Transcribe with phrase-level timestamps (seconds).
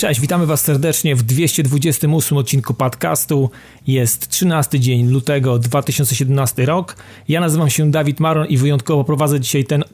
[0.00, 3.50] Cześć, witamy Was serdecznie w 228 odcinku podcastu.
[3.86, 6.96] Jest 13 dzień lutego 2017 rok.
[7.28, 9.84] Ja nazywam się Dawid Maron i wyjątkowo prowadzę dzisiaj ten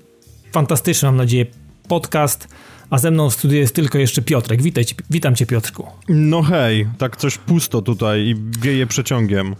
[0.52, 1.46] fantastyczny, mam nadzieję,
[1.88, 2.48] podcast.
[2.90, 4.62] A ze mną w studiu jest tylko jeszcze Piotrek.
[4.62, 5.86] Witaj, witam Cię, Piotrku.
[6.08, 9.56] No hej, tak coś pusto tutaj i wieje przeciągiem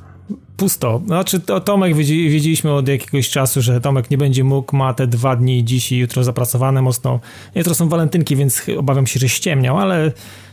[0.57, 1.03] pusto.
[1.07, 5.37] Znaczy, to Tomek wiedzieliśmy od jakiegoś czasu, że Tomek nie będzie mógł, ma te dwa
[5.37, 7.21] dni, dziś i jutro zapracowane mocno.
[7.55, 10.13] Jutro są walentynki, więc obawiam się, że ściemniał, ale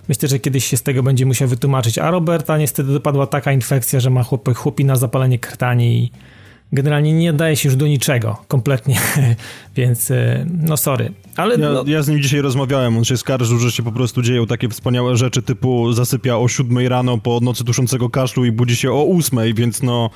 [0.09, 1.97] myślę, że kiedyś się z tego będzie musiał wytłumaczyć.
[1.97, 6.11] A Roberta niestety dopadła taka infekcja, że ma chłopy, chłopina zapalenie krtani i
[6.73, 8.99] generalnie nie daje się już do niczego, kompletnie,
[9.75, 11.11] więc e, no sorry.
[11.35, 11.83] Ale ja, no...
[11.87, 15.17] ja, z nim dzisiaj rozmawiałem, on się skarżył, że się po prostu dzieją takie wspaniałe
[15.17, 19.39] rzeczy typu zasypia o 7 rano po nocy duszącego kaszlu i budzi się o 8,
[19.55, 20.09] więc no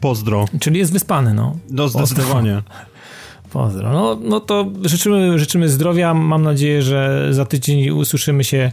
[0.00, 0.44] pozdro.
[0.60, 1.56] Czyli jest wyspany, no.
[1.70, 2.62] No zdecydowanie.
[3.52, 3.92] Pozdro.
[3.92, 6.14] No, no to życzymy, życzymy zdrowia.
[6.14, 8.72] Mam nadzieję, że za tydzień usłyszymy się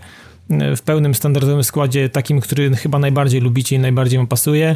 [0.78, 4.76] w pełnym standardowym składzie, takim, który chyba najbardziej lubicie i najbardziej wam pasuje.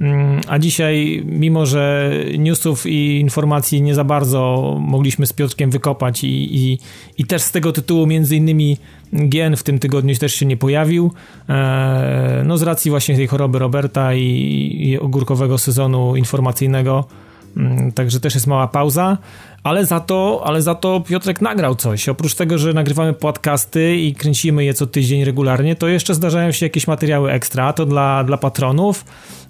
[0.00, 6.24] Mm, a dzisiaj, mimo że newsów i informacji nie za bardzo mogliśmy z Piotrkiem wykopać
[6.24, 6.78] i, i,
[7.18, 8.76] i też z tego tytułu między innymi
[9.12, 11.12] Gen w tym tygodniu też się nie pojawił,
[11.48, 17.04] e, no z racji właśnie tej choroby Roberta i, i ogórkowego sezonu informacyjnego,
[17.56, 19.18] mm, także też jest mała pauza
[19.62, 22.08] ale za to, ale za to Piotrek nagrał coś.
[22.08, 26.66] Oprócz tego, że nagrywamy podcasty i kręcimy je co tydzień regularnie, to jeszcze zdarzają się
[26.66, 29.04] jakieś materiały ekstra, to dla, dla patronów,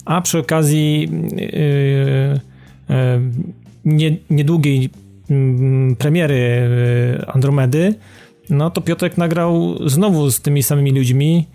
[0.05, 2.39] a przy okazji yy,
[2.89, 2.95] yy,
[3.85, 4.89] nie, niedługiej
[5.29, 6.69] yy, premiery
[7.27, 7.95] Andromedy,
[8.49, 11.45] no to Piotrek nagrał znowu z tymi samymi ludźmi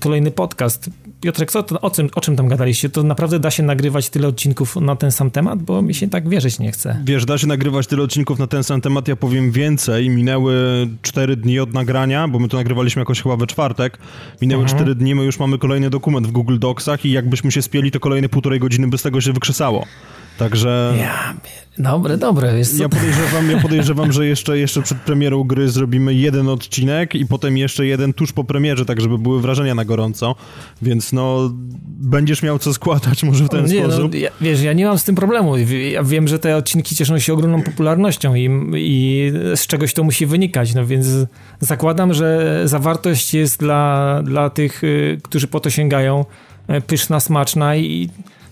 [0.00, 0.90] kolejny podcast.
[1.20, 2.88] Piotrek, co to, o, czym, o czym tam gadaliście?
[2.88, 5.62] To naprawdę da się nagrywać tyle odcinków na ten sam temat?
[5.62, 7.02] Bo mi się tak wierzyć nie chce.
[7.04, 10.10] Wiesz, da się nagrywać tyle odcinków na ten sam temat, ja powiem więcej.
[10.10, 10.54] Minęły
[11.02, 13.98] 4 dni od nagrania, bo my to nagrywaliśmy jakoś chyba we czwartek.
[14.42, 14.78] Minęły mhm.
[14.78, 18.00] 4 dni, my już mamy kolejny dokument w Google Docsach i jakbyśmy się spieli, to
[18.00, 19.86] kolejne półtorej godziny by z tego się wykrzesało.
[20.40, 20.94] Także...
[20.98, 21.34] Ja,
[21.78, 22.58] dobre, dobre.
[22.58, 27.26] Jest ja podejrzewam, ja podejrzewam, że jeszcze, jeszcze przed premierą gry zrobimy jeden odcinek i
[27.26, 30.34] potem jeszcze jeden tuż po premierze, tak żeby były wrażenia na gorąco.
[30.82, 31.50] Więc no,
[31.86, 34.12] będziesz miał co składać może w ten nie, no, sposób.
[34.12, 35.56] No, ja, wiesz, ja nie mam z tym problemu.
[35.92, 40.26] Ja wiem, że te odcinki cieszą się ogromną popularnością i, i z czegoś to musi
[40.26, 41.06] wynikać, no więc
[41.60, 46.24] zakładam, że zawartość jest dla, dla tych, y, którzy po to sięgają,
[46.70, 48.10] y, pyszna, smaczna i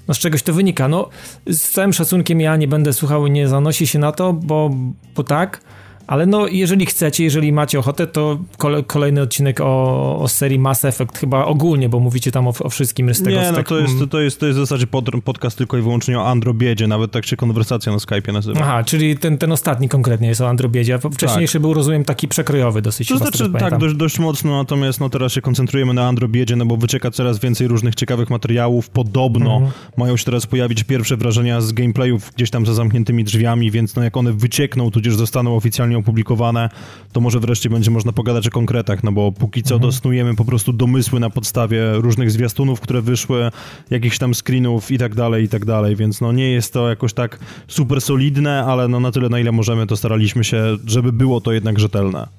[0.08, 0.88] no z czegoś to wynika.
[0.88, 1.08] No,
[1.46, 4.70] z całym szacunkiem ja nie będę słuchał, nie zanosi się na to, bo,
[5.14, 5.60] bo tak,
[6.08, 8.38] ale no, jeżeli chcecie, jeżeli macie ochotę, to
[8.86, 13.14] kolejny odcinek o, o serii Mass Effect, chyba ogólnie, bo mówicie tam o, o wszystkim
[13.14, 13.30] z tego.
[13.40, 16.18] Nie, no to jest, to, jest, to jest w zasadzie pod, podcast tylko i wyłącznie
[16.18, 18.60] o Androbiedzie, nawet tak się konwersacja na Skype'ie nazywa.
[18.62, 21.62] Aha, czyli ten, ten ostatni konkretnie jest o Androbiedzie, a wcześniejszy tak.
[21.62, 23.08] był, rozumiem, taki przekrojowy dosyć.
[23.08, 26.76] To znaczy, tak, dość, dość mocno, natomiast no teraz się koncentrujemy na Androbiedzie, no bo
[26.76, 28.90] wycieka coraz więcej różnych ciekawych materiałów.
[28.90, 29.72] Podobno mhm.
[29.96, 34.02] mają się teraz pojawić pierwsze wrażenia z gameplayów gdzieś tam za zamkniętymi drzwiami, więc no
[34.02, 36.68] jak one wyciekną, tudzież zostaną oficjalnie opublikowane,
[37.12, 39.90] to może wreszcie będzie można pogadać o konkretach, no bo póki co mhm.
[39.90, 43.50] dostnujemy po prostu domysły na podstawie różnych zwiastunów, które wyszły,
[43.90, 47.12] jakichś tam screenów i tak dalej, i tak dalej, więc no nie jest to jakoś
[47.12, 47.38] tak
[47.68, 51.52] super solidne, ale no na tyle na ile możemy, to staraliśmy się, żeby było to
[51.52, 52.38] jednak rzetelne.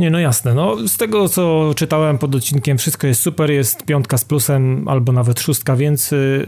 [0.00, 0.54] Nie, no jasne.
[0.54, 5.12] No, z tego, co czytałem pod odcinkiem, wszystko jest super, jest piątka z plusem albo
[5.12, 6.46] nawet szóstka, więc y,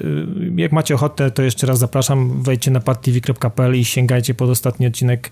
[0.57, 5.31] jak macie ochotę, to jeszcze raz zapraszam, wejdźcie na partv.pl i sięgajcie pod ostatni odcinek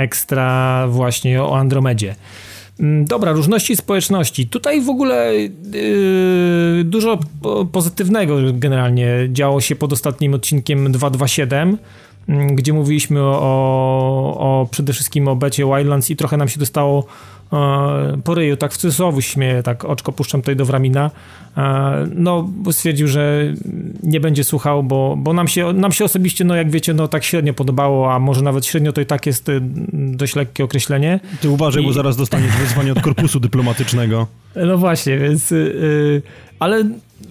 [0.00, 2.14] ekstra właśnie o Andromedzie.
[2.80, 4.46] Mm, dobra, różności społeczności.
[4.46, 7.18] Tutaj w ogóle yy, dużo
[7.72, 11.78] pozytywnego generalnie działo się pod ostatnim odcinkiem 227,
[12.28, 17.06] yy, gdzie mówiliśmy o, o przede wszystkim o becie Wildlands i trochę nam się dostało
[18.24, 21.10] po ryju, tak w cudzysłowie śmieję, tak oczko puszczam tutaj do Wramina,
[21.56, 23.54] e, no stwierdził, że
[24.02, 27.24] nie będzie słuchał, bo, bo nam, się, nam się osobiście, no jak wiecie, no tak
[27.24, 29.60] średnio podobało, a może nawet średnio to i tak jest y,
[29.92, 31.20] dość lekkie określenie.
[31.40, 31.86] Ty uważaj, I...
[31.86, 34.26] bo zaraz dostaniesz wezwanie od korpusu dyplomatycznego.
[34.56, 35.50] No właśnie, więc...
[35.50, 36.22] Yy,
[36.58, 36.84] ale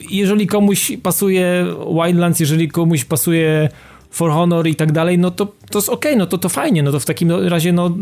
[0.09, 1.65] jeżeli komuś pasuje
[2.03, 3.69] Wildlands, jeżeli komuś pasuje
[4.11, 6.83] For Honor i tak dalej, no to, to jest okej, okay, no to to fajnie,
[6.83, 7.97] no to w takim razie no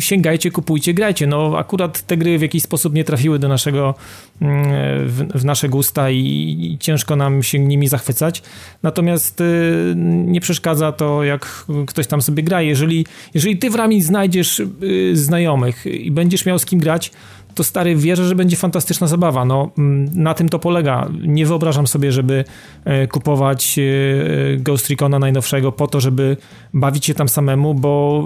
[0.00, 1.26] sięgajcie, kupujcie, grajcie.
[1.26, 3.94] No akurat te gry w jakiś sposób nie trafiły do naszego,
[4.40, 4.64] mm,
[5.08, 6.18] w, w nasze gusta i,
[6.60, 8.42] i, ciężko nam się nimi zachwycać.
[8.82, 9.94] Natomiast y,
[10.26, 12.62] nie przeszkadza to, jak ktoś tam sobie gra.
[12.62, 17.10] Jeżeli, jeżeli ty w rami znajdziesz y, znajomych i będziesz miał z kim grać,
[17.56, 19.44] to stary wierzę, że będzie fantastyczna zabawa.
[19.44, 21.08] No, mm, na tym to polega.
[21.22, 22.44] Nie wyobrażam sobie, żeby
[22.84, 26.36] e, kupować e, Ghost Recona najnowszego po to, żeby
[26.74, 28.24] bawić się tam samemu, bo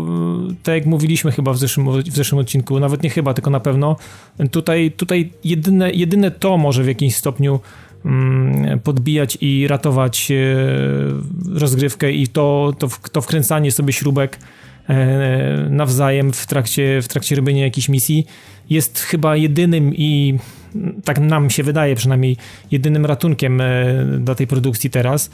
[0.51, 3.61] e, tak jak mówiliśmy chyba w zeszłym, w zeszłym odcinku, nawet nie chyba, tylko na
[3.61, 3.97] pewno,
[4.51, 7.61] tutaj, tutaj jedyne, jedyne to może w jakimś stopniu
[8.05, 10.33] mm, podbijać i ratować
[11.55, 14.39] rozgrywkę i to, to, to wkręcanie sobie śrubek
[15.71, 18.27] nawzajem w trakcie, w trakcie robienia jakiejś misji
[18.71, 20.39] jest chyba jedynym i
[21.05, 22.37] tak nam się wydaje przynajmniej
[22.71, 23.65] jedynym ratunkiem e,
[24.19, 25.31] dla tej produkcji teraz.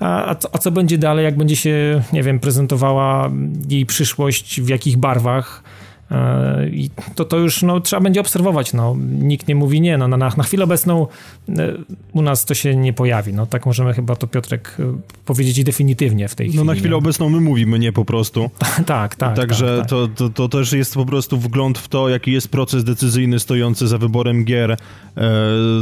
[0.00, 3.30] A, a, co, a co będzie dalej, jak będzie się, nie wiem, prezentowała
[3.68, 5.75] jej przyszłość, w jakich barwach, E,
[6.72, 8.72] I to, to już no, trzeba będzie obserwować.
[8.72, 8.96] No.
[9.10, 9.98] Nikt nie mówi nie.
[9.98, 11.06] No, na, na chwilę obecną
[11.48, 11.72] e,
[12.12, 13.32] u nas to się nie pojawi.
[13.32, 16.58] No, tak możemy chyba to Piotrek e, powiedzieć definitywnie w tej chwili.
[16.58, 16.96] No na chwilę nie?
[16.96, 18.50] obecną my mówimy nie po prostu.
[18.86, 19.36] tak, tak.
[19.36, 19.88] Także tak, tak.
[19.88, 23.88] To, to, to też jest po prostu wgląd w to, jaki jest proces decyzyjny stojący
[23.88, 24.76] za wyborem gier e,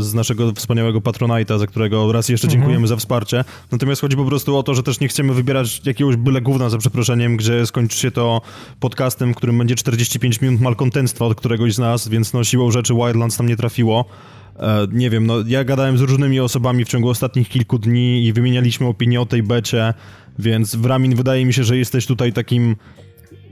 [0.00, 2.52] z naszego wspaniałego Patronite'a, za którego raz jeszcze mhm.
[2.52, 2.88] dziękujemy mhm.
[2.88, 3.44] za wsparcie.
[3.72, 6.78] Natomiast chodzi po prostu o to, że też nie chcemy wybierać jakiegoś byle gówna za
[6.78, 8.40] przeproszeniem, gdzie skończy się to
[8.80, 12.70] podcastem, w którym będzie 40 45 minut malkontentstwa od któregoś z nas, więc no siłą
[12.70, 14.04] rzeczy Wildlands tam nie trafiło.
[14.58, 18.32] E, nie wiem, no ja gadałem z różnymi osobami w ciągu ostatnich kilku dni i
[18.32, 19.94] wymienialiśmy opinie o tej becie,
[20.38, 22.76] więc w Ramin wydaje mi się, że jesteś tutaj takim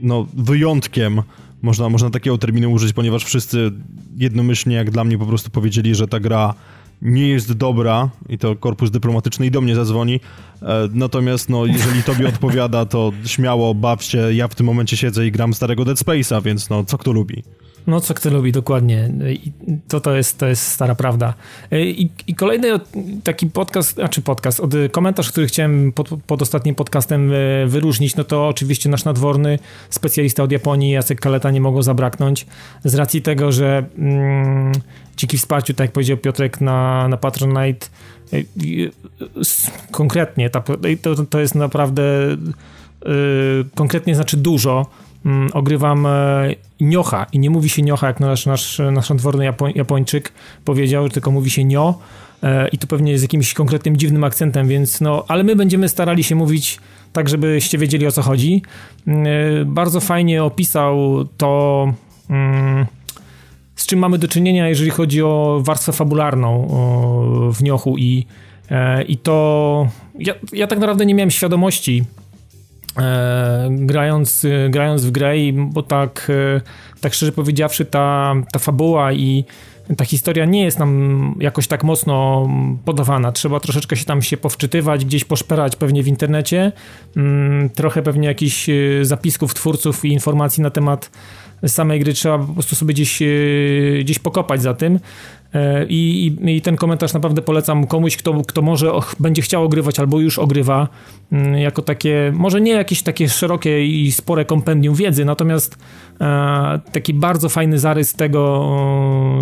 [0.01, 1.21] no wyjątkiem,
[1.61, 3.71] można, można takiego terminu użyć, ponieważ wszyscy
[4.17, 6.53] jednomyślnie, jak dla mnie, po prostu powiedzieli, że ta gra
[7.03, 10.19] nie jest dobra i to korpus dyplomatyczny i do mnie zadzwoni.
[10.61, 14.33] E, natomiast no, jeżeli tobie odpowiada, to śmiało baw się.
[14.33, 17.43] Ja w tym momencie siedzę i gram starego Dead Space'a, więc no, co kto lubi.
[17.87, 19.09] No, co kto lubi, dokładnie.
[19.29, 19.51] I
[19.87, 21.33] to, to, jest, to jest stara prawda.
[21.71, 22.67] E, I, I, kolejny
[23.23, 28.23] taki podcast, znaczy podcast, od komentarz, który chciałem pod, pod, ostatnim podcastem e, wyróżnić, no
[28.23, 29.59] to oczywiście nasz nadworny
[29.89, 32.45] specjalista od Japonii, Jacek Kaleta, nie mogło zabraknąć
[32.83, 34.71] z racji tego, że mm,
[35.17, 37.87] dzięki wsparciu, tak jak powiedział Piotrek na, na Patronite,
[38.33, 38.37] e,
[39.91, 40.63] konkretnie, ta,
[41.01, 42.03] to, to jest naprawdę
[43.75, 44.85] konkretnie znaczy dużo,
[45.53, 46.09] ogrywam e,
[46.81, 47.25] niocha.
[47.31, 50.33] I nie mówi się niocha, jak nasz, nasz, nasz nadworny Japoń, Japończyk
[50.65, 51.99] powiedział, tylko mówi się nio.
[52.43, 56.23] E, i to pewnie z jakimś konkretnym dziwnym akcentem, więc no, ale my będziemy starali
[56.23, 56.79] się mówić
[57.13, 58.61] tak, żebyście wiedzieli o co chodzi.
[59.07, 59.27] Mm,
[59.61, 61.93] e, bardzo fajnie opisał to,
[62.29, 62.85] mm,
[63.75, 66.67] z czym mamy do czynienia, jeżeli chodzi o warstwę fabularną
[67.53, 67.97] w niochu.
[67.97, 68.25] I,
[69.07, 69.87] i to
[70.19, 72.03] ja, ja tak naprawdę nie miałem świadomości,
[72.97, 76.61] E, grając, e, grając w grę, i, bo tak, e,
[77.01, 79.45] tak szczerze powiedziawszy, ta, ta fabuła i
[79.97, 82.47] ta historia nie jest nam jakoś tak mocno
[82.85, 83.31] podawana.
[83.31, 86.71] Trzeba troszeczkę się tam się powczytywać, gdzieś poszperać pewnie w internecie.
[87.17, 88.69] Mm, trochę pewnie jakichś
[89.01, 91.11] zapisków twórców i informacji na temat
[91.67, 93.19] samej gry trzeba po prostu sobie gdzieś,
[93.99, 94.99] gdzieś pokopać za tym.
[95.53, 99.99] E, I, i, I, ten komentarz naprawdę polecam komuś, kto, kto może będzie chciał ogrywać
[99.99, 100.87] albo już ogrywa,
[101.31, 105.77] mm, jako takie, może nie jakieś takie szerokie i spore kompendium wiedzy, natomiast
[106.21, 108.69] e, taki bardzo fajny zarys tego,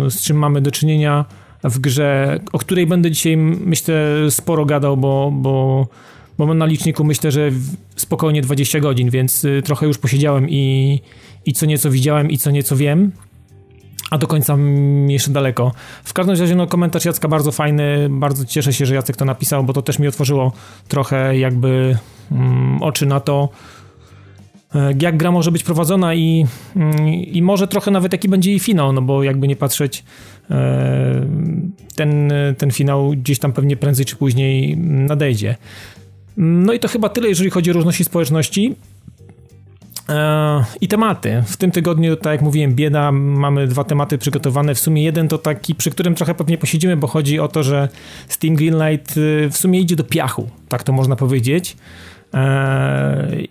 [0.08, 1.24] z czym mamy do czynienia
[1.64, 3.94] w grze, o której będę dzisiaj, myślę,
[4.30, 5.86] sporo gadał, bo, bo,
[6.38, 7.50] bo mam na liczniku myślę, że
[7.96, 11.00] spokojnie 20 godzin, więc y, trochę już posiedziałem i,
[11.46, 13.12] i co nieco widziałem i co nieco wiem
[14.12, 14.56] a do końca
[15.08, 15.72] jeszcze daleko.
[16.04, 19.64] W każdym razie no, komentarz Jacka bardzo fajny, bardzo cieszę się, że Jacek to napisał,
[19.64, 20.52] bo to też mi otworzyło
[20.88, 21.98] trochę jakby
[22.32, 23.48] mm, oczy na to,
[24.74, 26.46] e, jak gra może być prowadzona i,
[26.76, 30.04] mm, i może trochę nawet jaki będzie jej finał, no bo jakby nie patrzeć,
[30.50, 31.26] e,
[31.96, 35.56] ten, ten finał gdzieś tam pewnie prędzej czy później nadejdzie.
[36.36, 38.76] No i to chyba tyle, jeżeli chodzi o różności społeczności.
[40.08, 41.42] E, I tematy.
[41.46, 44.74] W tym tygodniu, tak jak mówiłem, bieda, mamy dwa tematy przygotowane.
[44.74, 47.88] W sumie jeden to taki, przy którym trochę pewnie posiedzimy, bo chodzi o to, że
[48.28, 51.76] Steam Greenlight y, w sumie idzie do piachu, tak to można powiedzieć.
[52.34, 52.38] E,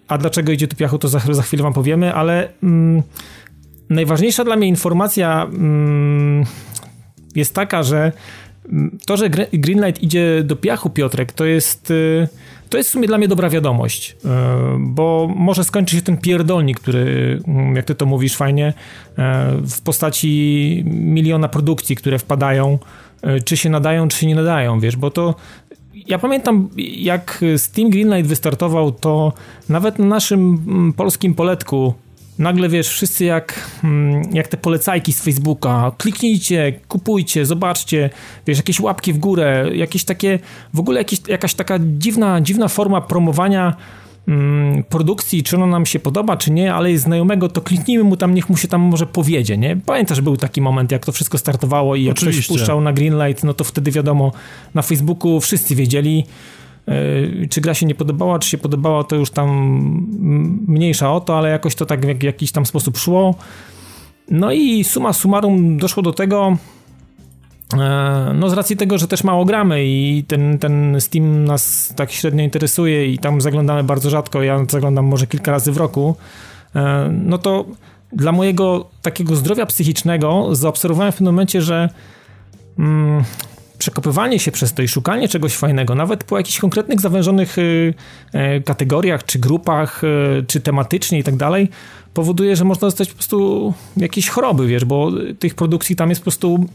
[0.08, 3.04] a dlaczego idzie do piachu, to za, chwilę wam powiemy, ale mm,
[3.90, 6.46] najważniejsza dla mnie informacja mm,
[7.36, 8.12] jest taka, że
[8.70, 12.28] mm, to, że Greenlight idzie do piachu, Piotrek, to jest y,
[12.72, 16.80] to jest w sumie dla mnie dobra wiadomość, e, bo może skończy się ten pierdolnik,
[16.80, 18.74] który, mm, jak ty to mówisz fajnie,
[19.18, 22.80] e, w postaci miliona produkcji, które wpadają,
[23.22, 25.36] e, czy się nadają, czy się nie nadają, wiesz, bo to
[26.08, 29.34] ja pamiętam, jak Steam Greenlight wystartował, to
[29.70, 31.94] nawet na naszym mm, polskim poletku
[32.42, 38.10] nagle wiesz, wszyscy jak, mm, jak te polecajki z Facebooka, kliknijcie, kupujcie, zobaczcie,
[38.48, 40.40] wiesz, jakieś łapki w górę, jakieś takie,
[40.74, 43.76] w ogóle jakieś, jakaś taka dziwna, dziwna forma promowania
[44.28, 48.18] mm, produkcji, czy ono nam się podoba, czy nie, ale jest znajomego, to kliknijmy mu
[48.18, 49.78] tam, niech mu się tam może powiedzie, nie?
[49.86, 52.44] Pamiętasz, był taki moment, jak to wszystko startowało i jak Oczywiście.
[52.44, 54.32] ktoś puszczał na Greenlight, no to wtedy wiadomo,
[54.74, 56.26] na Facebooku wszyscy wiedzieli,
[57.50, 59.50] czy gra się nie podobała, czy się podobała, to już tam
[60.68, 63.36] mniejsza o to, ale jakoś to tak w jakiś tam sposób szło.
[64.32, 66.58] No i suma summarum doszło do tego,
[67.80, 72.12] E, no z racji tego, że też mało gramy i ten, ten Steam nas tak
[72.12, 76.16] średnio interesuje i tam zaglądamy bardzo rzadko, ja zaglądam może kilka razy w roku,
[76.76, 77.66] e, no to
[78.14, 81.90] dla mojego takiego zdrowia psychicznego zaobserwowałem w tym momencie, że
[82.80, 83.24] mm,
[83.82, 87.94] przekopywanie się przez to i szukanie czegoś fajnego, nawet po jakichś konkretnych, zawężonych y,
[88.58, 91.70] y, kategoriach, czy grupach, y, czy tematycznie i tak dalej,
[92.14, 96.24] powoduje, że można dostać po prostu jakieś choroby, wiesz, bo tych produkcji tam jest po
[96.24, 96.66] prostu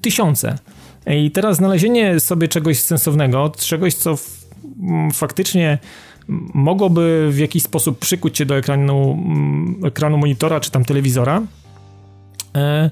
[0.00, 0.58] tysiące.
[1.06, 4.14] I teraz znalezienie sobie czegoś sensownego, czegoś, co
[5.12, 5.78] faktycznie
[6.54, 9.18] mogłoby w jakiś sposób przykuć cię do ekranu,
[9.84, 11.42] ekranu monitora czy tam telewizora,
[12.56, 12.90] e,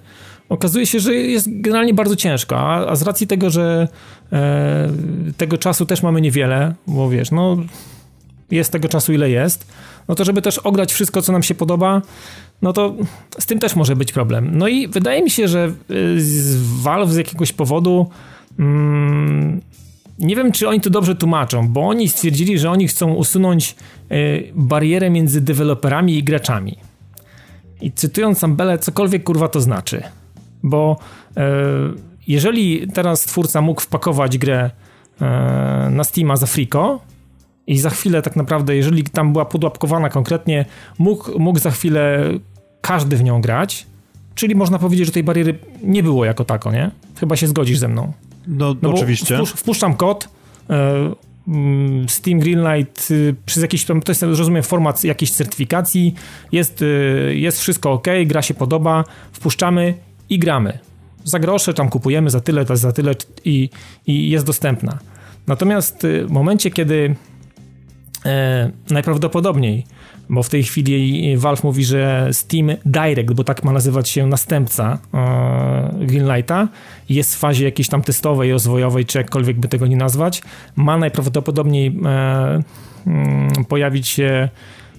[0.53, 3.89] okazuje się, że jest generalnie bardzo ciężko, a, a z racji tego, że
[4.33, 4.91] e,
[5.37, 7.57] tego czasu też mamy niewiele, bo wiesz, no
[8.51, 9.67] jest tego czasu ile jest,
[10.09, 12.03] no to żeby też ograć wszystko, co nam się podoba,
[12.63, 12.97] no to
[13.39, 14.51] z tym też może być problem.
[14.53, 16.19] No i wydaje mi się, że y,
[16.83, 18.11] Valve z jakiegoś powodu
[18.59, 19.61] mm,
[20.19, 23.77] nie wiem, czy oni to dobrze tłumaczą, bo oni stwierdzili, że oni chcą usunąć
[24.13, 26.77] y, barierę między deweloperami i graczami.
[27.81, 30.03] I cytując Sambele, cokolwiek kurwa to znaczy.
[30.63, 30.97] Bo
[31.31, 31.41] y,
[32.29, 34.71] jeżeli teraz twórca mógł wpakować grę
[35.91, 37.01] na Steama za friko,
[37.67, 40.65] i za chwilę tak naprawdę, jeżeli tam była podłapkowana konkretnie,
[40.99, 42.31] mógł, mógł za chwilę
[42.81, 43.87] każdy w nią grać,
[44.35, 46.91] czyli można powiedzieć, że tej bariery nie było jako tako, nie?
[47.21, 48.13] Chyba się zgodzisz ze mną.
[48.47, 49.37] No, no oczywiście.
[49.37, 50.29] Wpusz, wpuszczam kod,
[50.71, 51.11] e,
[51.49, 56.15] mm, Steam Greenlight y, przez jakiś, to jest rozumiem format jakiejś certyfikacji,
[56.53, 59.95] jest, y, jest wszystko ok, gra się podoba, wpuszczamy
[60.33, 60.79] i gramy.
[61.25, 63.71] Za grosze tam kupujemy, za tyle, za tyle i,
[64.07, 64.99] i jest dostępna.
[65.47, 67.17] Natomiast y, w momencie, kiedy
[68.27, 69.85] e, najprawdopodobniej
[70.31, 74.99] bo w tej chwili Valve mówi, że Steam Direct, bo tak ma nazywać się następca
[75.15, 76.69] e, Greenlighta,
[77.09, 80.43] jest w fazie jakiejś tam testowej, rozwojowej, czy jakkolwiek by tego nie nazwać,
[80.77, 82.63] ma najprawdopodobniej e,
[83.07, 84.49] mm, pojawić się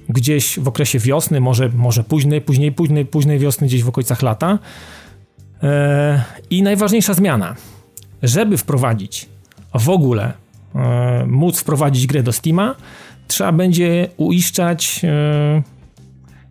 [0.10, 4.60] gdzieś w okresie wiosny, może, może późnej, później, późnej, późnej wiosny, gdzieś w okolicach lata.
[5.64, 7.56] E, I najważniejsza zmiana,
[8.24, 9.30] żeby wprowadzić
[9.74, 10.34] w ogóle,
[11.28, 12.76] móc wprowadzić grę do Steama,
[13.28, 15.64] trzeba będzie uiszczać e,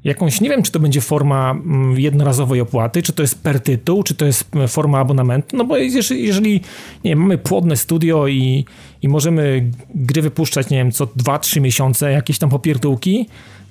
[0.04, 4.02] jakąś, nie wiem, czy to będzie forma mm, jednorazowej opłaty, czy to jest per tytuł,
[4.02, 6.60] czy to jest e, forma abonamentu, no bo jeżeli,
[7.04, 8.64] nie mamy płodne studio i,
[9.02, 13.61] i możemy gry wypuszczać, nie wiem, co 2-3 miesiące, jakieś tam popierdółki, e,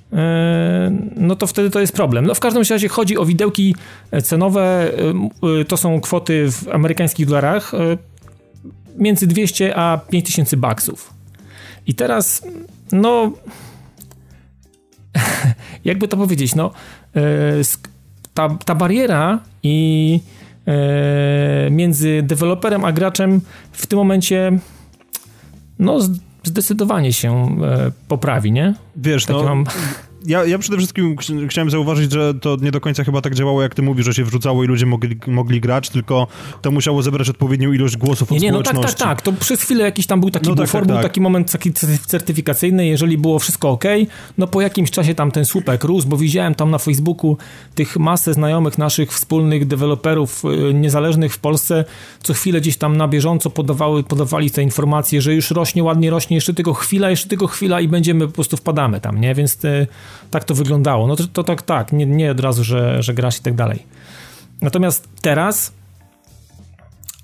[1.16, 2.26] no to wtedy to jest problem.
[2.26, 3.76] No w każdym razie chodzi o widełki
[4.24, 4.92] cenowe,
[5.68, 7.72] to są kwoty w amerykańskich dolarach,
[8.98, 11.14] między 200 a 5000 baksów.
[11.88, 12.42] I teraz
[12.92, 13.32] no
[15.86, 16.72] jakby to powiedzieć, no
[17.16, 17.22] e,
[18.34, 20.20] ta, ta bariera i
[20.68, 23.42] e, między deweloperem a graczem
[23.72, 24.60] w tym momencie
[25.80, 26.00] no
[26.44, 28.74] zdecydowanie się e, poprawi, nie?
[28.96, 29.66] Wiesz, Takie no, mam
[30.26, 33.62] ja, ja przede wszystkim ch chciałem zauważyć, że to nie do końca chyba tak działało,
[33.62, 36.28] jak ty mówisz, że się wrzucało i ludzie mogli, mogli grać, tylko
[36.62, 39.22] to musiało zebrać odpowiednią ilość głosów nie, od nie, no tak, tak, tak.
[39.22, 41.04] To przez chwilę jakiś tam był taki no bufor, tak, tak, był tak.
[41.04, 41.74] taki moment taki
[42.08, 43.84] certyfikacyjny, jeżeli było wszystko ok,
[44.38, 47.38] no po jakimś czasie tam ten słupek rósł, bo widziałem tam na Facebooku
[47.76, 51.86] tych masę znajomych naszych wspólnych deweloperów y, niezależnych w Polsce,
[52.24, 56.38] co chwilę gdzieś tam na bieżąco podawały, podawali te informacje, że już rośnie, ładnie rośnie,
[56.38, 59.36] jeszcze tylko chwila, jeszcze tylko chwila i będziemy, po prostu wpadamy tam, nie?
[59.36, 59.88] Więc te,
[60.32, 61.08] tak to wyglądało.
[61.08, 63.86] No to, to tak, tak, nie, nie od razu, że, że grasz i tak dalej.
[64.62, 65.74] Natomiast teraz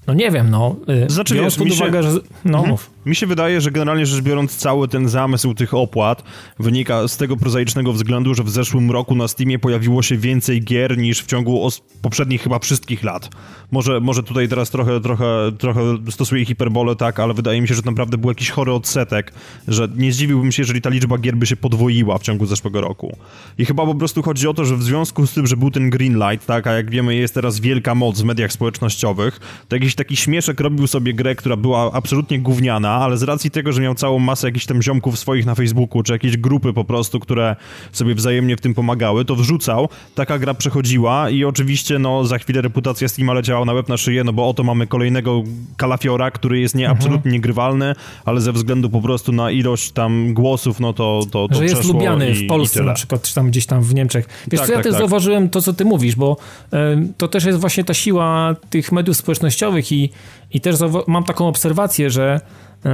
[0.07, 0.75] no nie wiem, no.
[1.07, 2.11] Znaczy, biorąc pod uwagę, się...
[2.11, 2.19] że...
[2.45, 2.77] No, mhm.
[3.07, 6.23] Mi się wydaje, że generalnie rzecz biorąc cały ten zamysł tych opłat
[6.59, 10.97] wynika z tego prozaicznego względu, że w zeszłym roku na Steamie pojawiło się więcej gier
[10.97, 11.69] niż w ciągu
[12.01, 13.29] poprzednich chyba wszystkich lat.
[13.71, 17.81] Może, może tutaj teraz trochę, trochę, trochę stosuję hiperbolę, tak, ale wydaje mi się, że
[17.85, 19.33] naprawdę był jakiś chory odsetek,
[19.67, 23.17] że nie zdziwiłbym się, jeżeli ta liczba gier by się podwoiła w ciągu zeszłego roku.
[23.57, 25.89] I chyba po prostu chodzi o to, że w związku z tym, że był ten
[25.89, 29.95] green light, tak, a jak wiemy jest teraz wielka moc w mediach społecznościowych, to jakiś
[29.95, 33.95] taki śmieszek robił sobie grę, która była absolutnie gówniana, ale z racji tego, że miał
[33.95, 37.55] całą masę jakichś tam ziomków swoich na Facebooku, czy jakieś grupy po prostu, które
[37.91, 42.61] sobie wzajemnie w tym pomagały, to wrzucał, taka gra przechodziła i oczywiście no za chwilę
[42.61, 45.43] reputacja Steama leciała na łeb na szyję, no bo oto mamy kolejnego
[45.77, 46.97] kalafiora, który jest nie, mhm.
[46.97, 51.55] absolutnie niegrywalny, ale ze względu po prostu na ilość tam głosów, no to to, to
[51.55, 54.27] Że jest lubiany i, w Polsce na przykład, czy tam gdzieś tam w Niemczech.
[54.51, 54.99] Wiesz tak, co, ja tak, też tak.
[54.99, 56.37] zauważyłem to, co ty mówisz, bo
[56.73, 56.77] y,
[57.17, 60.09] to też jest właśnie ta siła tych mediów społecznościowych i,
[60.53, 60.75] i też
[61.07, 62.41] mam taką obserwację, że
[62.85, 62.89] y,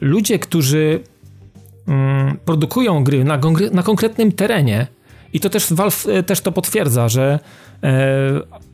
[0.00, 1.00] ludzie, którzy
[1.88, 1.92] y,
[2.44, 3.40] produkują gry na,
[3.72, 4.86] na konkretnym terenie,
[5.32, 7.38] i to też Valve e, też to potwierdza, że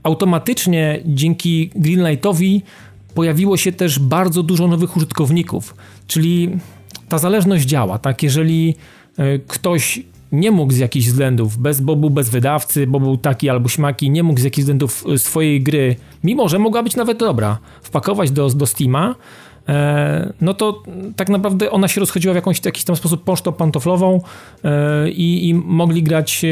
[0.02, 2.62] automatycznie dzięki Greenlightowi
[3.14, 5.74] pojawiło się też bardzo dużo nowych użytkowników,
[6.06, 6.50] czyli
[7.08, 8.22] ta zależność działa, tak?
[8.22, 8.74] Jeżeli
[9.18, 13.50] e, ktoś nie mógł z jakichś względów, bez, bo był bez wydawcy, bo był taki
[13.50, 17.18] albo śmaki, nie mógł z jakichś względów e, swojej gry, mimo że mogła być nawet
[17.18, 19.14] dobra, wpakować do, do Steama,
[19.68, 20.82] e, no to
[21.16, 24.20] tak naprawdę ona się rozchodziła w jakąś, jakiś tam sposób pocztą pantoflową
[25.12, 26.46] i, i, mogli grać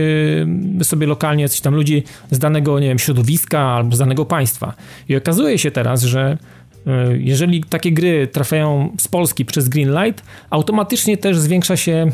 [0.82, 4.75] sobie lokalnie coś tam ludzi z danego, nie wiem, środowiska albo z danego państwa.
[5.08, 6.38] I okazuje się teraz, że
[6.87, 12.10] E, jeżeli takie gry trafiają z Polski przez Greenlight, automatycznie też zwiększa się e,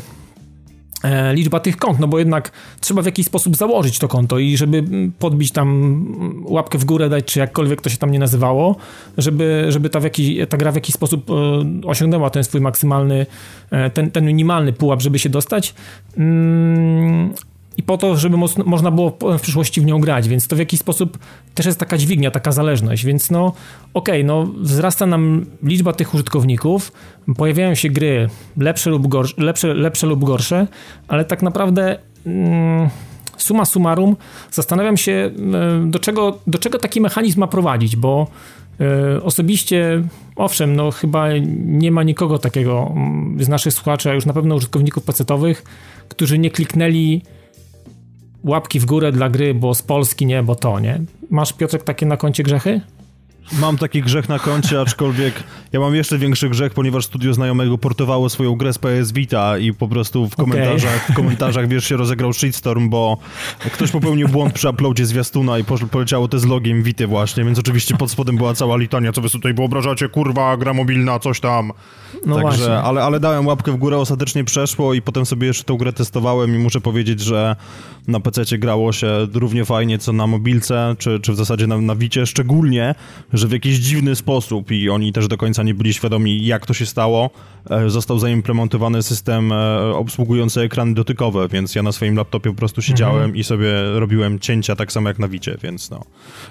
[1.33, 4.83] liczba tych kont, no bo jednak trzeba w jakiś sposób założyć to konto i żeby
[5.19, 6.05] podbić tam
[6.45, 8.75] łapkę w górę dać, czy jakkolwiek to się tam nie nazywało,
[9.17, 11.33] żeby, żeby ta, w jakiś, ta gra w jakiś sposób e,
[11.87, 13.25] osiągnęła ten swój maksymalny,
[13.93, 15.73] ten, ten minimalny pułap, żeby się dostać.
[17.77, 20.79] I po to, żeby można było w przyszłości w nią grać, więc to w jakiś
[20.79, 21.17] sposób
[21.55, 23.45] też jest taka dźwignia, taka zależność, więc no
[23.93, 26.91] okej, okay, no wzrasta nam liczba tych użytkowników,
[27.37, 30.67] pojawiają się gry lepsze lub gorsze, lepsze, lepsze lub gorsze,
[31.07, 32.89] ale tak naprawdę mm,
[33.37, 34.15] suma summarum
[34.51, 38.27] zastanawiam się, e, do czego, do czego taki mechanizm ma prowadzić, bo
[38.79, 40.03] e, Osobiście,
[40.35, 41.27] owszem, no chyba
[41.65, 45.63] nie ma nikogo takiego mm, z naszych słuchaczy, a już na pewno użytkowników pecetowych,
[46.09, 47.21] którzy nie kliknęli
[48.43, 51.01] łapki w górę dla gry, bo z Polski nie, bo to, nie?
[51.29, 52.81] Masz, Piotrek, takie na koncie grzechy?
[53.51, 58.29] Mam taki grzech na koncie, aczkolwiek ja mam jeszcze większy grzech, ponieważ studio znajomego portowało
[58.29, 61.13] swoją grę z PS Vita i po prostu w komentarzach, okay.
[61.13, 63.17] w komentarzach wiesz, się rozegrał shitstorm, bo
[63.73, 67.97] ktoś popełnił błąd przy uploadzie zwiastuna i poleciało te z logiem Vity właśnie, więc oczywiście
[67.97, 71.71] pod spodem była cała litania, co wy tutaj wyobrażacie, kurwa, gra mobilna, coś tam.
[72.25, 72.77] No Także, właśnie.
[72.77, 76.55] ale, ale dałem łapkę w górę, ostatecznie przeszło i potem sobie jeszcze tą grę testowałem
[76.55, 77.55] i muszę powiedzieć, że
[78.07, 81.95] na PC grało się równie fajnie, co na mobilce, czy, czy w zasadzie na, na
[81.95, 82.95] Vicie, szczególnie,
[83.37, 86.73] że w jakiś dziwny sposób i oni też do końca nie byli świadomi, jak to
[86.73, 87.29] się stało,
[87.69, 92.81] e, został zaimplementowany system e, obsługujący ekrany dotykowe, więc ja na swoim laptopie po prostu
[92.81, 93.35] siedziałem mhm.
[93.35, 96.03] i sobie robiłem cięcia tak samo jak na Wicie, więc no.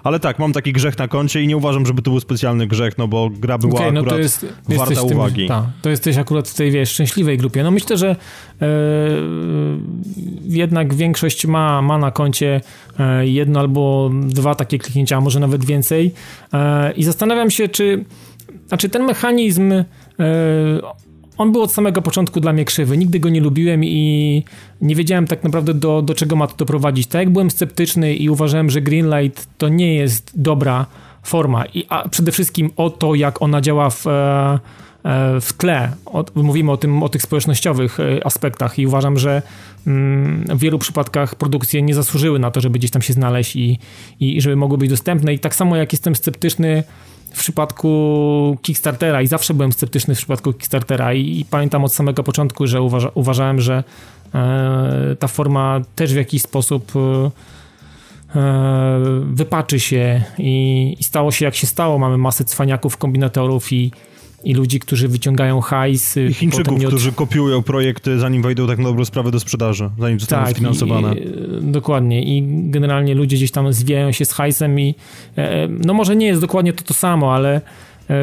[0.05, 2.99] Ale tak, mam taki grzech na koncie i nie uważam, żeby to był specjalny grzech,
[2.99, 5.37] no bo gra była okay, no akurat jest, warta uwagi.
[5.37, 7.63] Tym, ta, to jesteś akurat w tej, wiesz, szczęśliwej grupie.
[7.63, 8.17] No myślę, że
[8.63, 8.67] e,
[10.45, 12.61] jednak większość ma, ma na koncie
[13.21, 16.15] jedno albo dwa takie kliknięcia, a może nawet więcej
[16.53, 16.57] e,
[16.97, 18.05] i zastanawiam się, czy
[18.69, 19.85] znaczy ten mechanizm e,
[21.39, 22.97] on był od samego początku dla mnie krzywy.
[22.97, 24.45] Nigdy go nie lubiłem i
[24.81, 27.07] nie wiedziałem tak naprawdę do, do czego ma to doprowadzić.
[27.07, 30.87] Tak jak byłem sceptyczny i uważałem, że Greenlight to nie jest dobra
[31.23, 34.59] forma, I, a przede wszystkim o to, jak ona działa w, e,
[35.41, 35.93] w tle.
[36.35, 39.43] Mówimy o, tym, o tych społecznościowych aspektach i uważam, że
[39.87, 43.79] mm, w wielu przypadkach produkcje nie zasłużyły na to, żeby gdzieś tam się znaleźć i,
[44.21, 45.35] i żeby mogły być dostępne.
[45.35, 46.83] I tak samo jak jestem sceptyczny
[47.33, 52.23] w przypadku Kickstartera i zawsze byłem sceptyczny w przypadku Kickstartera i, i pamiętam od samego
[52.23, 53.85] początku, że uważa, uważałem, że
[54.35, 57.31] e, ta forma też w jakiś sposób e,
[58.41, 61.99] e wypaczy się i, i, stało się jak się stało.
[61.99, 63.91] Mamy masę cwaniaków, kombinatorów i,
[64.47, 66.17] i ludzi, którzy wyciągają hajs.
[66.17, 66.87] I Chińczyków, od...
[66.87, 71.15] którzy kopiują projekty, zanim wejdą tak na dobrą sprawę do sprzedaży, zanim zostaną tak, sfinansowane.
[71.15, 71.33] I,
[71.63, 72.23] dokładnie.
[72.23, 74.95] I generalnie ludzie gdzieś tam zwijają się z hajsem i
[75.39, 77.61] e, e, no może nie jest dokładnie to to samo, ale
[78.11, 78.15] e,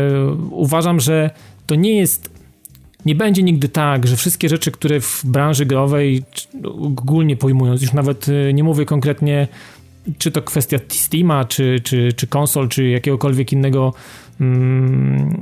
[0.51, 1.29] uważam, że
[1.67, 2.33] to nie jest
[3.05, 6.23] nie będzie nigdy tak, że wszystkie rzeczy, które w branży growej
[6.63, 9.47] ogólnie pojmując, już nawet nie mówię konkretnie
[10.17, 13.93] czy to kwestia Steama, czy, czy, czy konsol, czy jakiegokolwiek innego
[14.41, 15.37] mm,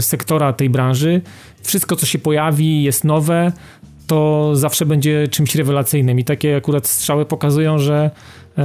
[0.00, 1.20] sektora tej branży.
[1.62, 3.52] Wszystko, co się pojawi, jest nowe,
[4.06, 6.18] to zawsze będzie czymś rewelacyjnym.
[6.18, 8.10] I takie akurat strzały pokazują, że
[8.58, 8.64] e,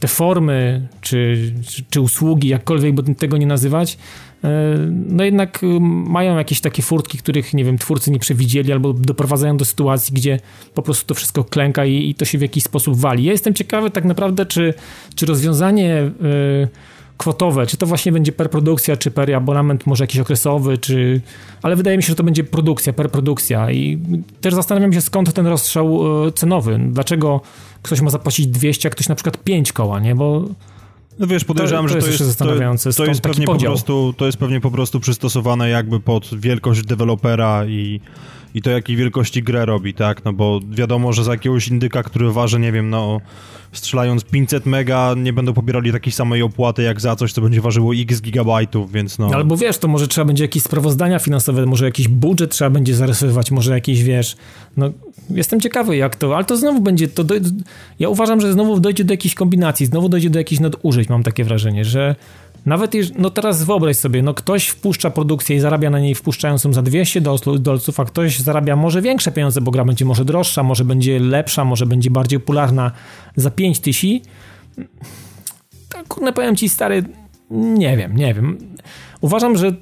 [0.00, 1.52] te formy, czy,
[1.90, 3.98] czy, usługi, jakkolwiek by tego nie nazywać,
[4.44, 4.48] e,
[4.90, 5.60] no jednak
[6.06, 10.40] mają jakieś takie furtki, których, nie wiem, twórcy nie przewidzieli, albo doprowadzają do sytuacji, gdzie
[10.74, 13.24] po prostu to wszystko klęka i, i to się w jakiś sposób wali.
[13.24, 14.74] Ja jestem ciekawy tak naprawdę, czy,
[15.14, 15.94] czy rozwiązanie...
[15.94, 16.68] E,
[17.18, 21.20] kwotowe, czy to właśnie będzie per produkcja, czy per abonament może jakiś okresowy, czy...
[21.62, 23.98] Ale wydaje mi się, że to będzie produkcja, per produkcja i
[24.40, 26.80] też zastanawiam się skąd ten rozstrzał e, cenowy.
[26.88, 27.40] Dlaczego
[27.82, 30.14] ktoś ma zapłacić 200, a ktoś na przykład 5 koła, nie?
[30.14, 30.44] Bo
[31.18, 32.90] no wiesz, podejrzewam, to, to że to jest, zastanawiające.
[32.90, 36.82] To, to jest pewnie po prostu, to jest pewnie po prostu przystosowane jakby pod wielkość
[36.82, 38.00] dewelopera i,
[38.54, 40.24] i to jakiej wielkości grę robi, tak?
[40.24, 43.20] No bo wiadomo, że za jakiegoś indyka, który waży, nie wiem, no
[43.72, 47.92] strzelając 500 mega, nie będą pobierali takiej samej opłaty jak za coś, co będzie ważyło
[47.94, 49.30] x gigabajtów, więc no...
[49.34, 53.50] Albo wiesz, to może trzeba będzie jakieś sprawozdania finansowe, może jakiś budżet trzeba będzie zarysować,
[53.50, 54.36] może jakiś, wiesz,
[54.76, 54.90] no
[55.30, 57.34] jestem ciekawy jak to, ale to znowu będzie, to do,
[57.98, 61.44] ja uważam, że znowu dojdzie do jakiejś kombinacji, znowu dojdzie do jakichś nadużyć, mam takie
[61.44, 62.16] wrażenie, że
[62.66, 66.72] nawet, no teraz wyobraź sobie, no ktoś wpuszcza produkcję i zarabia na niej wpuszczając ją
[66.72, 67.20] za 200
[67.58, 71.64] dolców, a ktoś zarabia może większe pieniądze, bo gra będzie może droższa, może będzie lepsza,
[71.64, 72.92] może będzie bardziej popularna
[73.36, 74.28] za 5 tysięcy.
[75.88, 77.04] Tak, kurde, powiem ci stary,
[77.50, 78.58] nie wiem, nie wiem.
[79.20, 79.72] Uważam, że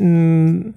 [0.00, 0.72] mm,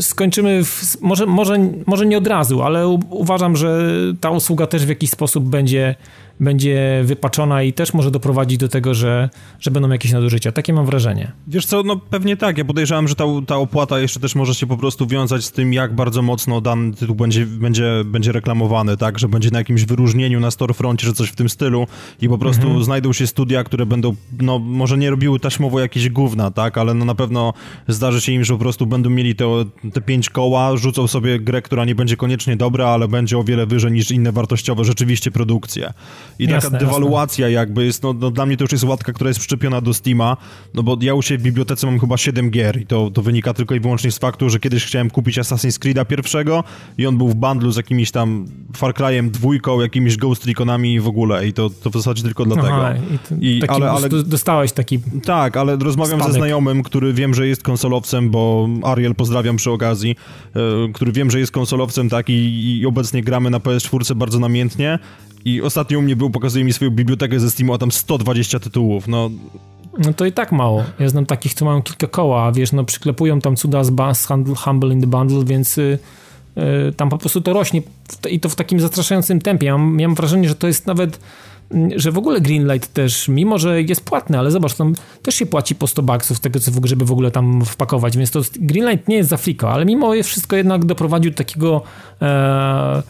[0.00, 4.86] skończymy, w, może, może, może nie od razu, ale u, uważam, że ta usługa też
[4.86, 5.94] w jakiś sposób będzie
[6.40, 10.52] będzie wypaczona i też może doprowadzić do tego, że, że będą jakieś nadużycia.
[10.52, 11.32] Takie mam wrażenie.
[11.46, 12.58] Wiesz co, no pewnie tak.
[12.58, 15.72] Ja podejrzewam, że ta, ta opłata jeszcze też może się po prostu wiązać z tym,
[15.72, 19.18] jak bardzo mocno dany tytuł będzie, będzie, będzie reklamowany, tak?
[19.18, 21.86] Że będzie na jakimś wyróżnieniu na storefroncie, że coś w tym stylu
[22.20, 22.84] i po prostu mhm.
[22.84, 26.78] znajdą się studia, które będą, no może nie robiły taśmowo jakieś gówna, tak?
[26.78, 27.52] Ale no na pewno
[27.88, 29.46] zdarzy się im, że po prostu będą mieli te,
[29.92, 33.66] te pięć koła, rzucą sobie grę, która nie będzie koniecznie dobra, ale będzie o wiele
[33.66, 35.92] wyżej niż inne wartościowe rzeczywiście produkcje.
[36.38, 37.60] I taka jasne, dewaluacja jasne.
[37.60, 40.36] jakby jest, no, no, dla mnie to już jest łatka, która jest przyczepiona do Steama,
[40.74, 43.54] no bo ja u siebie w bibliotece mam chyba 7 gier i to, to wynika
[43.54, 46.64] tylko i wyłącznie z faktu, że kiedyś chciałem kupić Assassin's Creed'a pierwszego
[46.98, 48.46] i on był w bundlu z jakimiś tam
[48.76, 52.44] Far Cry'em dwójką, jakimiś Ghost Reconami i w ogóle i to, to w zasadzie tylko
[52.44, 52.68] dlatego.
[52.68, 52.94] Aha,
[53.40, 56.32] i, I ale, ale dostałeś taki Tak, ale rozmawiam spadek.
[56.32, 60.16] ze znajomym, który wiem, że jest konsolowcem, bo Ariel pozdrawiam przy okazji,
[60.56, 60.60] e,
[60.92, 64.98] który wiem, że jest konsolowcem, tak, i, i obecnie gramy na PS4 bardzo namiętnie
[65.46, 69.08] i ostatnio u mnie był, pokazuje mi swoją bibliotekę ze Steamu, a tam 120 tytułów,
[69.08, 69.30] no...
[69.98, 70.84] No to i tak mało.
[70.98, 74.28] Ja znam takich, co mają kilka koła, a wiesz, no przyklepują tam cuda z Bass
[74.56, 75.98] Humble in the Bundle, więc y,
[76.88, 77.82] y, tam po prostu to rośnie
[78.30, 79.66] i to w takim zastraszającym tempie.
[79.66, 81.20] Ja mam, wrażenie, że to jest nawet
[81.70, 85.46] mm, że w ogóle Greenlight też, mimo że jest płatny, ale zobacz, tam też się
[85.46, 89.16] płaci po 100 baksów tego, co żeby w ogóle tam wpakować, więc to Greenlight nie
[89.16, 91.82] jest za friko, ale mimo wszystko jednak doprowadził do takiego
[92.22, 93.02] e,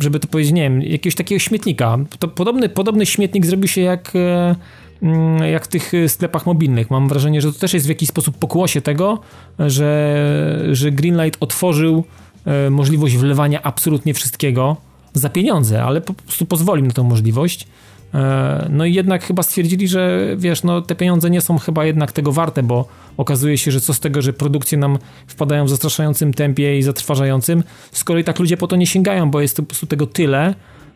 [0.00, 1.98] żeby to powiedzieć, nie wiem, jakiegoś takiego śmietnika.
[2.18, 4.56] To podobny, podobny śmietnik zrobił się jak, e,
[5.02, 6.90] mm, jak w tych sklepach mobilnych.
[6.90, 9.18] Mam wrażenie, że to też jest w jakiś sposób pokłosie tego,
[9.58, 12.04] że, że Greenlight otworzył
[12.46, 14.76] e, możliwość wlewania absolutnie wszystkiego
[15.14, 17.68] za pieniądze, ale po prostu pozwolił na tę możliwość.
[18.14, 22.12] E, no i jednak chyba stwierdzili, że wiesz, no te pieniądze nie są chyba jednak
[22.12, 26.34] tego warte, bo okazuje się, że co z tego, że produkcje nam wpadają w zastraszającym
[26.34, 29.86] tempie i zatrważającym, skoro i tak ludzie po to nie sięgają, bo jest po prostu
[29.86, 30.54] tego tyle,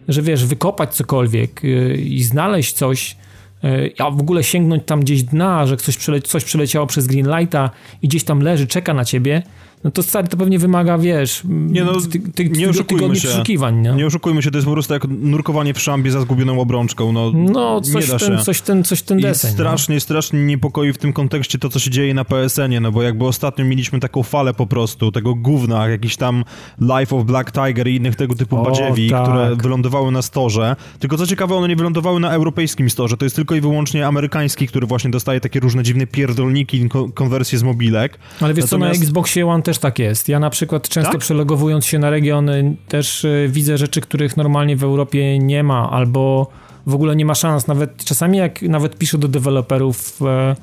[0.08, 3.16] że wiesz, wykopać cokolwiek y, i znaleźć coś,
[3.64, 7.70] y, a w ogóle sięgnąć tam gdzieś dna, że coś, przele coś przeleciało przez Greenlighta
[8.02, 9.42] i gdzieś tam leży, czeka na ciebie,
[9.84, 13.28] no to stary, to pewnie wymaga, wiesz, nie, no, ty, ty, nie oszukujmy się.
[13.28, 13.92] przeszukiwań, nie?
[13.92, 17.32] nie oszukujmy się, to jest po prostu jak nurkowanie w szambie za zgubioną obrączką, no,
[17.34, 18.44] no coś, nie da ten, się.
[18.44, 19.50] coś ten, coś ten deseń.
[19.50, 20.00] I strasznie, no.
[20.00, 23.64] strasznie niepokoi w tym kontekście to, co się dzieje na PSN-ie, no bo jakby ostatnio
[23.64, 26.44] mieliśmy taką falę po prostu, tego gówna, jakiś tam
[26.80, 29.22] Life of Black Tiger i innych tego typu o, badziewi, tak.
[29.22, 33.36] które wylądowały na storze, tylko co ciekawe, one nie wylądowały na europejskim storze, to jest
[33.36, 38.18] tylko i wyłącznie amerykański, który właśnie dostaje takie różne dziwne pierdolniki, konwersje z mobilek.
[38.40, 38.70] Ale wiesz Natomiast...
[38.70, 40.28] co, na Xboxie One też tak jest.
[40.28, 41.20] Ja na przykład często tak?
[41.20, 46.50] przelogowując się na regiony też y, widzę rzeczy, których normalnie w Europie nie ma, albo
[46.86, 47.66] w ogóle nie ma szans.
[47.66, 50.56] Nawet czasami jak nawet piszę do deweloperów e,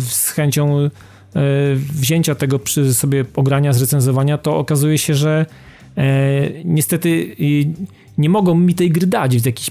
[0.00, 0.90] z chęcią e,
[1.76, 5.46] wzięcia tego przy sobie ogrania, zrecenzowania, to okazuje się, że
[5.96, 6.04] e,
[6.64, 7.36] niestety
[8.18, 9.36] nie mogą mi tej gry dać.
[9.36, 9.70] W jakiś,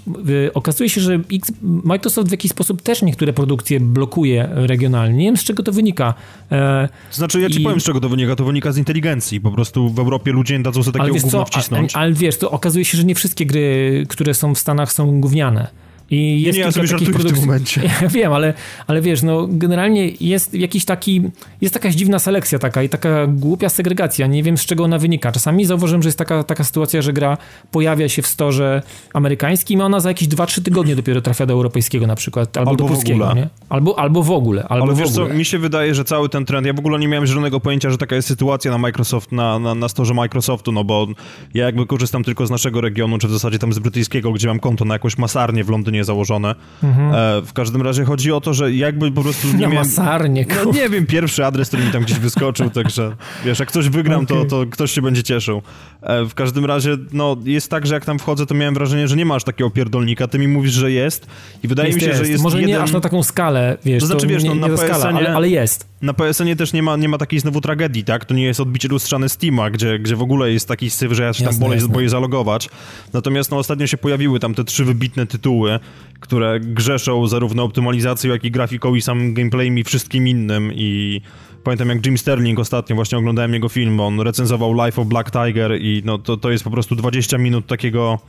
[0.53, 5.17] okazuje się, że X, Microsoft w jakiś sposób też niektóre produkcje blokuje regionalnie.
[5.17, 6.13] Nie wiem, z czego to wynika.
[6.51, 7.63] E, znaczy, ja ci I...
[7.63, 8.35] powiem, z czego to wynika.
[8.35, 9.41] To wynika z inteligencji.
[9.41, 11.95] Po prostu w Europie ludzie nie dadzą sobie takiego gówna wcisnąć.
[11.95, 15.21] Ale, ale wiesz, to okazuje się, że nie wszystkie gry, które są w Stanach są
[15.21, 15.67] gówniane.
[16.11, 17.31] I jest nie, ja sobie żartuję produk...
[17.31, 17.81] w tym momencie.
[18.01, 18.53] Ja wiem, ale,
[18.87, 21.21] ale wiesz, no generalnie jest jakiś taki,
[21.61, 24.27] jest jakaś dziwna selekcja taka i taka głupia segregacja.
[24.27, 25.31] Nie wiem z czego ona wynika.
[25.31, 27.37] Czasami zauważyłem, że jest taka, taka sytuacja, że gra
[27.71, 28.81] pojawia się w storze
[29.13, 32.83] amerykańskim, a ona za jakieś 2-3 tygodnie dopiero trafia do europejskiego na przykład, albo, albo
[32.83, 33.49] do polskiego, nie?
[33.69, 34.63] Albo, albo w ogóle.
[34.63, 35.27] Albo ale w wiesz ogóle.
[35.27, 37.89] co, mi się wydaje, że cały ten trend, ja w ogóle nie miałem żadnego pojęcia,
[37.89, 41.07] że taka jest sytuacja na Microsoft, na, na, na storze Microsoftu, no bo
[41.53, 44.59] ja jakby korzystam tylko z naszego regionu, czy w zasadzie tam z brytyjskiego, gdzie mam
[44.59, 46.55] konto na jakąś masarnię w Londynie założone.
[46.83, 47.15] Mhm.
[47.15, 49.77] E, w każdym razie chodzi o to, że jakby po prostu nie miałem...
[49.77, 53.89] Masarnie, no, nie wiem, pierwszy adres, który mi tam gdzieś wyskoczył, także wiesz, jak ktoś
[53.89, 54.37] wygram, okay.
[54.37, 55.61] to, to ktoś się będzie cieszył.
[56.01, 59.15] E, w każdym razie, no, jest tak, że jak tam wchodzę, to miałem wrażenie, że
[59.15, 61.27] nie masz takiego pierdolnika, ty mi mówisz, że jest
[61.63, 62.23] i wydaje jest, mi się, jest.
[62.23, 62.75] że jest Może jeden...
[62.75, 65.17] nie aż na taką skalę, wiesz, to znaczy, wiesz, nie, no, na nie PSN, skala,
[65.17, 65.87] ale, ale, jest.
[66.01, 68.25] Na PSN-ie też nie ma, nie ma takiej znowu tragedii, tak?
[68.25, 71.33] To nie jest odbicie lustrzane Steama, gdzie, gdzie w ogóle jest taki syf, że ja
[71.33, 72.69] się jasne, tam boję, boję zalogować.
[73.13, 75.79] Natomiast no, ostatnio się pojawiły tam te trzy wybitne tytuły,
[76.19, 81.21] które grzeszą zarówno optymalizacją, jak i grafiką i samym gameplayem i wszystkim innym i
[81.63, 85.81] pamiętam jak Jim Sterling ostatnio, właśnie oglądałem jego film, on recenzował Life of Black Tiger
[85.81, 88.19] i no to, to jest po prostu 20 minut takiego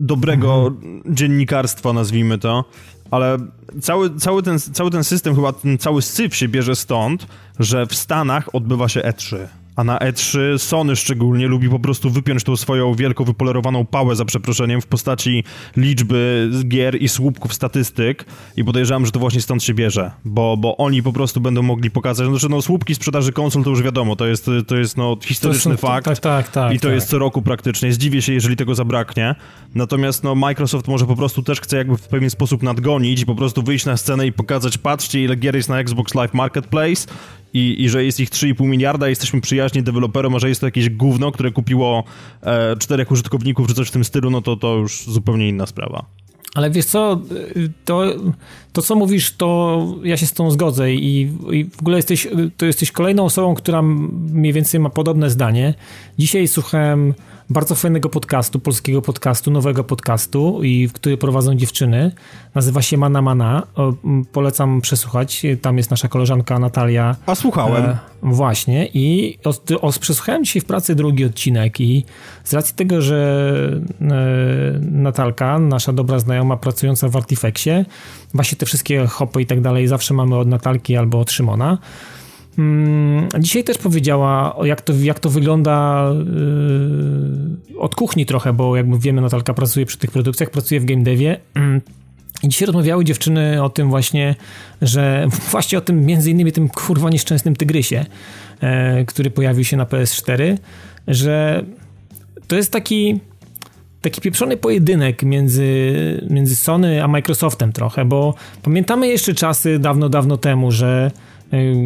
[0.00, 1.02] dobrego mhm.
[1.14, 2.64] dziennikarstwa, nazwijmy to,
[3.10, 3.38] ale
[3.80, 7.26] cały, cały, ten, cały ten system, chyba ten cały syf się bierze stąd,
[7.58, 9.36] że w Stanach odbywa się E3.
[9.76, 14.24] A na E3 Sony szczególnie lubi po prostu wypiąć tą swoją wielką, wypolerowaną pałę, za
[14.24, 15.44] przeproszeniem, w postaci
[15.76, 18.24] liczby gier i słupków statystyk.
[18.56, 21.90] I podejrzewam, że to właśnie stąd się bierze, bo, bo oni po prostu będą mogli
[21.90, 25.72] pokazać, znaczy no słupki sprzedaży konsol to już wiadomo, to jest, to jest no historyczny
[25.72, 26.04] to fakt.
[26.04, 26.94] tak, tak, tak, i to tak.
[26.94, 29.34] jest co roku praktycznie, zdziwię się, jeżeli tego zabraknie,
[29.74, 33.34] natomiast no Microsoft może po prostu też chce jakby w pewien sposób nadgonić i po
[33.34, 37.06] prostu wyjść na scenę i pokazać, patrzcie ile gier jest na Xbox Live Marketplace
[37.54, 40.90] i, i że jest ich 3,5 miliarda, jesteśmy przyjaźni deweloperom, a że jest to jakieś
[40.90, 42.04] gówno, które kupiło
[42.42, 46.04] e, czterech użytkowników czy coś w tym stylu, no to to już zupełnie inna sprawa.
[46.54, 47.20] Ale wiesz co,
[47.84, 48.04] to,
[48.72, 51.20] to co mówisz, to ja się z tą zgodzę i,
[51.52, 55.74] i, w ogóle jesteś, to jesteś kolejną osobą, która mniej więcej ma podobne zdanie.
[56.18, 57.14] Dzisiaj słuchałem
[57.50, 62.12] bardzo fajnego podcastu, polskiego podcastu, nowego podcastu, i który prowadzą dziewczyny.
[62.54, 63.66] Nazywa się Mana Mana.
[63.74, 63.92] O,
[64.32, 65.42] polecam przesłuchać.
[65.62, 67.16] Tam jest nasza koleżanka Natalia.
[67.26, 67.84] A słuchałem.
[67.84, 68.88] E, właśnie.
[68.94, 72.04] I o, o, przesłuchałem dzisiaj w pracy drugi odcinek i
[72.44, 73.50] z racji tego, że
[74.00, 74.06] e,
[74.80, 77.84] Natalka, nasza dobra znajoma pracująca w Artifexie,
[78.34, 81.78] właśnie te wszystkie hopy i tak dalej zawsze mamy od Natalki albo od Szymona,
[83.38, 86.06] dzisiaj też powiedziała, jak to, jak to wygląda
[87.68, 91.02] yy, od kuchni trochę, bo jakby wiemy, Natalka pracuje przy tych produkcjach, pracuje w game
[91.02, 91.40] devie.
[91.54, 91.80] Mm,
[92.42, 94.34] I dzisiaj rozmawiały dziewczyny o tym właśnie,
[94.82, 98.04] że właśnie o tym między innymi tym kurwa nieszczęsnym tygrysie,
[98.60, 100.56] e, który pojawił się na PS4,
[101.08, 101.64] że
[102.48, 103.20] to jest taki
[104.00, 105.66] taki pieprzony pojedynek między,
[106.30, 111.10] między Sony a Microsoftem trochę, bo pamiętamy jeszcze czasy dawno, dawno temu, że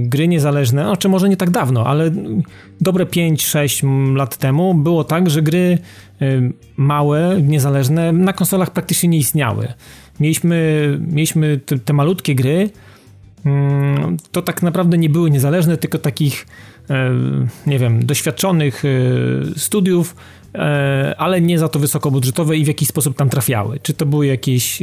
[0.03, 2.11] gry niezależne, no, czy może nie tak dawno, ale
[2.81, 5.79] dobre 5-6 lat temu było tak, że gry
[6.23, 9.69] y, małe, niezależne na konsolach praktycznie nie istniały.
[10.21, 12.71] Mieliśmy, mieliśmy te, te malutkie gry,
[13.45, 16.47] mm, to tak naprawdę nie były niezależne, tylko takich,
[16.91, 16.95] y,
[17.67, 18.83] nie wiem, doświadczonych
[19.57, 20.17] studiów,
[21.17, 23.79] ale nie za to wysokobudżetowe i w jakiś sposób tam trafiały.
[23.83, 24.79] Czy to były jakieś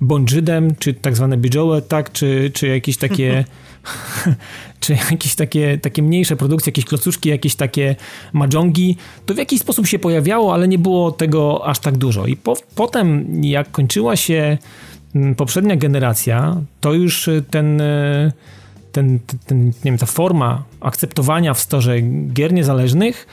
[0.00, 3.44] bądżydem, czy tak zwane bijowe, tak, czy, czy jakieś takie
[4.80, 7.96] czy jakieś takie, takie mniejsze produkcje, jakieś klocuszki, jakieś takie
[8.32, 12.26] majongi, to w jakiś sposób się pojawiało, ale nie było tego aż tak dużo.
[12.26, 14.58] I po, potem, jak kończyła się
[15.14, 18.32] mm, poprzednia generacja, to już ten, e,
[18.92, 22.00] ten, ten nie wiem, ta forma akceptowania w storze
[22.32, 23.26] gier niezależnych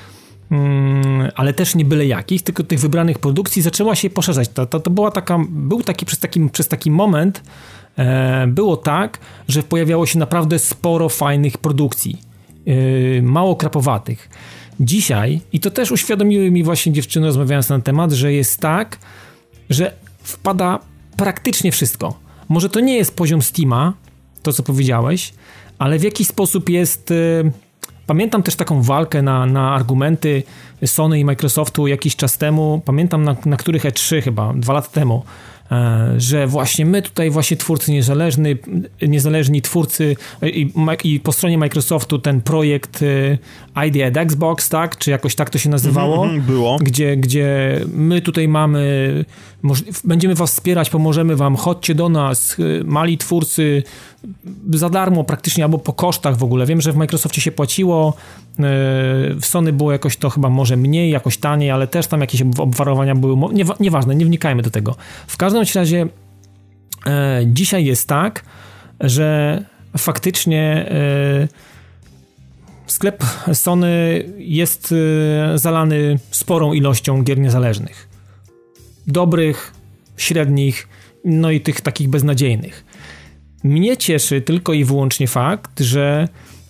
[0.51, 4.49] mm, ale też nie byle jakich, tylko tych wybranych produkcji zaczęła się poszerzać.
[4.49, 7.41] To, to, to była taka, był taki przez, taki przez taki moment
[8.47, 12.21] było tak, że pojawiało się naprawdę sporo fajnych produkcji,
[12.67, 14.29] e, mało krapowatych.
[14.79, 18.97] Dzisiaj, i to też uświadomiły mi właśnie dziewczyny rozmawiając na ten temat, że jest tak,
[19.69, 20.79] że wpada
[21.17, 22.19] praktycznie wszystko.
[22.49, 23.93] Może to nie jest poziom Steama,
[24.43, 25.33] to co powiedziałeś,
[25.79, 27.11] ale w jakiś sposób jest.
[27.11, 27.15] E,
[28.07, 30.43] pamiętam też taką walkę na, na argumenty
[30.85, 32.81] Sony i Microsoftu jakiś czas temu.
[32.85, 35.58] Pamiętam na, na których E3 chyba, dwa lata temu E,
[36.17, 38.55] że właśnie my tutaj właśnie twórcy niezależni,
[39.01, 40.71] niezależni twórcy i,
[41.03, 43.03] i po stronie Microsoftu ten projekt
[43.75, 46.25] e, ID at Xbox, tak, czy jakoś tak to się nazywało?
[46.25, 46.77] Mm, było.
[46.81, 49.25] Gdzie, gdzie my tutaj mamy,
[50.03, 53.83] będziemy was wspierać, pomożemy wam, chodźcie do nas, e, mali twórcy
[54.73, 56.65] za darmo praktycznie, albo po kosztach w ogóle.
[56.65, 58.13] Wiem, że w Microsoftie się płaciło,
[59.39, 63.15] w Sony było jakoś to chyba może mniej, jakoś taniej, ale też tam jakieś obwarowania
[63.15, 64.95] były, nie, nieważne, nie wnikajmy do tego.
[65.27, 66.07] W każdym razie
[67.05, 68.43] e, dzisiaj jest tak,
[68.99, 69.63] że
[69.97, 71.47] faktycznie e,
[72.87, 74.93] sklep Sony jest
[75.53, 78.09] e, zalany sporą ilością gier niezależnych.
[79.07, 79.73] Dobrych,
[80.17, 80.87] średnich,
[81.25, 82.88] no i tych takich beznadziejnych.
[83.63, 86.27] Mnie cieszy tylko i wyłącznie fakt, że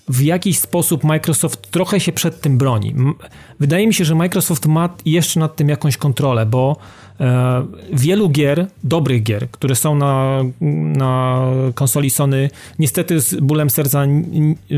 [0.10, 2.96] w jakiś sposób Microsoft trochę się przed tym broni.
[3.60, 6.78] Wydaje mi się, że Microsoft ma jeszcze nad tym jakąś kontrolę, bo
[7.20, 10.44] e, wielu gier, dobrych gier, które są na,
[10.98, 11.42] na
[11.76, 12.50] konsoli Sony,
[12.80, 14.06] niestety z bólem serca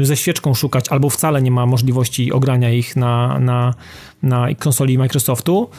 [0.02, 3.74] ze świeczką szukać, albo wcale nie ma możliwości ogrania ich na, na,
[4.24, 5.69] na konsoli Microsoftu.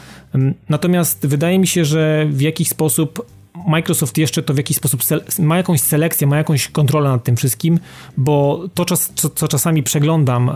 [0.68, 3.26] Natomiast wydaje mi się, że w jakiś sposób
[3.66, 5.00] Microsoft jeszcze to w jakiś sposób
[5.38, 7.78] ma jakąś selekcję, ma jakąś kontrolę nad tym wszystkim,
[8.16, 10.52] bo to, czas, co, co czasami przeglądam e,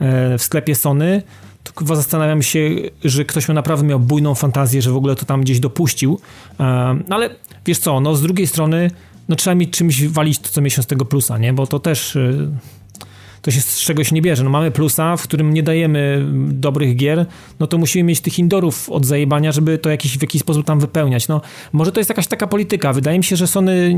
[0.00, 1.22] e, w sklepie Sony,
[1.64, 2.70] to chyba zastanawiam się,
[3.04, 6.20] że ktoś miał naprawdę miał bujną fantazję, że w ogóle to tam gdzieś dopuścił.
[6.60, 6.64] E,
[7.10, 7.30] ale
[7.66, 8.90] wiesz co, no z drugiej strony,
[9.28, 11.52] no trzeba mi czymś walić to co miesiąc tego plusa, nie?
[11.52, 12.48] Bo to też e,
[13.42, 14.44] to się z czegoś nie bierze.
[14.44, 17.26] No mamy plusa, w którym nie dajemy dobrych gier,
[17.60, 20.80] no to musimy mieć tych indorów od zajebania, żeby to jakiś, w jakiś sposób tam
[20.80, 21.28] wypełniać.
[21.28, 21.40] No
[21.72, 22.92] może to jest jakaś taka polityka.
[22.92, 23.94] Wydaje mi się, że Sony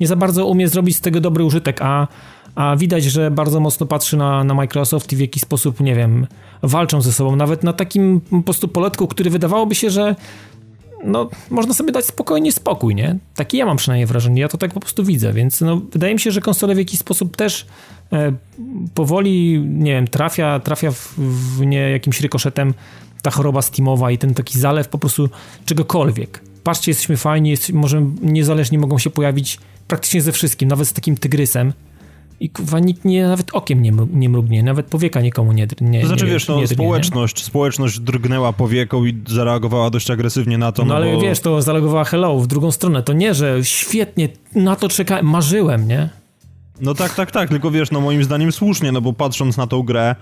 [0.00, 2.08] nie za bardzo umie zrobić z tego dobry użytek, a
[2.54, 6.26] a widać, że bardzo mocno patrzy na, na Microsoft i w jakiś sposób, nie wiem,
[6.62, 7.36] walczą ze sobą.
[7.36, 10.16] Nawet na takim po prostu poletku, który wydawałoby się, że
[11.04, 13.18] no, można sobie dać spokojnie spokój, nie?
[13.34, 16.20] Taki ja mam przynajmniej wrażenie, ja to tak po prostu widzę, więc no, wydaje mi
[16.20, 17.66] się, że konsole w jakiś sposób też
[18.94, 22.74] powoli, nie wiem, trafia, trafia w, w nie jakimś rykoszetem
[23.22, 25.28] ta choroba Steamowa i ten taki zalew po prostu
[25.64, 26.42] czegokolwiek.
[26.64, 31.16] Patrzcie, jesteśmy fajni, jest, może niezależnie mogą się pojawić praktycznie ze wszystkim, nawet z takim
[31.16, 31.72] tygrysem,
[32.40, 36.06] i kurwa nikt nie, nawet okiem nie, nie mrugnie, nawet powieka nikomu nie nie To
[36.06, 37.44] znaczy, nie, wiesz, no, nie społeczność, nie?
[37.44, 40.82] społeczność drgnęła powieką i zareagowała dość agresywnie na to.
[40.82, 41.20] No, no ale bo...
[41.20, 43.02] wiesz, to zareagowała hello w drugą stronę.
[43.02, 46.08] To nie, że świetnie, na to czekałem, marzyłem, nie?
[46.80, 49.82] No tak, tak, tak, tylko wiesz, no moim zdaniem słusznie, no bo patrząc na tą
[49.82, 50.16] grę,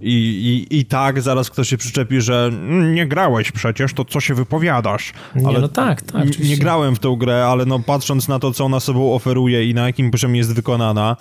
[0.00, 2.50] i, i, I tak zaraz ktoś się przyczepi, że
[2.92, 5.12] nie grałeś przecież, to co się wypowiadasz.
[5.34, 6.38] Nie, ale no tak, tak.
[6.38, 9.70] Nie, nie grałem w tą grę, ale no patrząc na to, co ona sobą oferuje
[9.70, 11.16] i na jakim poziomie jest wykonana,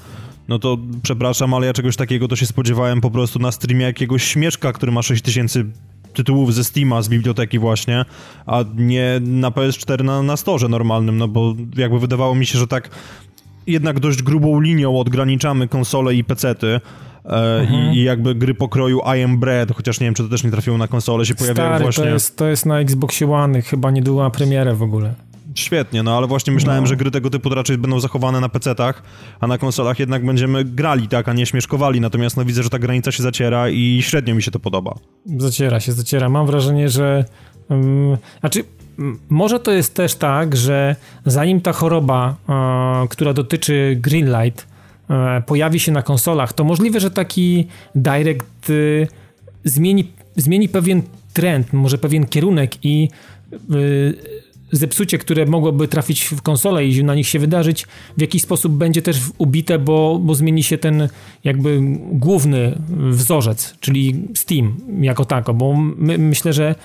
[0.47, 4.23] no to przepraszam, ale ja czegoś takiego to się spodziewałem po prostu na streamie jakiegoś
[4.23, 5.63] śmieszka, który ma 6000
[6.13, 8.05] tytułów ze Steama, z biblioteki właśnie,
[8.45, 12.67] a nie na PS4 na, na storze normalnym, no bo jakby wydawało mi się, że
[12.67, 12.89] tak
[13.67, 16.67] jednak dość grubą linią odgraniczamy konsole i pecety,
[17.25, 17.93] e, mhm.
[17.93, 20.77] i, jakby gry pokroju I Am Bread, chociaż nie wiem, czy to też nie trafiło
[20.77, 22.03] na konsolę, się pojawiają Stary, właśnie...
[22.03, 25.13] to jest, to jest na Xboxie One, chyba nie była premierę w ogóle.
[25.55, 26.87] Świetnie, no ale właśnie myślałem, no.
[26.87, 29.03] że gry tego typu raczej będą zachowane na PC-tach,
[29.39, 32.01] a na konsolach jednak będziemy grali, tak, a nie śmieszkowali.
[32.01, 34.95] Natomiast no widzę, że ta granica się zaciera i średnio mi się to podoba.
[35.37, 36.29] Zaciera się, zaciera.
[36.29, 37.25] Mam wrażenie, że.
[37.69, 38.63] Um, znaczy,
[39.29, 44.67] może to jest też tak, że zanim ta choroba, e, która dotyczy Greenlight,
[45.09, 48.73] e, pojawi się na konsolach, to możliwe, że taki Direct e,
[49.63, 51.01] zmieni, zmieni pewien
[51.33, 53.09] trend, może pewien kierunek i
[54.73, 57.85] zepsucie, które mogłoby trafić w konsolę i na nich się wydarzyć,
[58.17, 61.09] w jakiś sposób będzie też ubite, bo, bo zmieni się ten
[61.43, 61.79] jakby
[62.11, 62.75] główny
[63.11, 66.75] wzorzec, czyli Steam jako tako, bo my, myślę, że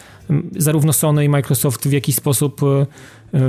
[0.57, 3.40] zarówno Sony i Microsoft w jakiś sposób yy,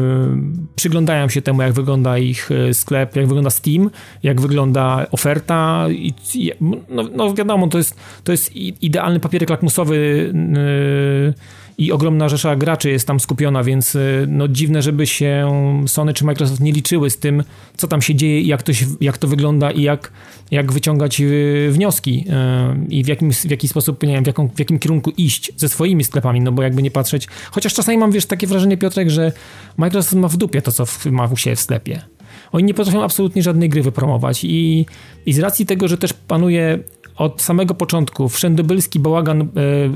[0.76, 3.90] przyglądają się temu, jak wygląda ich e, sklep, jak wygląda Steam,
[4.24, 6.14] jak wygląda oferta i,
[6.90, 10.34] no, no wiadomo, to jest, to jest idealny papierek lakmusowy
[11.26, 11.34] yy,
[11.80, 15.52] i ogromna rzesza graczy jest tam skupiona, więc y, no dziwne, żeby się
[15.88, 17.44] Sony czy Microsoft nie liczyły z tym,
[17.78, 20.12] co tam się dzieje i jak to, się, jak to wygląda i jak,
[20.52, 24.50] jak wyciągać y, wnioski y, i w, jakim, w jaki sposób, nie wiem, w, jaką,
[24.50, 28.12] w jakim kierunku iść ze swoimi sklepami, no bo jakby nie patrzeć, chociaż czasami mam,
[28.12, 29.32] wiesz, takie wrażenie, Piotrek, że
[29.78, 32.02] Microsoft ma w dupie to, co ma u siebie w sklepie.
[32.52, 34.86] Oni nie potrafią absolutnie żadnej gry wypromować i,
[35.26, 36.80] i z racji tego, że też panuje
[37.16, 39.46] od samego początku wszędobylski bałagan, e,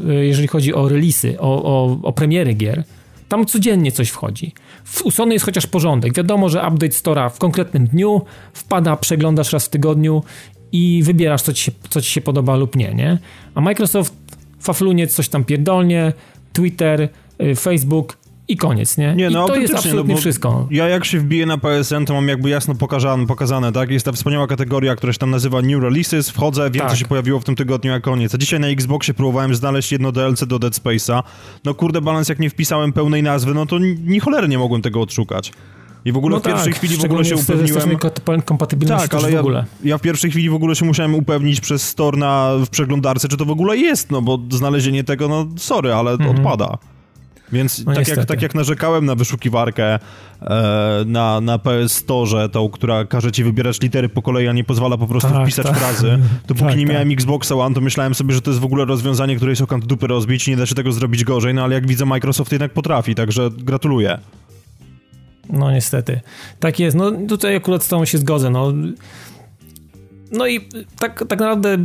[0.10, 2.84] e, jeżeli chodzi o releasy, o, o, o premiery gier.
[3.30, 4.54] Tam codziennie coś wchodzi.
[4.84, 6.14] W Sony jest chociaż porządek.
[6.14, 8.22] Wiadomo, że update Store'a w konkretnym dniu
[8.54, 10.24] wpada, przeglądasz raz w tygodniu
[10.72, 13.18] i wybierasz, co ci się, co ci się podoba lub nie, nie?
[13.56, 14.14] A Microsoft
[14.60, 16.14] faflunie coś tam pierdolnie,
[16.54, 17.10] Twitter,
[17.42, 19.16] y, Facebook i koniec, nie?
[19.16, 20.68] Nie, no, I to jest absolutnie no, wszystko.
[20.72, 23.92] Ja jak się wbiję na PSN, to mam jakby jasno pokazane, pokazane, tak?
[23.92, 26.92] Jest ta wspaniała kategoria, która się tam nazywa New Releases, wchodzę, wiem, tak.
[26.92, 28.36] co się pojawiło w tym tygodniu, jak koniec.
[28.36, 31.24] A dzisiaj na Xboxie próbowałem znaleźć jedno DLC do Dead Space'a.
[31.66, 35.02] No kurde, balans, jak nie wpisałem pełnej nazwy, no to ni cholery nie mogłem tego
[35.02, 35.52] odszukać.
[36.06, 37.98] I w ogóle no w pierwszej tak, chwili w ogóle się upewniłem...
[38.46, 39.66] kompatybilności tak, ale ja, w ogóle.
[39.84, 43.38] ja w pierwszej chwili w ogóle się musiałem upewnić przez store na, w przeglądarce, czy
[43.38, 46.30] to w ogóle jest, no bo znalezienie tego, no sorry, ale mhm.
[46.30, 46.78] odpada.
[47.54, 50.00] Więc no tak, jak, tak jak narzekałem na wyszukiwarkę
[50.42, 54.64] e, na, na PS Store, tą, która każe ci wybierać litery po kolei, a nie
[54.64, 55.78] pozwala po prostu tak, wpisać tak.
[55.78, 57.14] frazy, to póki tak, nie miałem tak.
[57.14, 60.08] Xboxa One, to myślałem sobie, że to jest w ogóle rozwiązanie, które jest okant dupy
[60.08, 63.50] rozbić nie da się tego zrobić gorzej, no ale jak widzę, Microsoft jednak potrafi, także
[63.58, 64.18] gratuluję.
[65.50, 66.22] No niestety.
[66.60, 66.98] Tak jest.
[66.98, 68.50] No tutaj akurat z tą się zgodzę.
[68.50, 68.74] No
[70.34, 70.62] no i
[71.00, 71.78] tak, tak naprawdę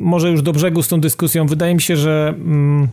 [0.00, 1.46] może już do brzegu z tą dyskusją.
[1.46, 2.88] Wydaje mi się, że mm,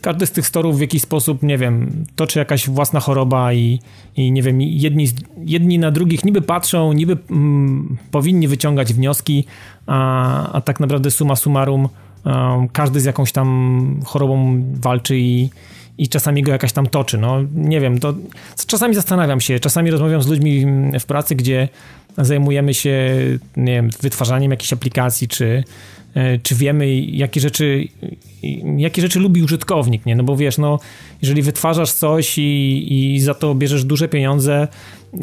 [0.00, 3.80] każdy z tych storów w jakiś sposób, nie wiem, toczy jakaś własna choroba i,
[4.16, 5.08] i nie wiem, jedni,
[5.44, 9.44] jedni na drugich niby patrzą, niby mm, powinni wyciągać wnioski,
[9.86, 11.88] a, a tak naprawdę suma summarum
[12.24, 15.50] um, każdy z jakąś tam chorobą walczy i,
[15.98, 17.18] i czasami go jakaś tam toczy.
[17.18, 18.14] No nie wiem, to
[18.66, 20.66] czasami zastanawiam się, czasami rozmawiam z ludźmi
[21.00, 21.68] w pracy, gdzie
[22.18, 23.16] zajmujemy się,
[23.56, 25.64] nie wiem, wytwarzaniem jakichś aplikacji, czy,
[26.42, 27.88] czy wiemy, jakie rzeczy,
[28.76, 30.16] jakie rzeczy lubi użytkownik, nie?
[30.16, 30.78] No bo wiesz, no,
[31.22, 34.68] jeżeli wytwarzasz coś i, i za to bierzesz duże pieniądze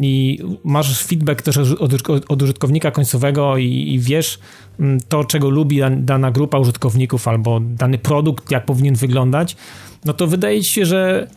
[0.00, 1.92] i masz feedback też od,
[2.28, 4.38] od użytkownika końcowego i, i, wiesz
[4.80, 9.56] mm, to, czego lubi dana grupa użytkowników albo dany produkt, jak powinien wyglądać,
[10.04, 11.28] no to wydaje ci się, że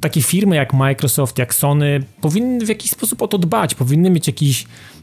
[0.00, 4.26] takie firmy jak Microsoft, jak Sony powinny w jakiś sposób o to dbać, powinny mieć
[4.26, 4.99] jakiś E,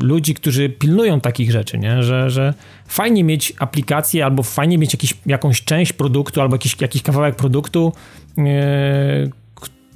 [0.00, 2.02] ludzi, którzy pilnują takich rzeczy, nie?
[2.02, 2.54] Że, że
[2.86, 7.92] fajnie mieć aplikację albo fajnie mieć jakiś, jakąś część produktu albo jakiś, jakiś kawałek produktu,
[8.38, 8.42] e,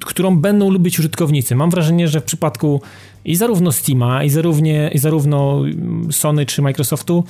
[0.01, 1.55] którą będą lubić użytkownicy.
[1.55, 2.83] Mam wrażenie, że w przypadku
[3.25, 5.63] i zarówno Steama, i zarówno, i zarówno
[6.11, 7.25] Sony czy Microsoftu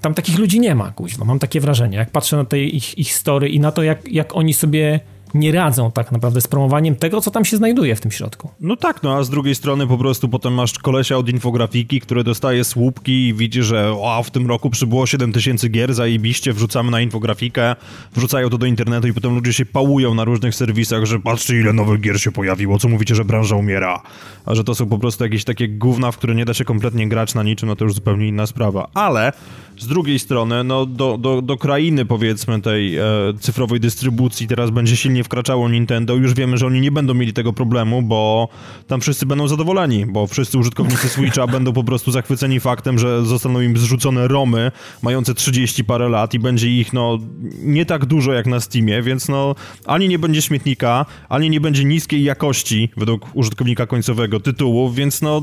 [0.00, 1.24] tam takich ludzi nie ma, kuźwa.
[1.24, 4.36] Mam takie wrażenie, jak patrzę na te ich, ich story i na to, jak, jak
[4.36, 5.00] oni sobie
[5.34, 8.50] nie radzą tak naprawdę z promowaniem tego, co tam się znajduje w tym środku.
[8.60, 12.24] No tak, no a z drugiej strony po prostu potem masz kolesia od infografiki, który
[12.24, 16.90] dostaje słupki i widzi, że o, w tym roku przybyło 7 tysięcy gier, zajebiście, wrzucamy
[16.90, 17.76] na infografikę,
[18.14, 21.72] wrzucają to do internetu i potem ludzie się pałują na różnych serwisach, że patrzcie ile
[21.72, 24.02] nowych gier się pojawiło, co mówicie, że branża umiera.
[24.46, 27.08] A że to są po prostu jakieś takie gówna, w które nie da się kompletnie
[27.08, 28.88] grać na niczym, no to już zupełnie inna sprawa.
[28.94, 29.32] Ale
[29.78, 33.02] z drugiej strony, no do, do, do krainy powiedzmy tej e,
[33.40, 36.14] cyfrowej dystrybucji teraz będzie silnie wkraczało Nintendo.
[36.14, 38.48] Już wiemy, że oni nie będą mieli tego problemu, bo
[38.86, 43.60] tam wszyscy będą zadowoleni, bo wszyscy użytkownicy Switcha będą po prostu zachwyceni faktem, że zostaną
[43.60, 47.18] im zrzucone romy mające 30 parę lat i będzie ich no
[47.62, 49.54] nie tak dużo jak na Steamie, więc no
[49.86, 55.42] ani nie będzie śmietnika, ani nie będzie niskiej jakości według użytkownika końcowego tytułów, więc no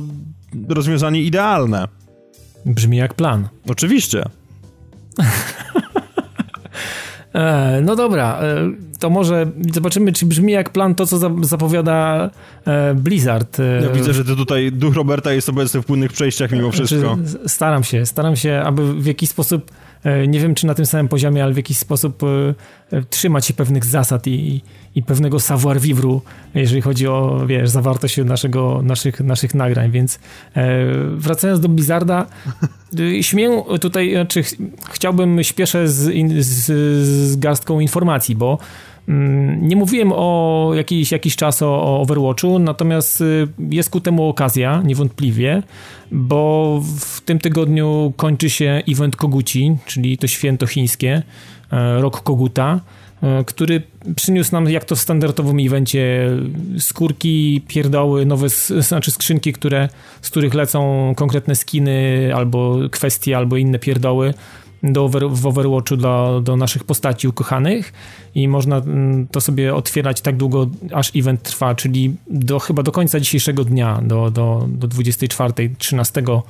[0.70, 1.88] rozwiązanie idealne.
[2.66, 3.48] Brzmi jak plan.
[3.70, 4.24] Oczywiście.
[7.38, 12.30] e, no dobra, e, to może zobaczymy, czy brzmi jak plan to, co zapowiada
[12.66, 13.58] e, Blizzard.
[13.82, 17.18] Ja widzę, że ty tutaj, duch Roberta jest obecny w płynnych przejściach mimo znaczy, wszystko.
[17.46, 19.72] Staram się, staram się, aby w jakiś sposób
[20.28, 22.22] nie wiem czy na tym samym poziomie, ale w jakiś sposób
[23.10, 24.62] trzymać się pewnych zasad i, i
[25.04, 26.20] pewnego savoir vivre,
[26.56, 30.20] jeżeli chodzi o, wiesz, zawartość naszego, naszych, naszych nagrań, więc
[31.16, 32.26] wracając do Blizzarda,
[33.22, 34.44] śmiem tutaj, znaczy
[34.90, 36.14] chciałbym śpieszę z,
[36.46, 36.72] z,
[37.32, 38.58] z garstką informacji, bo
[39.08, 43.24] mm, nie mówiłem o jakiś, jakiś czas o, o Overwatchu, natomiast
[43.70, 45.64] jest ku temu okazja, niewątpliwie
[46.12, 51.24] bo w tym tygodniu kończy się event Koguci, czyli to święto chińskie,
[51.72, 52.97] e, rok Koguta, e,
[53.46, 53.82] który
[54.16, 56.30] przyniósł nam, jak to w standardowym evencie,
[56.80, 58.50] skórki, pierdoły, nowe,
[58.80, 59.90] znaczy skrzynki, które,
[60.22, 64.34] z których lecą konkretne skiny, albo kwestie, albo inne pierdoły
[64.84, 67.94] do over, w Overwatchu do, do naszych postaci ukochanych.
[68.36, 72.92] I można mm, to sobie otwierać tak długo, aż event trwa, czyli do, chyba do
[72.92, 76.42] końca dzisiejszego dnia, do, do, do 24, 13 e,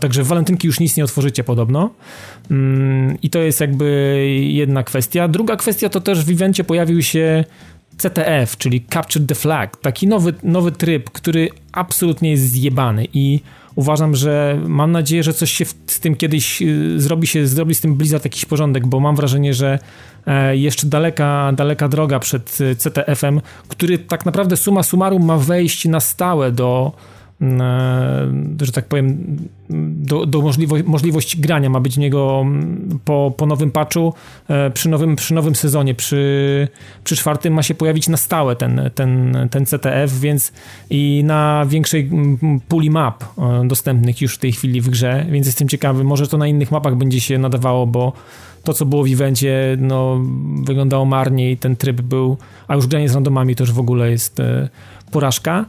[0.00, 1.90] Także w walentynki już nic nie otworzycie podobno.
[2.50, 5.28] Mm, I to jest jakby jedna kwestia.
[5.28, 7.44] Druga kwestia to też w evencie pojawił się
[7.96, 9.76] CTF, czyli Capture the Flag.
[9.76, 13.40] Taki nowy, nowy tryb, który absolutnie jest zjebany i
[13.74, 17.80] uważam, że mam nadzieję, że coś się z tym kiedyś y, zrobi się, zrobi z
[17.80, 19.78] tym Blizzard jakiś porządek, bo mam wrażenie, że
[20.26, 25.84] e, jeszcze daleka, daleka droga przed y, CTF-em, który tak naprawdę suma summarum ma wejść
[25.84, 27.19] na stałe do E,
[28.62, 29.36] że tak powiem,
[29.70, 32.46] do, do możliwo możliwości grania ma być niego
[33.04, 34.14] po, po nowym patchu,
[34.48, 36.68] e, przy nowym, przy nowym sezonie, przy,
[37.04, 40.52] przy czwartym ma się pojawić na stałe ten, ten, ten CTF, więc
[40.90, 42.10] i na większej
[42.68, 46.38] puli map e, dostępnych już w tej chwili w grze, więc jestem ciekawy, może to
[46.38, 48.12] na innych mapach będzie się nadawało, bo
[48.64, 50.20] to, co było w evencie, no,
[50.62, 52.36] wyglądało marnie i ten tryb był,
[52.68, 54.42] a już granie z randomami to już w ogóle jest
[55.10, 55.66] porażka.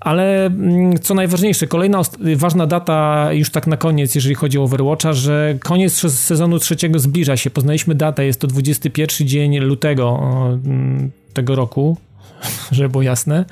[0.00, 2.02] Ale mm, co najważniejsze, kolejna
[2.36, 7.36] ważna data już tak na koniec, jeżeli chodzi o Overwatcha, że koniec sezonu trzeciego zbliża
[7.36, 7.50] się.
[7.50, 10.18] Poznaliśmy datę, jest to 21 dzień lutego
[10.64, 11.96] mm, tego roku,
[12.72, 13.44] żeby było jasne.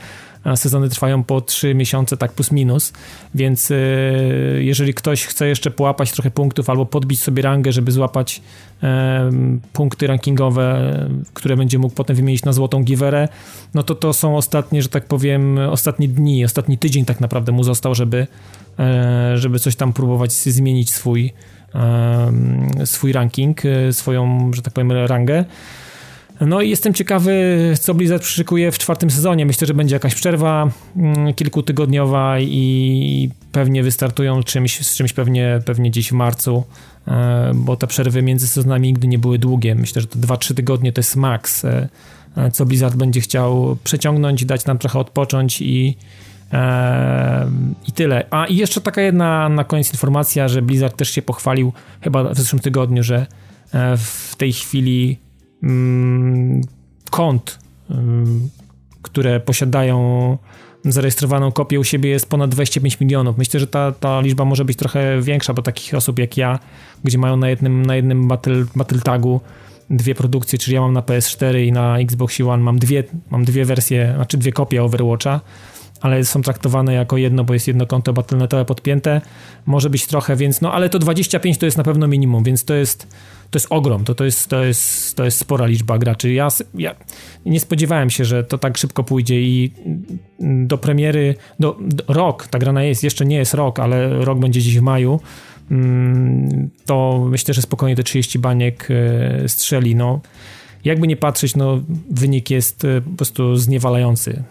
[0.54, 2.92] Sezony trwają po 3 miesiące, tak plus minus,
[3.34, 3.72] więc
[4.58, 8.42] jeżeli ktoś chce jeszcze połapać trochę punktów albo podbić sobie rangę, żeby złapać
[9.72, 10.92] punkty rankingowe,
[11.34, 13.28] które będzie mógł potem wymienić na złotą giwerę,
[13.74, 17.64] no to to są ostatnie, że tak powiem, ostatnie dni, ostatni tydzień tak naprawdę mu
[17.64, 18.26] został, żeby,
[19.34, 21.32] żeby coś tam próbować zmienić swój
[22.84, 25.44] swój ranking, e, swoją, że tak powiem, rangę.
[26.40, 29.46] No i jestem ciekawy, co Blizzard przyszykuje w czwartym sezonie.
[29.46, 35.90] Myślę, że będzie jakaś przerwa mm, kilkutygodniowa i pewnie wystartują czymś, z czymś pewnie, pewnie
[35.90, 36.64] gdzieś w marcu,
[37.08, 39.74] e, bo te przerwy między sezonami nigdy nie były długie.
[39.74, 41.88] Myślę, że to 2-3 tygodnie to jest maks, e,
[42.52, 45.96] co Blizzard będzie chciał przeciągnąć, dać nam trochę odpocząć i,
[47.88, 48.26] i tyle.
[48.30, 52.38] A i jeszcze taka jedna na koniec informacja, że Blizzard też się pochwalił chyba w
[52.38, 53.26] zeszłym tygodniu, że
[53.72, 55.25] e, w tej chwili
[57.10, 57.58] kont,
[57.90, 58.48] mm,
[59.02, 60.38] które posiadają
[60.84, 63.38] zarejestrowaną kopię u siebie jest ponad 25 milionów.
[63.38, 66.58] Myślę, że ta, ta liczba może być trochę większa, bo takich osób jak ja,
[67.04, 69.40] gdzie mają na jednym, na jednym battle, battle tagu
[69.90, 73.64] dwie produkcje, czyli ja mam na PS4 i na Xbox One mam dwie, mam dwie
[73.64, 75.40] wersje, znaczy dwie kopie Overwatcha,
[76.00, 79.20] ale są traktowane jako jedno, bo jest jedno konto Battle.netowe podpięte.
[79.66, 82.74] Może być trochę, więc no, ale to 25 to jest na pewno minimum, więc to
[82.74, 83.16] jest,
[83.50, 86.32] to jest ogrom, to, to, jest, to, jest, to jest spora liczba graczy.
[86.32, 86.94] Ja, ja
[87.46, 89.72] nie spodziewałem się, że to tak szybko pójdzie i
[90.40, 94.62] do premiery, do, do rok, ta grana jest, jeszcze nie jest rok, ale rok będzie
[94.62, 95.20] dziś w maju,
[95.70, 99.94] mm, to myślę, że spokojnie te 30 baniek e, strzeli.
[99.94, 100.20] No,
[100.84, 101.80] jakby nie patrzeć, no,
[102.10, 104.42] wynik jest e, po prostu zniewalający.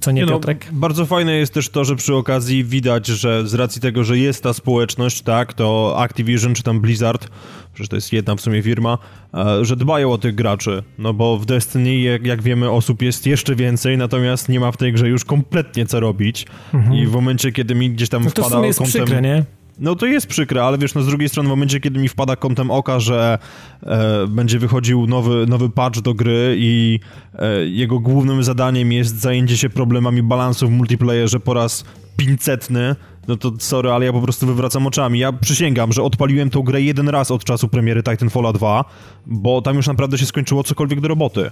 [0.00, 0.66] Co nie, nie no, Piotrek?
[0.72, 4.18] No, bardzo fajne jest też to, że przy okazji widać, że z racji tego, że
[4.18, 7.28] jest ta społeczność, tak, to Activision czy tam Blizzard,
[7.74, 8.98] przecież to jest jedna w sumie firma,
[9.34, 10.82] e, że dbają o tych graczy.
[10.98, 14.76] No bo w Destiny, jak, jak wiemy, osób jest jeszcze więcej, natomiast nie ma w
[14.76, 16.46] tej grze już kompletnie co robić.
[16.74, 16.94] Mhm.
[16.94, 19.04] I w momencie, kiedy mi gdzieś tam no to wpada w sumie jest kątem...
[19.04, 19.57] przykre, nie?
[19.78, 22.36] No to jest przykre, ale wiesz, no z drugiej strony w momencie, kiedy mi wpada
[22.36, 23.38] kątem oka, że
[23.82, 27.00] e, będzie wychodził nowy, nowy patch do gry i
[27.34, 31.84] e, jego głównym zadaniem jest zajęcie się problemami balansu w multiplayerze po raz
[32.16, 32.96] pincetny,
[33.28, 35.18] no to sorry, ale ja po prostu wywracam oczami.
[35.18, 38.84] Ja przysięgam, że odpaliłem tą grę jeden raz od czasu premiery Titanfalla 2,
[39.26, 41.50] bo tam już naprawdę się skończyło cokolwiek do roboty.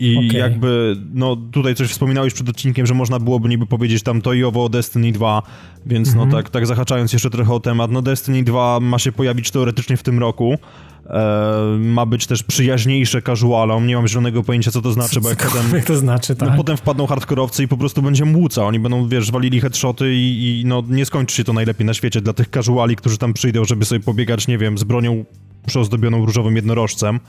[0.00, 0.40] I okay.
[0.40, 4.44] jakby, no tutaj coś wspominałeś przed odcinkiem, że można byłoby niby powiedzieć tam to i
[4.44, 5.42] owo o Destiny 2,
[5.86, 6.18] więc mm -hmm.
[6.18, 6.42] no mhm.
[6.42, 10.02] tak, tak zahaczając jeszcze trochę o temat, no Destiny 2 ma się pojawić teoretycznie w
[10.02, 10.58] tym roku.
[11.06, 15.50] E, ma być też przyjaźniejsze casualom, nie mam żadnego pojęcia co to znaczy, bo jak
[15.50, 16.56] potem, to znaczy, no, tak.
[16.56, 20.64] potem wpadną hardkorowcy i po prostu będzie młuca, oni będą, wiesz, walili headshoty i, i
[20.64, 23.84] no nie skończy się to najlepiej na świecie dla tych casuali, którzy tam przyjdą, żeby
[23.84, 25.24] sobie pobiegać, nie wiem, z bronią
[25.66, 27.20] przyozdobioną różowym jednorożcem,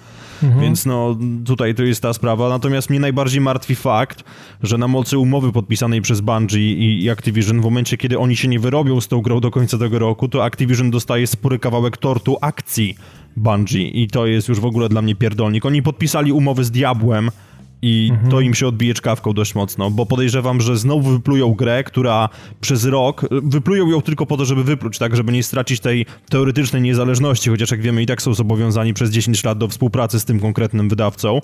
[0.44, 0.62] mhm.
[0.62, 2.50] więc no tutaj to jest ta sprawa.
[2.50, 4.24] Natomiast mnie najbardziej martwi fakt,
[4.64, 8.60] że na mocy umowy podpisanej przez Bungie i Activision, w momencie kiedy oni się nie
[8.60, 12.96] wyrobią z tą grą do końca tego roku, to Activision dostaje spory kawałek tortu akcji
[13.36, 15.66] Bungie i to jest już w ogóle dla mnie pierdolnik.
[15.66, 17.32] Oni podpisali umowy z Diabłem,
[17.82, 18.32] i mhm.
[18.32, 22.30] to im się odbije czkawką dość mocno, bo podejrzewam, że znowu wyplują grę, która
[22.62, 26.82] przez rok, wyplują ją tylko po to, żeby wypluć, tak, żeby nie stracić tej teoretycznej
[26.82, 30.40] niezależności, chociaż jak wiemy i tak są zobowiązani przez 10 lat do współpracy z tym
[30.40, 31.42] konkretnym wydawcą.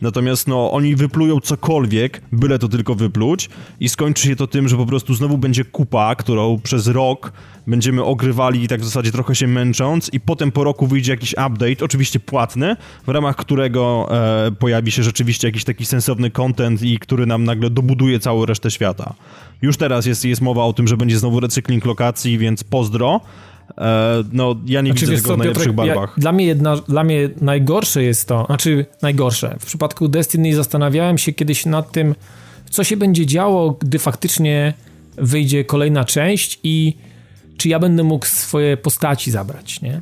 [0.00, 4.76] Natomiast no, oni wyplują cokolwiek, byle to tylko wypluć i skończy się to tym, że
[4.76, 7.32] po prostu znowu będzie kupa, którą przez rok
[7.66, 11.32] będziemy ogrywali i tak w zasadzie trochę się męcząc i potem po roku wyjdzie jakiś
[11.32, 12.76] update, oczywiście płatny,
[13.06, 14.08] w ramach którego
[14.46, 18.70] e, pojawi się rzeczywiście jakiś taki sensowny content i który nam nagle dobuduje całą resztę
[18.70, 19.14] świata.
[19.62, 23.20] Już teraz jest, jest mowa o tym, że będzie znowu recykling lokacji, więc pozdro.
[23.78, 26.12] E, no, ja nie znaczy, widzę tego co, w najlepszych Piotrek, barwach.
[26.16, 31.18] Ja, dla, mnie jedna, dla mnie najgorsze jest to, znaczy najgorsze, w przypadku Destiny zastanawiałem
[31.18, 32.14] się kiedyś nad tym,
[32.70, 34.74] co się będzie działo, gdy faktycznie
[35.16, 36.96] wyjdzie kolejna część i
[37.56, 40.00] czy ja będę mógł swoje postaci zabrać, nie?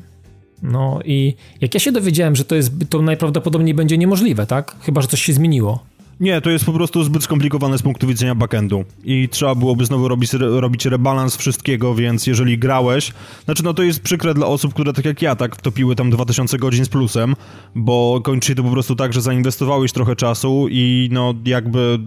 [0.63, 4.77] No i jak ja się dowiedziałem, że to jest, to najprawdopodobniej będzie niemożliwe, tak?
[4.81, 5.85] Chyba, że coś się zmieniło.
[6.23, 10.09] Nie, to jest po prostu zbyt skomplikowane z punktu widzenia backendu i trzeba byłoby znowu
[10.09, 13.13] robić, robić rebalans wszystkiego, więc jeżeli grałeś,
[13.45, 16.59] znaczy no to jest przykre dla osób, które tak jak ja, tak wtopiły tam 2000
[16.59, 17.37] godzin z plusem,
[17.75, 21.99] bo kończy się to po prostu tak, że zainwestowałeś trochę czasu i no jakby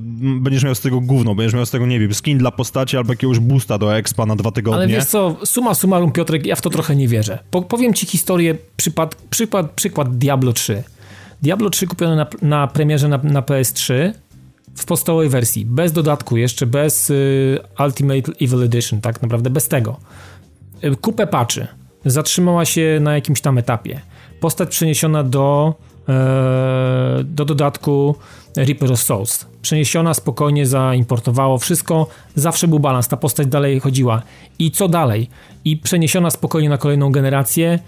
[0.41, 3.13] będziesz miał z tego gówno, będziesz miał z tego, nie wiem, skin dla postaci albo
[3.13, 4.77] jakiegoś boosta do expa na dwa tygodnie.
[4.77, 7.39] Ale wiesz co, suma summarum Piotrek, ja w to trochę nie wierzę.
[7.51, 10.83] Po, powiem ci historię, przypad, przykład, przykład Diablo 3.
[11.45, 14.11] Diablo 3 kupione na, na premierze na, na PS3
[14.75, 19.97] w podstawowej wersji, bez dodatku, jeszcze bez y, Ultimate Evil Edition, tak naprawdę bez tego.
[20.83, 21.67] Y, kupę patchy.
[22.05, 24.01] Zatrzymała się na jakimś tam etapie.
[24.39, 25.75] Postać przeniesiona do
[26.09, 28.15] e, do dodatku
[28.57, 29.45] Reaper of Souls.
[29.61, 34.21] Przeniesiona, spokojnie zaimportowało wszystko, zawsze był balans, ta postać dalej chodziła.
[34.59, 35.29] I co dalej?
[35.65, 37.79] I przeniesiona spokojnie na kolejną generację,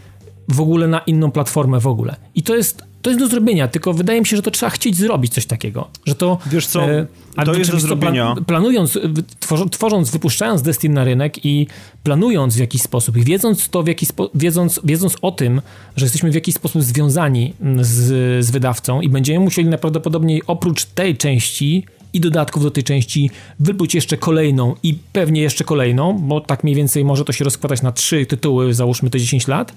[0.48, 2.16] w ogóle na inną platformę w ogóle.
[2.36, 4.96] I to jest, to jest do zrobienia, tylko wydaje mi się, że to trzeba chcieć
[4.96, 5.88] zrobić coś takiego.
[6.06, 6.38] Że to.
[6.46, 7.08] Wiesz co, e,
[7.46, 8.34] to jest do zrobienia.
[8.34, 9.00] Plan, planując,
[9.72, 11.68] tworząc, wypuszczając Destiny na rynek i
[12.04, 15.62] planując w jakiś sposób i wiedząc to, w jaki spo, wiedząc, wiedząc o tym,
[15.96, 21.18] że jesteśmy w jakiś sposób związani z, z wydawcą i będziemy musieli najprawdopodobniej oprócz tej
[21.18, 26.64] części i dodatków do tej części wypuść jeszcze kolejną i pewnie jeszcze kolejną, bo tak
[26.64, 29.74] mniej więcej może to się rozkładać na trzy tytuły, załóżmy te 10 lat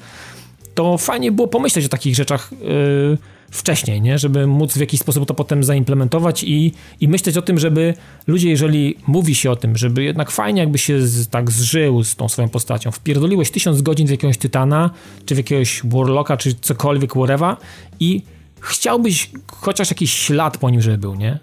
[0.81, 3.19] to fajnie było pomyśleć o takich rzeczach yy,
[3.51, 4.19] wcześniej, nie?
[4.19, 7.95] żeby móc w jakiś sposób to potem zaimplementować i, i myśleć o tym, żeby
[8.27, 12.17] ludzie, jeżeli mówi się o tym, żeby jednak fajnie jakby się z, tak zżył z
[12.17, 14.91] tą swoją postacią, wpierdoliłeś tysiąc godzin w jakiegoś Tytana,
[15.27, 17.57] czy w jakiegoś Warlocka, czy cokolwiek, whatever
[18.01, 18.23] i
[18.61, 21.39] chciałbyś chociaż jakiś ślad po nim, żeby był, nie?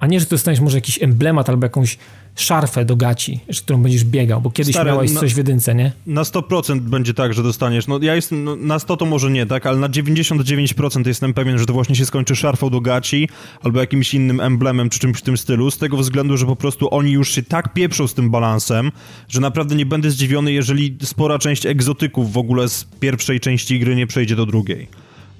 [0.00, 1.98] A nie, że dostaniesz może jakiś emblemat albo jakąś
[2.36, 5.74] szarfę do gaci, z którą będziesz biegał, bo kiedyś Stary, miałeś na, coś w jedynce,
[5.74, 5.92] nie?
[6.06, 7.86] Na 100% będzie tak, że dostaniesz.
[7.86, 11.58] No ja jestem, no, na 100 to może nie, tak, ale na 99% jestem pewien,
[11.58, 13.28] że to właśnie się skończy szarfą do gaci
[13.62, 16.94] albo jakimś innym emblemem czy czymś w tym stylu, z tego względu, że po prostu
[16.94, 18.92] oni już się tak pieprzą z tym balansem,
[19.28, 23.96] że naprawdę nie będę zdziwiony, jeżeli spora część egzotyków w ogóle z pierwszej części gry
[23.96, 24.88] nie przejdzie do drugiej.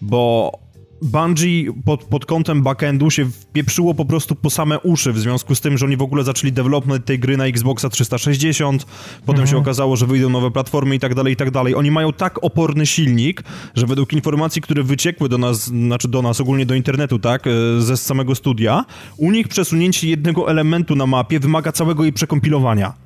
[0.03, 0.53] Bo
[1.05, 5.61] Bungie pod, pod kątem backendu się wpieprzyło po prostu po same uszy w związku z
[5.61, 8.87] tym, że oni w ogóle zaczęli development tej gry na Xboxa 360,
[9.21, 9.47] potem mhm.
[9.47, 11.75] się okazało, że wyjdą nowe platformy i tak dalej, i tak dalej.
[11.75, 13.43] Oni mają tak oporny silnik,
[13.75, 17.51] że według informacji, które wyciekły do nas, znaczy do nas, ogólnie do internetu, tak, e,
[17.79, 18.85] ze samego studia,
[19.17, 23.04] u nich przesunięcie jednego elementu na mapie wymaga całego jej przekompilowania.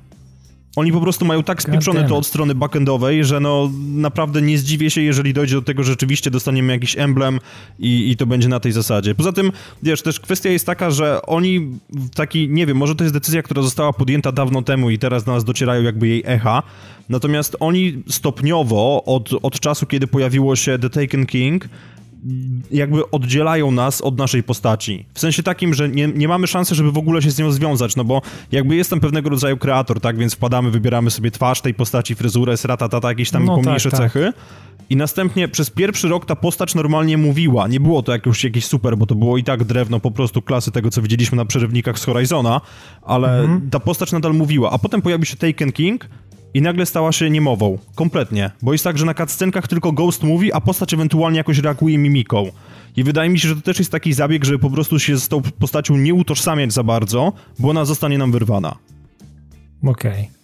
[0.79, 4.89] Oni po prostu mają tak spieprzone to od strony backendowej, że no naprawdę nie zdziwię
[4.89, 7.39] się, jeżeli dojdzie do tego, że rzeczywiście dostaniemy jakiś emblem
[7.79, 9.15] i, i to będzie na tej zasadzie.
[9.15, 9.51] Poza tym,
[9.83, 11.67] wiesz, też kwestia jest taka, że oni
[12.15, 15.31] taki, nie wiem, może to jest decyzja, która została podjęta dawno temu i teraz do
[15.31, 16.63] nas docierają jakby jej echa,
[17.09, 21.69] natomiast oni stopniowo od, od czasu, kiedy pojawiło się The Taken King,
[22.71, 25.05] jakby oddzielają nas od naszej postaci.
[25.13, 27.95] W sensie takim, że nie, nie mamy szansy, żeby w ogóle się z nią związać,
[27.95, 32.15] no bo jakby jestem pewnego rodzaju kreator, tak, więc wpadamy, wybieramy sobie twarz tej postaci,
[32.15, 34.11] fryzurę, tata, jakieś tam no, pomniejsze tak, tak.
[34.11, 34.33] cechy.
[34.89, 37.67] I następnie przez pierwszy rok ta postać normalnie mówiła.
[37.67, 40.71] Nie było to jakieś, jakieś super, bo to było i tak drewno po prostu klasy
[40.71, 42.61] tego, co widzieliśmy na przerywnikach z Horizona,
[43.01, 43.69] ale mhm.
[43.69, 44.71] ta postać nadal mówiła.
[44.71, 46.09] A potem pojawił się Taken King,
[46.53, 47.77] i nagle stała się niemową.
[47.95, 48.51] Kompletnie.
[48.61, 52.51] Bo jest tak, że na cutscenkach tylko Ghost mówi, a postać ewentualnie jakoś reaguje mimiką.
[52.97, 55.27] I wydaje mi się, że to też jest taki zabieg, żeby po prostu się z
[55.27, 58.75] tą postacią nie utożsamiać za bardzo, bo ona zostanie nam wyrwana.
[59.83, 60.11] Okej.
[60.11, 60.39] Okay.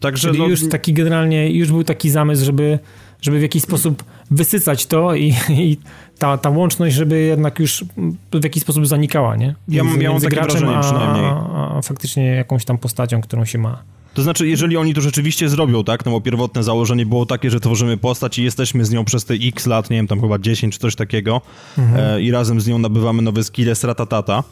[0.00, 0.46] Także Czyli no...
[0.46, 2.78] już taki generalnie, już był taki zamysł, żeby,
[3.20, 5.78] żeby w jakiś sposób wysycać to i, i
[6.18, 7.84] ta, ta łączność, żeby jednak już
[8.32, 9.54] w jakiś sposób zanikała, nie?
[9.68, 11.24] Ja, mam, ja mam takie wrażenie przynajmniej.
[11.24, 13.82] A, a, a faktycznie jakąś tam postacią, którą się ma.
[14.14, 17.60] To znaczy, jeżeli oni to rzeczywiście zrobią, tak, no bo pierwotne założenie było takie, że
[17.60, 20.74] tworzymy postać i jesteśmy z nią przez te x lat, nie wiem, tam chyba 10
[20.74, 21.40] czy coś takiego.
[21.78, 22.16] Mhm.
[22.16, 24.44] e, i razem z nią nabywamy nowe skille z ratatata,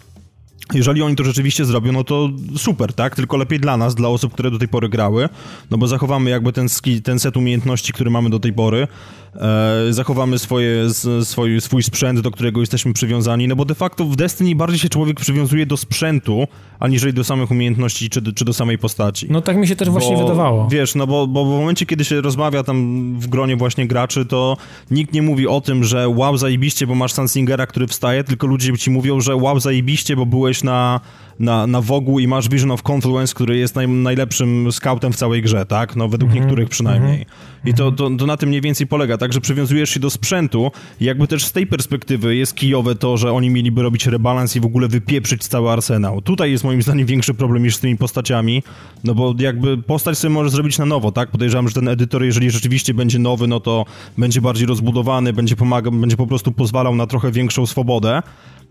[0.75, 3.16] jeżeli oni to rzeczywiście zrobią, no to super, tak?
[3.16, 5.29] Tylko lepiej dla nas, dla osób, które do tej pory grały,
[5.71, 8.89] no bo zachowamy jakby ten, ski, ten set umiejętności, który mamy do tej pory,
[9.35, 10.91] e, zachowamy swoje,
[11.25, 14.89] swój, swój sprzęt, do którego jesteśmy przywiązani, no bo de facto w Destiny bardziej się
[14.89, 16.47] człowiek przywiązuje do sprzętu,
[16.81, 19.27] aniżeli do samych umiejętności czy, czy do samej postaci.
[19.31, 20.68] No tak mi się też bo, właśnie wydawało.
[20.71, 24.57] Wiesz, no bo, bo w momencie, kiedy się rozmawia tam w gronie właśnie graczy, to
[24.91, 28.79] nikt nie mówi o tym, że wow, zajebiście, bo masz Sunsingera, który wstaje, tylko ludzie
[28.79, 31.01] ci mówią, że wow, zajebiście, bo byłeś na
[31.41, 35.43] na, na Wogu i masz Vision of Confluence, który jest naj, najlepszym scoutem w całej
[35.43, 35.97] grze, tak?
[35.97, 36.45] No według mm -hmm.
[36.45, 37.15] niektórych przynajmniej.
[37.15, 37.69] Mm -hmm.
[37.71, 39.33] I to, to, to, na tym mniej więcej polega, tak?
[39.33, 43.33] Że przywiązujesz się do sprzętu i jakby też z tej perspektywy jest kijowe to, że
[43.33, 46.23] oni mieliby robić rebalans i w ogóle wypieprzyć cały arsenał.
[46.23, 48.63] Tutaj jest moim zdaniem większy problem niż z tymi postaciami,
[49.05, 51.31] no bo jakby postać sobie może zrobić na nowo, tak?
[51.31, 53.85] Podejrzewam, że ten edytor, jeżeli rzeczywiście będzie nowy, no to
[54.19, 58.23] będzie bardziej rozbudowany, będzie pomagał, będzie po prostu pozwalał na trochę większą swobodę,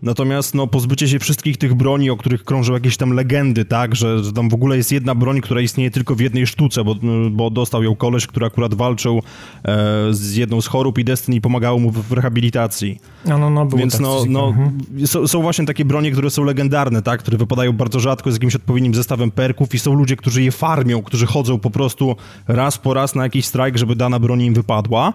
[0.02, 4.24] Natomiast no, pozbycie się wszystkich tych broni, o których krążą jakieś tam legendy, tak, że,
[4.24, 6.96] że tam w ogóle jest jedna broń, która istnieje tylko w jednej sztuce, bo,
[7.30, 9.22] bo dostał ją koleś, który akurat walczył
[9.64, 9.74] e,
[10.10, 13.00] z jedną z chorób i Destiny pomagało mu w rehabilitacji.
[13.24, 15.06] No, no, no, Więc tak no, no mhm.
[15.06, 18.56] są, są, właśnie takie bronie, które są legendarne, tak, które wypadają bardzo rzadko z jakimś
[18.56, 22.16] odpowiednim zestawem perków i są ludzie, którzy je farmią, którzy chodzą po prostu
[22.48, 25.12] raz po raz na jakiś strajk, żeby dana broń im wypadła.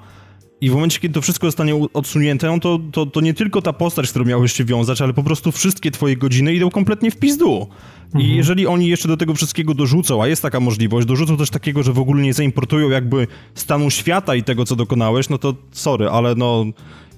[0.62, 3.74] I w momencie, kiedy to wszystko zostanie odsunięte, no to, to, to nie tylko ta
[3.74, 7.18] postać, z którą miałeś się wiązać, ale po prostu wszystkie twoje godziny idą kompletnie w
[7.18, 7.68] pizdu.
[8.06, 8.26] Mhm.
[8.26, 11.84] I jeżeli oni jeszcze do tego wszystkiego dorzucą, a jest taka możliwość, dorzucą też takiego,
[11.84, 16.10] że w ogóle nie zaimportują jakby stanu świata i tego, co dokonałeś, no to sorry,
[16.10, 16.66] ale no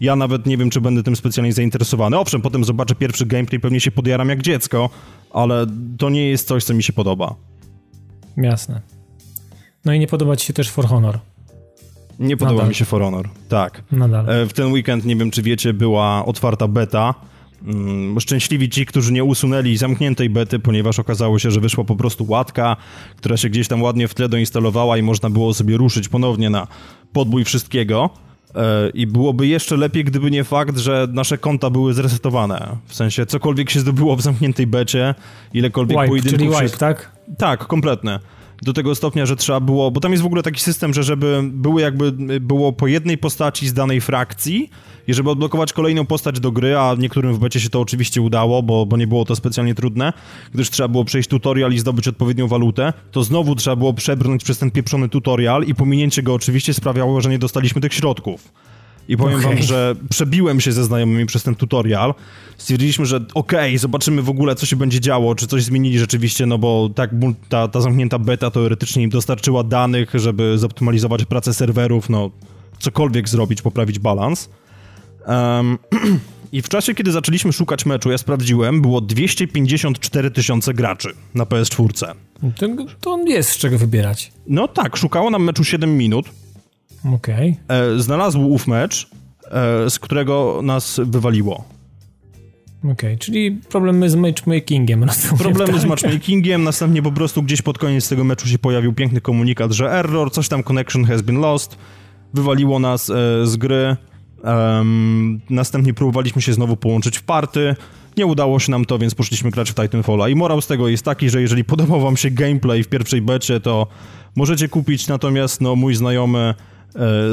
[0.02, 2.18] Ja nawet nie wiem, czy będę tym specjalnie zainteresowany.
[2.18, 4.90] Owszem, potem zobaczę pierwszy gameplay, pewnie się podjaram jak dziecko,
[5.32, 5.66] ale
[5.98, 7.36] to nie jest coś, co mi się podoba.
[8.38, 8.82] Jasne.
[9.86, 11.20] No i nie podoba ci się też For Honor.
[12.20, 12.70] Nie podoba Nadal.
[12.70, 13.84] mi się For Honor, tak.
[13.92, 14.30] Nadal.
[14.30, 17.14] E, w ten weekend, nie wiem czy wiecie, była otwarta beta.
[17.68, 22.26] Mm, szczęśliwi ci, którzy nie usunęli zamkniętej bety, ponieważ okazało się, że wyszła po prostu
[22.28, 22.76] łatka,
[23.16, 26.68] która się gdzieś tam ładnie w tle doinstalowała i można było sobie ruszyć ponownie na
[27.14, 28.10] podbój wszystkiego.
[28.56, 32.78] E, I byłoby jeszcze lepiej, gdyby nie fakt, że nasze konta były zresetowane.
[32.86, 35.16] W sensie, cokolwiek się zdobyło w zamkniętej becie,
[35.54, 36.40] ilekolwiek wipe, pojedynków...
[36.40, 37.12] Czyli wipe, tak?
[37.38, 38.20] Tak, kompletne
[38.62, 41.42] do tego stopnia, że trzeba było, bo tam jest w ogóle taki system, że żeby
[41.44, 44.70] były jakby, było po jednej postaci z danej frakcji
[45.08, 48.64] i żeby odblokować kolejną postać do gry, a niektórym w becie się to oczywiście udało,
[48.64, 50.14] bo, bo nie było to specjalnie trudne,
[50.54, 54.58] gdyż trzeba było przejść tutorial i zdobyć odpowiednią walutę, to znowu trzeba było przebrnąć przez
[54.58, 58.52] ten pieprzony tutorial i pominięcie go oczywiście sprawiało, że nie dostaliśmy tych środków.
[59.08, 59.56] I powiem okay.
[59.56, 62.14] wam, że przebiłem się ze znajomymi przez ten tutorial.
[62.58, 66.46] Stwierdziliśmy, że okej, okay, zobaczymy w ogóle, co się będzie działo, czy coś zmienili rzeczywiście,
[66.46, 67.12] no bo tak
[67.50, 72.32] ta, ta zamknięta beta teoretycznie im dostarczyła danych, żeby zoptymalizować pracę serwerów, no
[72.80, 74.50] cokolwiek zrobić, poprawić balans.
[75.28, 75.78] Um,
[76.52, 82.14] I w czasie, kiedy zaczęliśmy szukać meczu, ja sprawdziłem, było 254 tysiące graczy na PS4.
[82.56, 82.68] To,
[83.02, 84.32] to jest z czego wybierać.
[84.48, 86.26] No tak, szukało nam meczu 7 minut.
[87.16, 87.58] Okej.
[87.66, 87.78] Okay.
[87.78, 89.10] E, znalazł ów mecz,
[89.52, 91.64] e, z którego nas wywaliło.
[92.80, 95.04] Okej, okay, czyli problemy z matchmakingiem.
[95.08, 95.82] Rozumiem, problemy tak?
[95.82, 99.92] z matchmakingiem, następnie po prostu gdzieś pod koniec tego meczu się pojawił piękny komunikat, że
[99.92, 101.78] error, coś tam connection has been lost,
[102.34, 103.14] wywaliło nas e,
[103.48, 103.96] z gry,
[104.44, 107.76] um, następnie próbowaliśmy się znowu połączyć w party,
[108.18, 111.06] nie udało się nam to, więc poszliśmy grać w Titanfalla i morał z tego jest
[111.06, 113.88] taki, że jeżeli podobał wam się gameplay w pierwszej becie, to
[114.36, 116.54] możecie kupić, natomiast no mój znajomy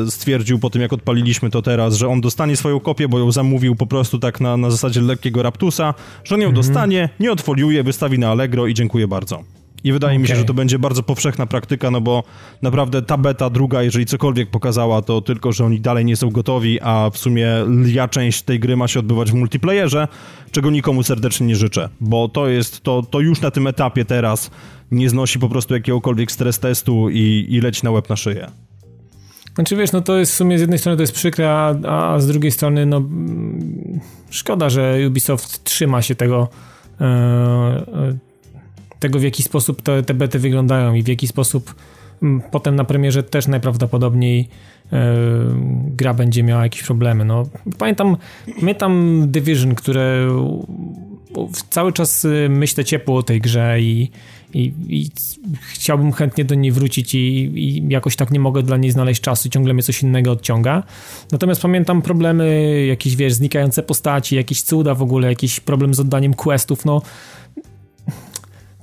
[0.08, 3.76] stwierdził po tym, jak odpaliliśmy to teraz, że on dostanie swoją kopię, bo ją zamówił
[3.76, 5.94] po prostu tak na, na zasadzie lekkiego raptusa,
[6.24, 6.66] że on ją mhm.
[6.66, 9.44] dostanie, nie odfoliuje, wystawi na Allegro i dziękuję bardzo.
[9.84, 10.22] I wydaje okay.
[10.22, 12.22] mi się, że to będzie bardzo powszechna praktyka, no bo
[12.62, 16.80] naprawdę ta beta druga, jeżeli cokolwiek pokazała, to tylko, że oni dalej nie są gotowi,
[16.80, 20.08] a w sumie lwia część tej gry ma się odbywać w multiplayerze,
[20.50, 24.50] czego nikomu serdecznie nie życzę, bo to jest, to, to już na tym etapie teraz
[24.90, 28.50] nie znosi po prostu jakiegokolwiek stres testu i, i leci na łeb na szyję.
[29.54, 32.20] Znaczy wiesz, no to jest w sumie z jednej strony to jest przykre, a, a
[32.20, 33.02] z drugiej strony no
[34.30, 36.48] szkoda, że Ubisoft trzyma się tego
[37.00, 38.16] e, e,
[38.98, 41.74] tego w jaki sposób te, te bety wyglądają i w jaki sposób
[42.50, 44.48] potem na premierze też najprawdopodobniej
[44.92, 45.14] e,
[45.96, 47.24] gra będzie miała jakieś problemy.
[47.24, 47.42] No,
[47.78, 48.16] pamiętam,
[48.60, 50.28] pamiętam Division, które
[51.70, 54.10] cały czas y, myślę ciepło o tej grze i,
[54.54, 55.10] i, i
[55.72, 57.18] chciałbym chętnie do niej wrócić i,
[57.54, 60.82] i, jakoś tak nie mogę dla niej znaleźć czasu, ciągle mnie coś innego odciąga.
[61.32, 66.34] Natomiast pamiętam problemy, jakieś wiesz, znikające postaci, jakieś cuda w ogóle, jakiś problem z oddaniem
[66.34, 67.02] questów, no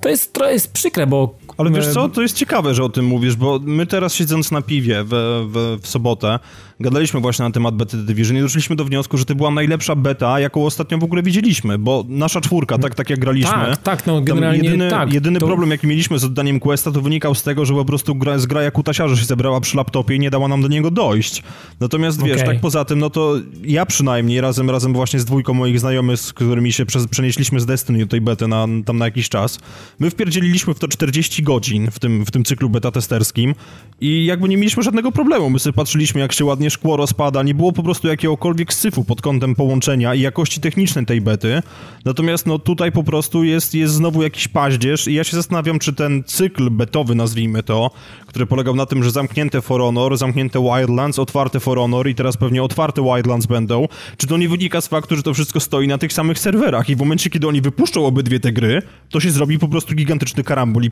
[0.02, 1.34] to jest, to jest przykre, bo...
[1.58, 4.62] Ale wiesz co, to jest ciekawe, że o tym mówisz, bo my teraz siedząc na
[4.62, 5.08] piwie w,
[5.52, 6.38] w, w sobotę,
[6.80, 9.96] gadaliśmy właśnie na temat bety The Division i doszliśmy do wniosku, że to była najlepsza
[9.96, 13.52] beta, jaką ostatnio w ogóle widzieliśmy, bo nasza czwórka, tak, tak jak graliśmy...
[13.52, 15.12] Tak, tak, no generalnie jedyny, tak.
[15.12, 15.46] Jedyny to...
[15.46, 18.70] problem, jaki mieliśmy z oddaniem questa, to wynikał z tego, że po prostu gra, zgraja
[18.70, 21.42] kutasiarza się zebrała przy laptopie i nie dała nam do niego dojść.
[21.80, 22.46] Natomiast wiesz, okay.
[22.46, 23.34] tak poza tym, no to
[23.64, 27.98] ja przynajmniej razem, razem właśnie z dwójką moich znajomych, z którymi się przenieśliśmy z Destiny
[27.98, 29.58] do tej bety na, tam na jakiś czas,
[29.98, 33.54] my wpierdzieliliśmy w to 40 godzin w tym, w tym cyklu beta testerskim
[34.00, 35.50] i jakby nie mieliśmy żadnego problemu.
[35.50, 39.22] My sobie patrzyliśmy, jak się ładnie szkło rozpada, nie było po prostu jakiegokolwiek syfu pod
[39.22, 41.62] kątem połączenia i jakości technicznej tej bety.
[42.04, 45.92] Natomiast no tutaj po prostu jest, jest znowu jakiś paździerz i ja się zastanawiam, czy
[45.92, 47.90] ten cykl betowy, nazwijmy to,
[48.26, 52.36] który polegał na tym, że zamknięte For Honor, zamknięte Wildlands, otwarte For Honor i teraz
[52.36, 55.98] pewnie otwarte Wildlands będą, czy to nie wynika z faktu, że to wszystko stoi na
[55.98, 59.58] tych samych serwerach i w momencie, kiedy oni wypuszczą obydwie te gry, to się zrobi
[59.58, 60.90] po prostu gigantyczny karambol i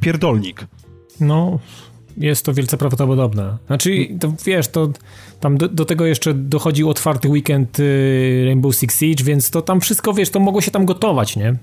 [1.21, 1.59] No,
[2.17, 3.57] jest to wielce prawdopodobne.
[3.67, 4.89] Znaczy, to wiesz, to
[5.41, 9.81] tam do, do, tego jeszcze dochodził otwarty weekend y, Rainbow Six Siege, więc to tam
[9.81, 11.57] wszystko, wiesz, to mogło się tam gotować, nie?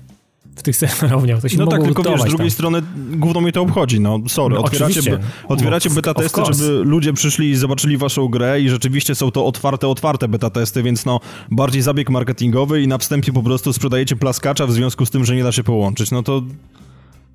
[0.56, 2.50] W tych serwerowniach, to się No tak, tylko wiesz, z drugiej tam.
[2.50, 5.18] strony głównie mnie to obchodzi, no sorry, no, otwieracie,
[5.48, 9.88] otwieracie beta testy, żeby ludzie przyszli i zobaczyli waszą grę i rzeczywiście są to otwarte,
[9.88, 11.20] otwarte beta testy, więc no
[11.50, 15.36] bardziej zabieg marketingowy i na wstępie po prostu sprzedajecie plaskacza w związku z tym, że
[15.36, 16.42] nie da się połączyć, no to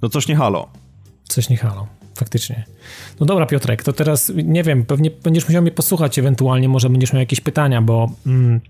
[0.01, 0.67] no coś nie halo.
[1.27, 2.63] Coś nie halo faktycznie.
[3.19, 7.13] No dobra, Piotrek, to teraz nie wiem, pewnie będziesz musiał mnie posłuchać ewentualnie, może będziesz
[7.13, 8.61] miał jakieś pytania, bo mm,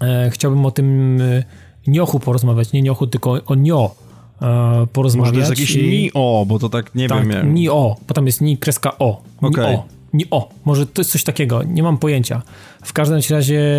[0.00, 1.44] e, chciałbym o tym e,
[1.86, 3.94] niochu porozmawiać, nie niochu, tylko o nio
[4.42, 5.34] e, porozmawiać.
[5.34, 5.88] Może to jest jakieś i...
[5.88, 7.54] ni-o, bo to tak nie tak, wiem.
[7.54, 9.22] ni-o, bo tam jest ni kreska o.
[9.42, 9.50] Ni-o.
[9.50, 9.78] Okay.
[10.12, 12.42] Ni-o, może to jest coś takiego, nie mam pojęcia.
[12.84, 13.70] W każdym razie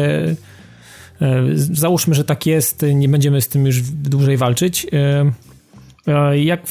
[1.56, 4.88] Załóżmy, że tak jest, nie będziemy z tym już dłużej walczyć.
[6.34, 6.62] Jak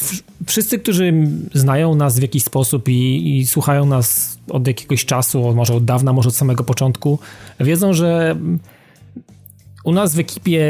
[0.47, 1.13] wszyscy, którzy
[1.55, 6.13] znają nas w jakiś sposób i, i, słuchają nas od jakiegoś czasu, może od dawna,
[6.13, 7.19] może od samego początku,
[7.61, 8.37] wiedzą, że
[9.85, 10.65] u nas w ekipie,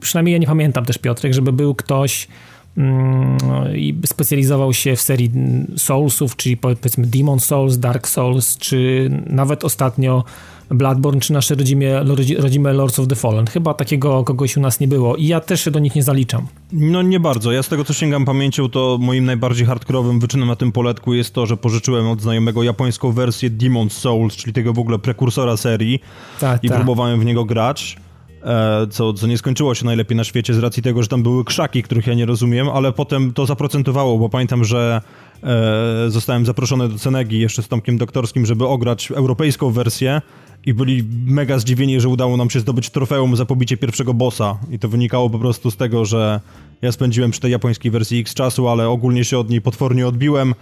[0.00, 2.28] przynajmniej ja nie pamiętam też Piotrek, żeby był ktoś
[2.76, 3.38] mm,
[3.76, 5.30] i specjalizował się w serii
[5.76, 10.24] Soulsów, czyli powiedzmy Demon Souls, Dark Souls, czy nawet ostatnio
[10.70, 12.04] Bloodborne, czy nasze rodzime,
[12.38, 13.46] rodzime Lords of the Fallen.
[13.46, 16.46] Chyba takiego kogoś u nas nie było i ja też się do nich nie zaliczam.
[16.72, 17.52] No nie bardzo.
[17.52, 21.34] Ja z tego, co sięgam pamięcią, to moim najbardziej hardkorowym wyczynem na tym poletku jest
[21.34, 26.00] to, że pożyczyłem od znajomego japońską wersję Demon Souls, czyli tego w ogóle prekursora serii
[26.40, 26.76] tak, i tak.
[26.76, 27.96] próbowałem w niego grać.
[28.44, 31.44] E, co, co nie skończyło się najlepiej na świecie z racji tego, że tam były
[31.44, 35.00] krzaki, których ja nie rozumiem, ale potem to zaprocentowało, bo pamiętam, że
[35.42, 40.22] e, zostałem zaproszony do Cenegi jeszcze z Tomkiem Doktorskim, żeby ograć europejską wersję
[40.66, 44.78] i byli mega zdziwieni, że udało nam się zdobyć trofeum za pobicie pierwszego bossa i
[44.78, 46.40] to wynikało po prostu z tego, że
[46.82, 50.54] ja spędziłem przy tej japońskiej wersji X czasu, ale ogólnie się od niej potwornie odbiłem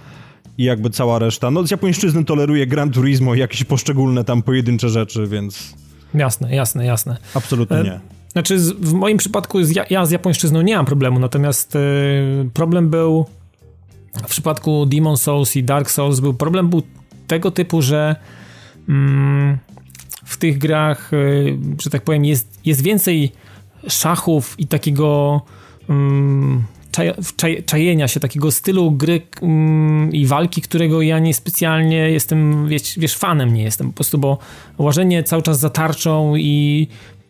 [0.58, 1.50] i jakby cała reszta.
[1.50, 5.74] No z japońszczyzny toleruje Gran Turismo i jakieś poszczególne tam pojedyncze rzeczy, więc...
[6.14, 7.16] Jasne, jasne, jasne.
[7.34, 8.00] Absolutnie e, nie.
[8.32, 11.80] Znaczy w moim przypadku z, ja z japońszczyzną nie mam problemu, natomiast e,
[12.54, 13.26] problem był
[14.16, 16.82] w przypadku Demon Souls i Dark Souls był problem był
[17.26, 18.16] tego typu, że
[18.88, 19.58] mm,
[20.24, 21.16] w tych grach, e,
[21.82, 23.32] że tak powiem, jest, jest więcej
[23.88, 25.40] szachów i takiego
[25.88, 26.64] um,
[27.36, 32.98] czaj, czajenia się, takiego stylu gry um, i walki, którego ja nie specjalnie jestem, wiesz,
[32.98, 33.86] wiesz, fanem nie jestem.
[33.86, 34.38] Po prostu, bo
[34.78, 37.21] łażenie cały czas za tarczą i mm,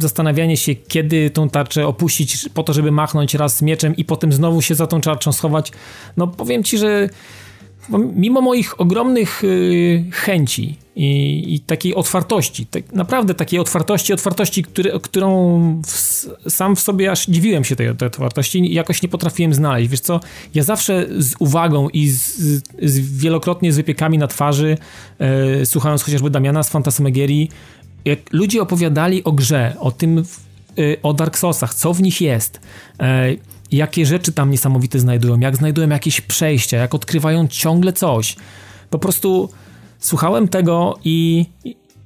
[0.00, 4.62] zastanawianie się, kiedy tą tarczę opuścić po to, żeby machnąć raz mieczem i potem znowu
[4.62, 5.72] się za tą tarczą schować,
[6.16, 7.08] no powiem ci, że
[8.14, 15.00] mimo moich ogromnych y, chęci i, i, takiej otwartości, tak naprawdę takiej otwartości, otwartości, który,
[15.02, 19.88] którą w, sam w sobie aż dziwiłem się tej, tej otwartości jakoś nie potrafiłem znaleźć.
[19.88, 20.20] Wiesz co,
[20.54, 22.36] ja zawsze z uwagą i z,
[22.82, 24.78] z wielokrotnie z wypiekami na twarzy,
[25.18, 27.50] e, słuchając chociażby Damiana z Fantasmagierii,
[28.04, 30.22] jak ludzie opowiadali o grze, o tym, e,
[31.02, 32.60] o Dark Soulsach, co w nich jest,
[33.00, 33.34] e,
[33.72, 38.36] jakie rzeczy tam niesamowite znajdują, jak znajdują jakieś przejścia, jak odkrywają ciągle coś.
[38.90, 39.48] Po prostu
[39.98, 41.46] słuchałem tego i,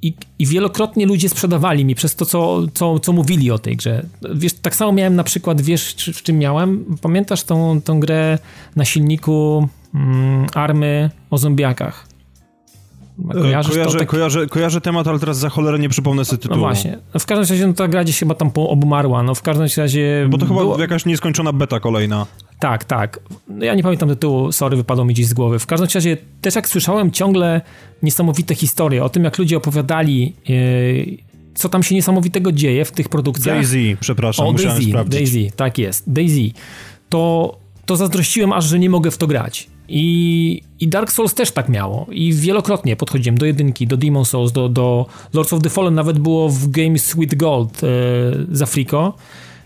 [0.02, 4.06] i, i wielokrotnie ludzie sprzedawali mi przez to, co, co, co mówili o tej grze.
[4.34, 6.96] Wiesz, tak samo miałem na przykład, wiesz, w czym miałem?
[7.02, 8.38] Pamiętasz tą, tą grę
[8.76, 12.07] na silniku mm, Army o zombiakach?
[13.32, 14.08] Kojarzysz kojarzę, tak...
[14.08, 16.60] kojarzę, kojarzę temat, ale teraz za cholerę nie przypomnę sobie tytułu.
[16.60, 16.98] No właśnie.
[17.18, 19.22] W każdym razie no, ta gra gdzieś chyba tam obumarła.
[19.22, 20.26] No w każdym razie...
[20.30, 20.80] Bo to chyba było...
[20.80, 22.26] jakaś nieskończona beta kolejna.
[22.58, 23.20] Tak, tak.
[23.48, 25.58] No, ja nie pamiętam tytułu, sorry, wypadło mi gdzieś z głowy.
[25.58, 27.60] W każdym razie też jak słyszałem ciągle
[28.02, 31.18] niesamowite historie o tym, jak ludzie opowiadali yy,
[31.54, 33.56] co tam się niesamowitego dzieje w tych produkcjach.
[33.56, 35.32] Daisy, przepraszam, o, musiałem Daisy, sprawdzić.
[35.32, 36.12] Daisy, tak jest.
[36.12, 36.50] Daisy.
[37.08, 37.56] To,
[37.86, 39.68] to zazdrościłem aż, że nie mogę w to grać.
[39.88, 42.06] I, I Dark Souls też tak miało.
[42.10, 46.18] I wielokrotnie podchodziłem do jedynki, do Demon Souls, do, do Lords of the Fallen, nawet
[46.18, 47.86] było w Games with Gold e,
[48.52, 49.14] z Afriko.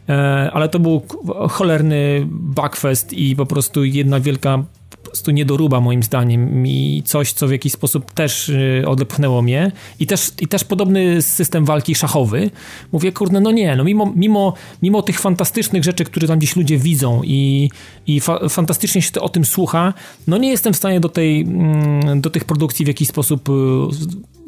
[0.08, 1.02] E, ale to był
[1.50, 4.64] cholerny backfest i po prostu jedna wielka
[5.02, 10.06] prostu niedoruba moim zdaniem i coś, co w jakiś sposób też y, odepchnęło mnie i
[10.06, 12.50] też, i też podobny system walki szachowy.
[12.92, 16.78] Mówię, kurde, no nie, no mimo, mimo, mimo tych fantastycznych rzeczy, które tam gdzieś ludzie
[16.78, 17.70] widzą i,
[18.06, 19.94] i fa fantastycznie się to o tym słucha,
[20.26, 23.52] no nie jestem w stanie do tej, mm, do tych produkcji w jakiś sposób y,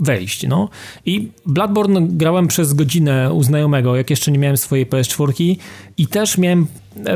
[0.01, 0.69] wejść, no.
[1.07, 5.57] I Bloodborne grałem przez godzinę u znajomego, jak jeszcze nie miałem swojej PS4
[5.97, 6.67] i też miałem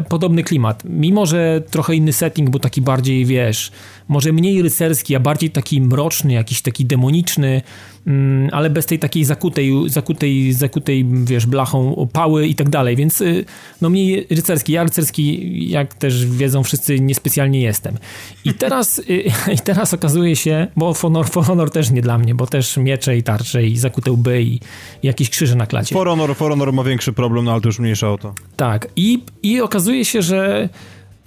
[0.08, 0.82] podobny klimat.
[0.84, 3.72] Mimo, że trochę inny setting, bo taki bardziej, wiesz,
[4.08, 7.62] może mniej rycerski, a bardziej taki mroczny, jakiś taki demoniczny,
[8.06, 13.20] mm, ale bez tej takiej zakutej, zakutej, zakutej wiesz, blachą pały i tak dalej, więc
[13.20, 13.44] y,
[13.80, 14.72] no mniej rycerski.
[14.72, 17.98] Ja rycerski, jak też wiedzą wszyscy, niespecjalnie jestem.
[18.44, 19.24] I teraz, y,
[19.56, 23.22] i teraz okazuje się, bo For Honor, też nie dla mnie, bo też miecze i
[23.22, 24.60] tarcze i zakute łby i, i
[25.02, 25.94] jakieś krzyże na klacie.
[25.94, 28.34] For Honor, For Honor ma większy problem, no ale to już mniejsza o to.
[28.56, 28.88] Tak.
[28.96, 30.68] I, i okazuje się, że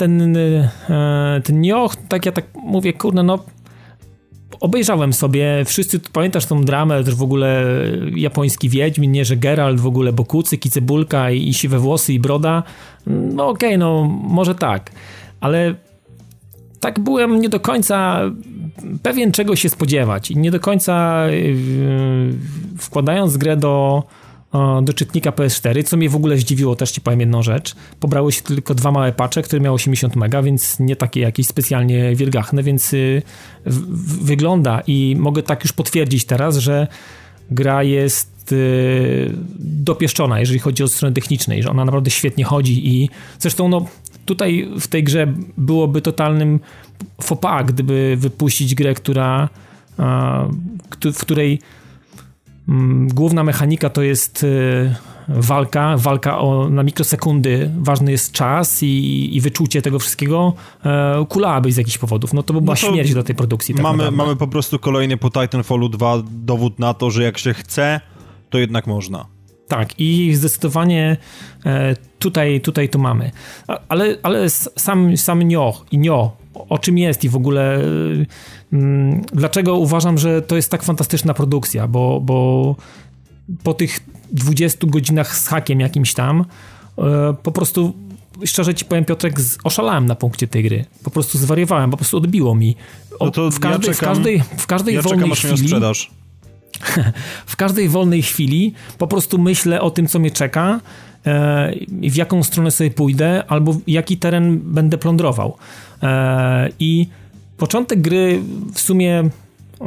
[0.02, 3.40] ten, e, ten nioch, tak ja tak mówię, kurde, no
[4.60, 7.66] obejrzałem sobie, wszyscy, pamiętasz tą dramę, też w ogóle
[8.16, 10.14] japoński Wiedźmin, nie, że Geralt w ogóle
[10.66, 12.64] i cebulka i, i siwe włosy i broda,
[13.08, 14.92] no okej, okay, no może tak,
[15.42, 15.76] ale
[16.80, 18.22] tak byłem nie do końca
[19.04, 20.32] pewien czego się spodziewać.
[20.32, 22.34] I nie do końca yy,
[22.78, 24.04] wkładając grę do
[24.82, 27.76] do czytnika PS4, co mnie w ogóle zdziwiło, też ci powiem jedną rzecz.
[28.00, 32.16] Pobrały się tylko dwa małe pacze, które miały 80 mega, więc nie takie jakieś specjalnie
[32.16, 33.22] wielgachne, więc y,
[34.22, 36.88] wygląda i mogę tak już potwierdzić teraz, że
[37.52, 43.10] gra jest y, dopieszczona, jeżeli chodzi o stronę technicznej, że ona naprawdę świetnie chodzi i
[43.40, 43.86] zresztą no,
[44.26, 46.60] tutaj w tej grze byłoby totalnym
[47.42, 49.50] pas, gdyby wypuścić grę, która
[51.14, 51.60] w której
[53.14, 54.96] główna mechanika to jest y,
[55.28, 60.54] walka, walka o, na mikrosekundy, ważny jest czas i, i wyczucie tego wszystkiego,
[60.86, 62.34] e, kulałabyś z jakichś powodów.
[62.34, 63.76] No to by była no to śmierć dla tej produkcji.
[63.76, 67.54] Tak mamy, mamy po prostu kolejny po Titanfallu 2 dowód na to, że jak się
[67.54, 68.02] chce,
[68.50, 69.26] to jednak można.
[69.68, 71.18] Tak, i zdecydowanie
[71.66, 73.32] e, tutaj, tutaj to mamy.
[73.90, 78.26] Ale, ale sam, sam Nio i Nio, o czym jest i w ogóle mm,
[79.34, 82.76] dlaczego uważam, że to jest tak fantastyczna produkcja, bo, bo
[83.64, 84.00] po tych
[84.32, 86.46] 20 godzinach z hakiem jakimś tam
[86.98, 87.94] e, po prostu
[88.46, 90.86] szczerze ci powiem Piotrek, oszalałem na punkcie tej gry.
[91.04, 92.76] Po prostu zwariowałem, po prostu odbiło mi.
[93.20, 95.68] O, no to w, każdej, ja czekam, w każdej, w każdej ja wolnej czekam, chwili...
[95.68, 96.12] sprzedaż.
[97.46, 100.80] w każdej wolnej chwili po prostu myślę o tym, co mnie czeka,
[101.26, 105.58] e, w jaką stronę sobie pójdę, albo jaki teren będę plądrował.
[106.04, 107.08] E, I
[107.62, 108.42] początek gry
[108.74, 109.30] w sumie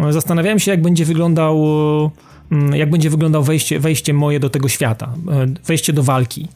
[0.08, 1.56] e, zastanawiałem się, jak będzie wyglądał
[2.52, 6.48] mm, jak będzie wyglądał wejście, wejście moje do tego świata, e, wejście do walki.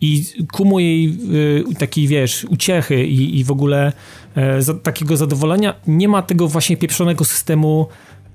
[0.00, 1.18] I ku mojej
[1.78, 3.92] takiej, wiesz, uciechy i, i w ogóle
[4.58, 7.86] za, takiego zadowolenia nie ma tego właśnie pieprzonego systemu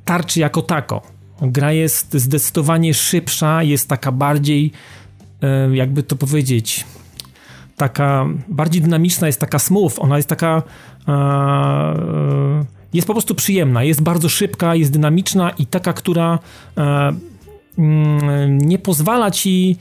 [0.05, 1.01] tarczy jako tako.
[1.41, 4.71] Gra jest zdecydowanie szybsza, jest taka bardziej,
[5.73, 6.85] jakby to powiedzieć,
[7.77, 10.96] taka bardziej dynamiczna, jest taka smooth, ona jest taka e, e,
[12.93, 16.39] jest po prostu przyjemna, jest bardzo szybka, jest dynamiczna i taka, która
[16.77, 17.13] e,
[17.77, 19.77] mm, nie pozwala ci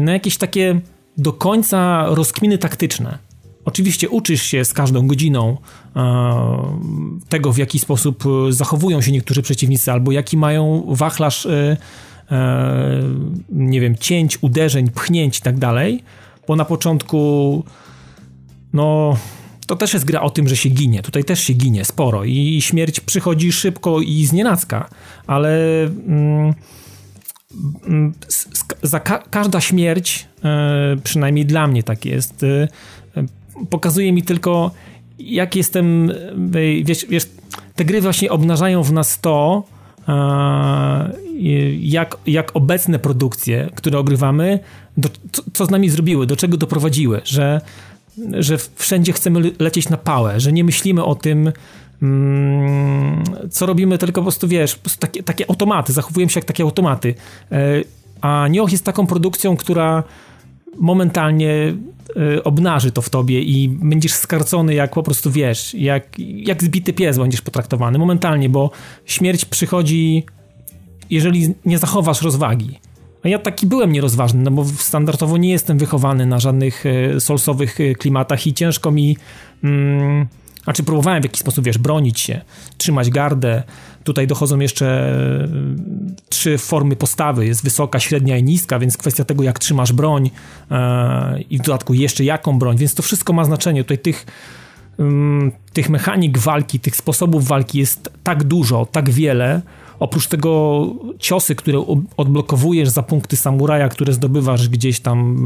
[0.00, 0.80] na jakieś takie
[1.16, 3.18] do końca rozkminy taktyczne.
[3.64, 5.56] Oczywiście uczysz się z każdą godziną
[7.28, 11.48] tego, w jaki sposób zachowują się niektórzy przeciwnicy, albo jaki mają wachlarz,
[13.50, 16.02] nie wiem, cięć, uderzeń, pchnięć i tak dalej
[16.46, 17.64] bo na początku
[18.72, 19.16] no
[19.66, 21.02] to też jest gra o tym, że się ginie.
[21.02, 24.88] Tutaj też się ginie sporo i śmierć przychodzi szybko i znienacka,
[25.26, 26.54] ale mm,
[27.86, 28.12] mm
[29.04, 32.68] ka każda śmierć, e, przynajmniej dla mnie tak jest, e,
[33.70, 34.70] pokazuje mi tylko,
[35.18, 36.10] jak jestem.
[36.10, 36.14] E,
[36.84, 37.26] wiesz, wiesz,
[37.76, 39.64] te gry właśnie obnażają w nas to,
[41.80, 44.58] jak, jak obecne produkcje, które ogrywamy,
[44.96, 47.60] do, co, co z nami zrobiły, do czego doprowadziły, że,
[48.38, 51.52] że wszędzie chcemy lecieć na pałę, że nie myślimy o tym,
[52.02, 56.44] mm, co robimy, tylko po prostu wiesz, po prostu takie, takie automaty, zachowujemy się jak
[56.44, 57.14] takie automaty.
[57.52, 57.56] E,
[58.20, 60.02] a Nioh jest taką produkcją, która
[60.78, 61.74] momentalnie
[62.16, 66.92] e, obnaży to w tobie i będziesz skarcony jak po prostu, wiesz, jak, jak zbity
[66.92, 68.70] pies będziesz potraktowany momentalnie, bo
[69.04, 70.24] śmierć przychodzi,
[71.10, 72.78] jeżeli nie zachowasz rozwagi.
[73.26, 77.80] A ja taki byłem nierozważny, no bo standardowo nie jestem wychowany na żadnych e, solsowych
[77.80, 79.16] e, klimatach i ciężko mi...
[79.64, 80.26] Mm,
[80.64, 82.40] znaczy próbowałem w jakiś sposób, wiesz, bronić się,
[82.78, 83.62] trzymać gardę.
[84.04, 85.48] Tutaj dochodzą jeszcze e,
[86.28, 87.46] trzy formy postawy.
[87.46, 90.30] Jest wysoka, średnia i niska, więc kwestia tego, jak trzymasz broń
[90.70, 93.84] e, i w dodatku jeszcze jaką broń, więc to wszystko ma znaczenie.
[93.84, 94.26] Tutaj tych,
[94.98, 99.62] mm, tych mechanik walki, tych sposobów walki jest tak dużo, tak wiele,
[99.98, 100.86] Oprócz tego
[101.18, 101.84] ciosy, które
[102.16, 105.36] odblokowujesz za punkty samuraja, które zdobywasz gdzieś tam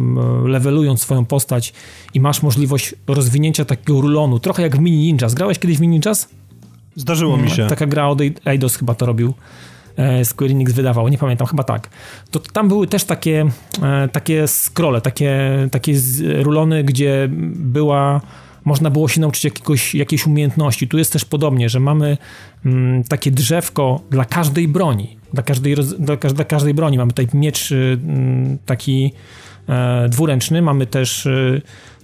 [0.44, 1.72] e, levelując swoją postać
[2.14, 5.28] i masz możliwość rozwinięcia takiego rulonu, trochę jak w Mini Ninja.
[5.28, 6.28] Grałeś kiedyś w Mini Ninjas?
[6.96, 7.66] Zdarzyło mi się.
[7.66, 9.34] Taka gra od Eidos chyba to robił.
[9.96, 11.88] E, Square Enix wydawał, nie pamiętam, chyba tak.
[12.30, 13.46] To tam były też takie,
[13.82, 15.94] e, takie scrolle, takie, takie
[16.42, 18.20] rulony, gdzie była
[18.64, 20.88] można było się nauczyć jakiegoś, jakiejś umiejętności.
[20.88, 22.18] Tu jest też podobnie, że mamy
[22.64, 25.16] mm, takie drzewko dla każdej broni.
[25.34, 26.98] Dla każdej, dla, dla każdej broni.
[26.98, 29.12] Mamy tutaj miecz y, mm, taki
[29.68, 31.62] e, dwuręczny, mamy też y,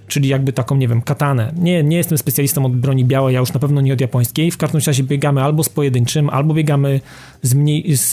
[0.09, 1.53] czyli jakby taką, nie wiem, katanę.
[1.57, 4.51] Nie, nie jestem specjalistą od broni białej, ja już na pewno nie od japońskiej.
[4.51, 7.01] W każdym razie biegamy albo z pojedynczym, albo biegamy
[7.43, 8.11] z, mniej, z,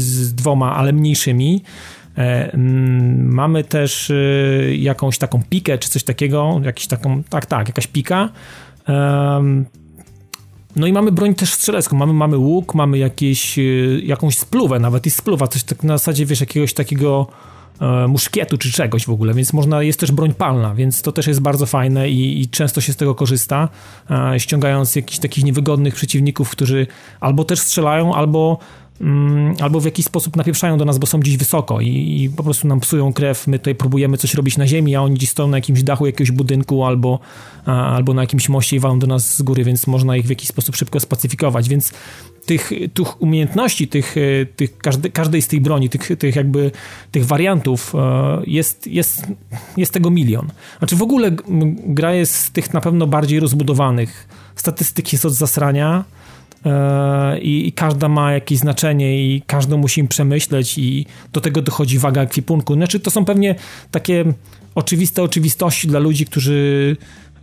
[0.00, 1.62] z dwoma, ale mniejszymi.
[2.18, 7.68] E, mm, mamy też y, jakąś taką pikę, czy coś takiego, jakiś taką, tak, tak,
[7.68, 8.28] jakaś pika.
[10.76, 15.06] No i mamy broń też strzelecką, mamy, mamy łuk, mamy jakieś, y, jakąś spluwę, nawet
[15.06, 17.26] i spluwa, coś tak na zasadzie, wiesz, jakiegoś takiego
[17.80, 21.26] e, muszkietu czy czegoś w ogóle, więc można, jest też broń palna, więc to też
[21.26, 23.68] jest bardzo fajne i, i często się z tego korzysta,
[24.10, 26.86] e, ściągając jakichś takich niewygodnych przeciwników, którzy
[27.20, 28.58] albo też strzelają, albo
[29.60, 32.68] albo w jakiś sposób napieprzają do nas, bo są gdzieś wysoko i, i, po prostu
[32.68, 33.46] nam psują krew.
[33.46, 36.30] My tutaj próbujemy coś robić na ziemi, a oni gdzieś stoją na jakimś dachu jakiegoś
[36.30, 37.18] budynku albo,
[37.66, 40.48] albo na jakimś moście i walą do nas z góry, więc można ich w jakiś
[40.48, 41.68] sposób szybko spacyfikować.
[41.68, 41.92] Więc
[42.46, 44.14] tych, tych umiejętności, tych,
[44.56, 46.70] tych każdy, każdej z tych broni, tych, tych jakby
[47.10, 47.92] tych wariantów
[48.46, 49.26] jest, jest,
[49.76, 50.50] jest tego milion.
[50.78, 51.30] Znaczy w ogóle
[51.86, 54.28] gra jest z tych na pewno bardziej rozbudowanych.
[54.56, 56.04] Statystyki są od zasrania
[57.42, 62.22] i, i każda ma jakieś znaczenie i każdą musimy przemyśleć i do tego dochodzi waga
[62.22, 62.74] ekwipunku.
[62.74, 63.54] Znaczy to są pewnie
[63.90, 64.24] takie
[64.74, 66.96] oczywiste oczywistości dla ludzi, którzy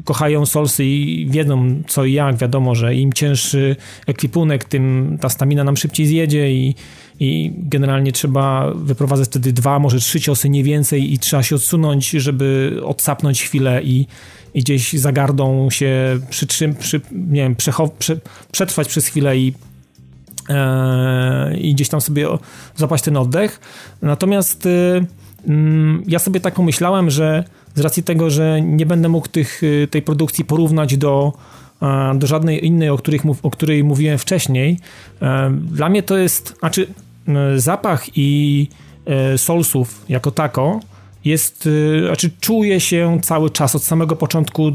[0.03, 3.75] kochają Solsy i wiedzą co i jak, wiadomo, że im cięższy
[4.07, 6.75] ekwipunek, tym ta stamina nam szybciej zjedzie i,
[7.19, 12.09] i generalnie trzeba wyprowadzać wtedy dwa, może trzy ciosy, nie więcej i trzeba się odsunąć,
[12.09, 14.07] żeby odsapnąć chwilę i,
[14.53, 17.55] i gdzieś za gardą się przytrzym, przy, nie wiem,
[18.51, 19.53] przetrwać przez chwilę i
[20.49, 22.27] e, i gdzieś tam sobie
[22.75, 23.59] zapaść ten oddech.
[24.01, 25.05] Natomiast y,
[25.47, 27.43] mm, ja sobie tak pomyślałem, że
[27.75, 31.33] z racji tego, że nie będę mógł tych, y, tej produkcji porównać do,
[32.15, 34.79] do żadnej innej, o, których, o której mówiłem wcześniej,
[35.21, 36.87] e, dla mnie to jest, znaczy
[37.55, 38.67] zapach i
[39.05, 40.79] e, solsów jako tako
[41.25, 44.71] jest, y, znaczy czuje się cały czas, od samego początku,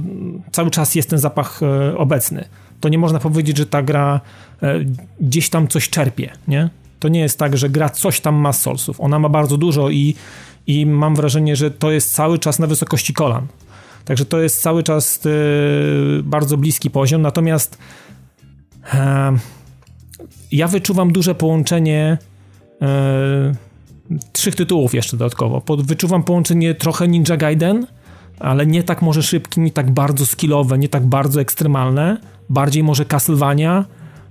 [0.53, 2.45] cały czas jest ten zapach e, obecny.
[2.81, 4.21] To nie można powiedzieć, że ta gra
[5.21, 6.71] gdzieś tam coś czerpie, nie?
[7.01, 9.01] To nie jest tak, że gra coś tam ma z solsów.
[9.01, 10.15] Ona ma bardzo dużo i
[10.67, 13.47] i mam wrażenie, że to jest cały czas na wysokości kolan.
[14.05, 15.31] Także to jest cały czas e,
[16.23, 17.79] bardzo bliski poziom, natomiast
[18.95, 19.37] e,
[20.53, 22.19] ja wyczuwam duże połączenie
[22.83, 23.55] e,
[24.33, 25.63] trzech tytułów jeszcze dodatkowo.
[25.79, 27.87] wyczuwam połączenie trochę Ninja Gaiden,
[28.41, 33.05] ale nie tak może szybkie, nie tak bardzo skillowe, nie tak bardzo ekstremalne, bardziej może
[33.05, 33.85] Castlevania,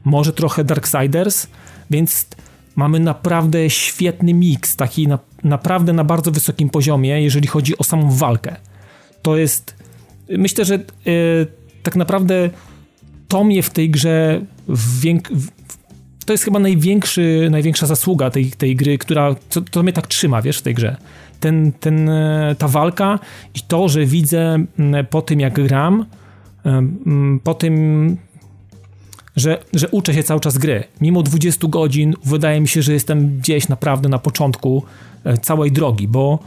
[0.03, 1.47] może trochę Darksiders,
[1.91, 2.27] więc
[2.75, 8.11] mamy naprawdę świetny miks, taki na, naprawdę na bardzo wysokim poziomie, jeżeli chodzi o samą
[8.11, 8.55] walkę.
[9.21, 9.75] To jest,
[10.29, 11.47] myślę, że yy,
[11.83, 12.49] tak naprawdę
[13.27, 14.41] to mnie w tej grze
[15.01, 15.29] wiek,
[16.25, 20.41] to jest chyba największy, największa zasługa tej, tej gry, która to, to mnie tak trzyma,
[20.41, 20.97] wiesz, w tej grze.
[21.39, 23.19] Ten, ten, e, ta walka
[23.55, 24.65] i to, że widzę
[25.09, 26.05] po tym, jak gram,
[27.43, 28.17] po tym,
[29.35, 30.83] że, że uczę się cały czas gry.
[31.01, 34.83] Mimo 20 godzin wydaje mi się, że jestem gdzieś naprawdę na początku
[35.23, 36.39] e, całej drogi, bo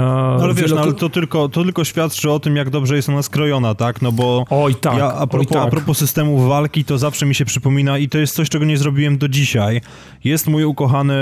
[0.00, 3.08] no ale wiesz, no, ale to tylko, to tylko świadczy o tym, jak dobrze jest
[3.08, 4.02] ona skrojona, tak?
[4.02, 5.66] No bo oj, tak, ja a propos, tak.
[5.66, 8.78] a propos systemów walki, to zawsze mi się przypomina i to jest coś, czego nie
[8.78, 9.80] zrobiłem do dzisiaj.
[10.24, 11.14] Jest mój ukochany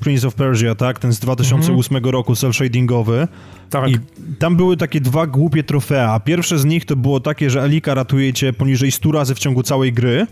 [0.00, 0.98] Prince of Persia, tak?
[0.98, 2.12] Ten z 2008 mhm.
[2.12, 3.28] roku, cel-shadingowy.
[3.70, 3.90] Tak.
[3.90, 3.96] I
[4.38, 6.20] tam były takie dwa głupie trofea.
[6.20, 9.62] Pierwsze z nich to było takie, że Elika ratuje cię poniżej 100 razy w ciągu
[9.62, 10.26] całej gry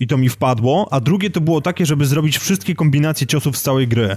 [0.00, 3.62] i to mi wpadło, a drugie to było takie, żeby zrobić wszystkie kombinacje ciosów z
[3.62, 4.16] całej gry.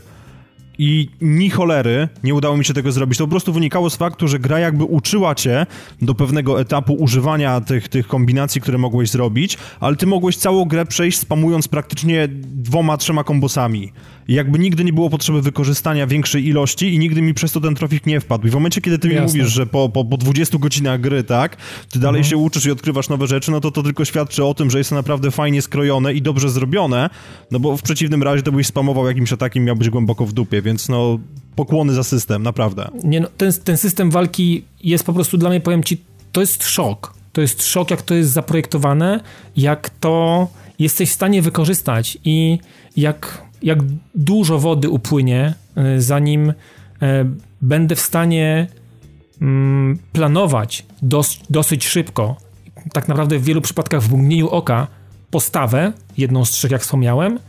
[0.77, 3.17] I ni cholery nie udało mi się tego zrobić.
[3.17, 5.65] To po prostu wynikało z faktu, że gra jakby uczyła cię
[6.01, 10.85] do pewnego etapu używania tych, tych kombinacji, które mogłeś zrobić, ale ty mogłeś całą grę
[10.85, 13.91] przejść spamując praktycznie dwoma, trzema kombosami.
[14.27, 18.05] Jakby nigdy nie było potrzeby wykorzystania większej ilości i nigdy mi przez to ten trofik
[18.05, 18.47] nie wpadł.
[18.47, 19.21] I w momencie, kiedy ty Jasne.
[19.21, 21.57] mi mówisz, że po, po, po 20 godzinach gry, tak,
[21.89, 22.29] ty dalej mhm.
[22.29, 24.89] się uczysz i odkrywasz nowe rzeczy, no to to tylko świadczy o tym, że jest
[24.89, 27.09] to naprawdę fajnie skrojone i dobrze zrobione,
[27.51, 30.89] no bo w przeciwnym razie to byś spamował jakimś atakiem miałbyś głęboko w dupie, więc
[30.89, 31.19] no
[31.55, 32.87] pokłony za system, naprawdę.
[33.03, 35.97] Nie no, ten, ten system walki jest po prostu dla mnie, powiem ci,
[36.31, 37.13] to jest szok.
[37.33, 39.19] To jest szok, jak to jest zaprojektowane,
[39.57, 40.47] jak to
[40.79, 42.59] jesteś w stanie wykorzystać i
[42.97, 43.79] jak jak
[44.15, 46.53] dużo wody upłynie, e, zanim
[47.01, 47.25] e,
[47.61, 48.67] będę w stanie
[49.41, 52.37] mm, planować dos, dosyć szybko,
[52.93, 54.87] tak naprawdę w wielu przypadkach w mgnieniu oka,
[55.31, 57.39] postawę, jedną z trzech, jak wspomniałem,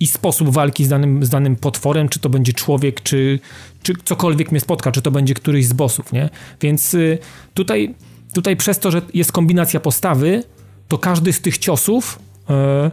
[0.00, 3.40] i sposób walki z danym, z danym potworem, czy to będzie człowiek, czy,
[3.82, 6.30] czy cokolwiek mnie spotka, czy to będzie któryś z bossów, nie?
[6.60, 7.18] Więc y,
[7.54, 7.94] tutaj,
[8.34, 10.44] tutaj przez to, że jest kombinacja postawy,
[10.88, 12.18] to każdy z tych ciosów
[12.50, 12.90] E,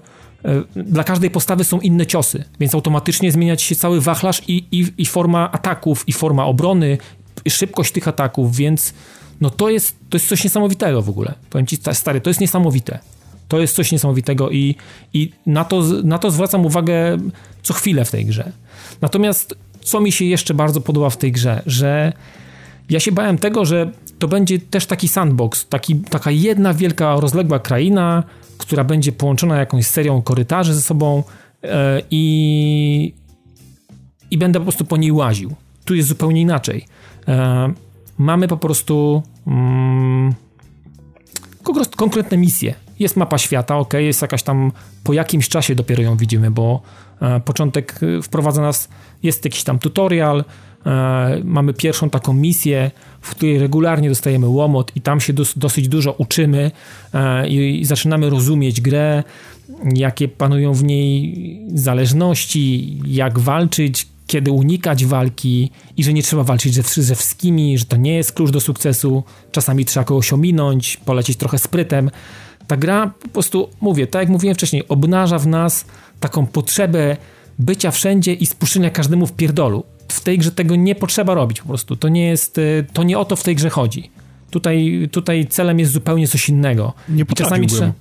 [0.76, 5.06] dla każdej postawy są inne ciosy, więc automatycznie zmienia się cały wachlarz i, i, i
[5.06, 6.98] forma ataków, i forma obrony,
[7.46, 8.94] i szybkość tych ataków, więc
[9.42, 11.34] no to jest, to jest coś niesamowitego w ogóle.
[11.50, 13.00] Powiem ci, stary, to jest niesamowite.
[13.48, 14.76] To jest coś niesamowitego i,
[15.14, 17.18] i na, to, na to zwracam uwagę
[17.64, 18.52] co chwilę w tej grze.
[19.02, 22.14] Natomiast co mi się jeszcze bardzo podoba w tej grze, że
[22.90, 27.60] ja się bałem tego, że to będzie też taki sandbox, taki, taka jedna wielka, rozległa
[27.60, 28.24] kraina,
[28.58, 31.24] która będzie połączona jakąś serią korytarzy ze sobą
[31.64, 33.14] e, i,
[34.32, 35.56] i będę po prostu po niej łaził.
[35.86, 36.86] Tu jest zupełnie inaczej.
[37.28, 37.74] E,
[38.18, 40.34] mamy po prostu mm,
[41.96, 42.74] konkretne misje.
[43.00, 44.72] jest mapa świata, ok, jest jakaś tam,
[45.04, 46.82] po jakimś czasie dopiero ją widzimy, bo
[47.22, 48.90] e, początek wprowadza nas,
[49.24, 50.44] jest jakiś tam tutorial,
[51.44, 52.92] mamy pierwszą taką misję,
[53.22, 56.72] w której regularnie dostajemy łomot i tam się dos, dosyć dużo uczymy
[57.14, 59.24] e, i, zaczynamy rozumieć grę,
[59.96, 66.74] jakie panują w niej zależności, jak walczyć, kiedy unikać walki i że nie trzeba walczyć
[66.96, 69.24] ze wszystkimi, że to nie jest klucz do sukcesu.
[69.52, 72.12] Czasami trzeba kogoś ominąć, polecieć trochę sprytem.
[72.68, 75.86] Ta gra po prostu, mówię, tak jak mówiłem wcześniej, obnaża w nas
[76.20, 77.18] taką potrzebę
[77.60, 79.84] bycia wszędzie i spuszczenia każdemu w pierdolu.
[80.10, 81.96] W tej grze tego nie potrzeba robić po prostu.
[81.96, 84.12] To nie jest, y, to nie o to w tej grze chodzi.
[84.52, 86.94] Tutaj, tutaj celem jest zupełnie coś innego.
[87.10, 87.64] Nie potrafiłbym.
[87.64, 87.94] I czasami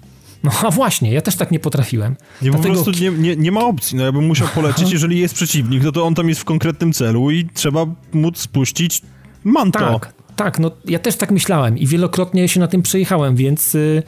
[0.42, 2.16] no a właśnie, ja też tak nie potrafiłem.
[2.42, 2.74] Nie, Dlatego...
[2.74, 3.96] po prostu nie, nie, nie, ma opcji.
[3.96, 6.92] No ja bym musiał polecieć, jeżeli jest przeciwnik, no to on tam jest w konkretnym
[6.92, 9.02] celu i trzeba móc spuścić
[9.44, 9.78] manto.
[9.78, 13.74] Tak, tak, no ja też tak myślałem i wielokrotnie się na tym przejechałem, więc...
[13.74, 14.02] Yy,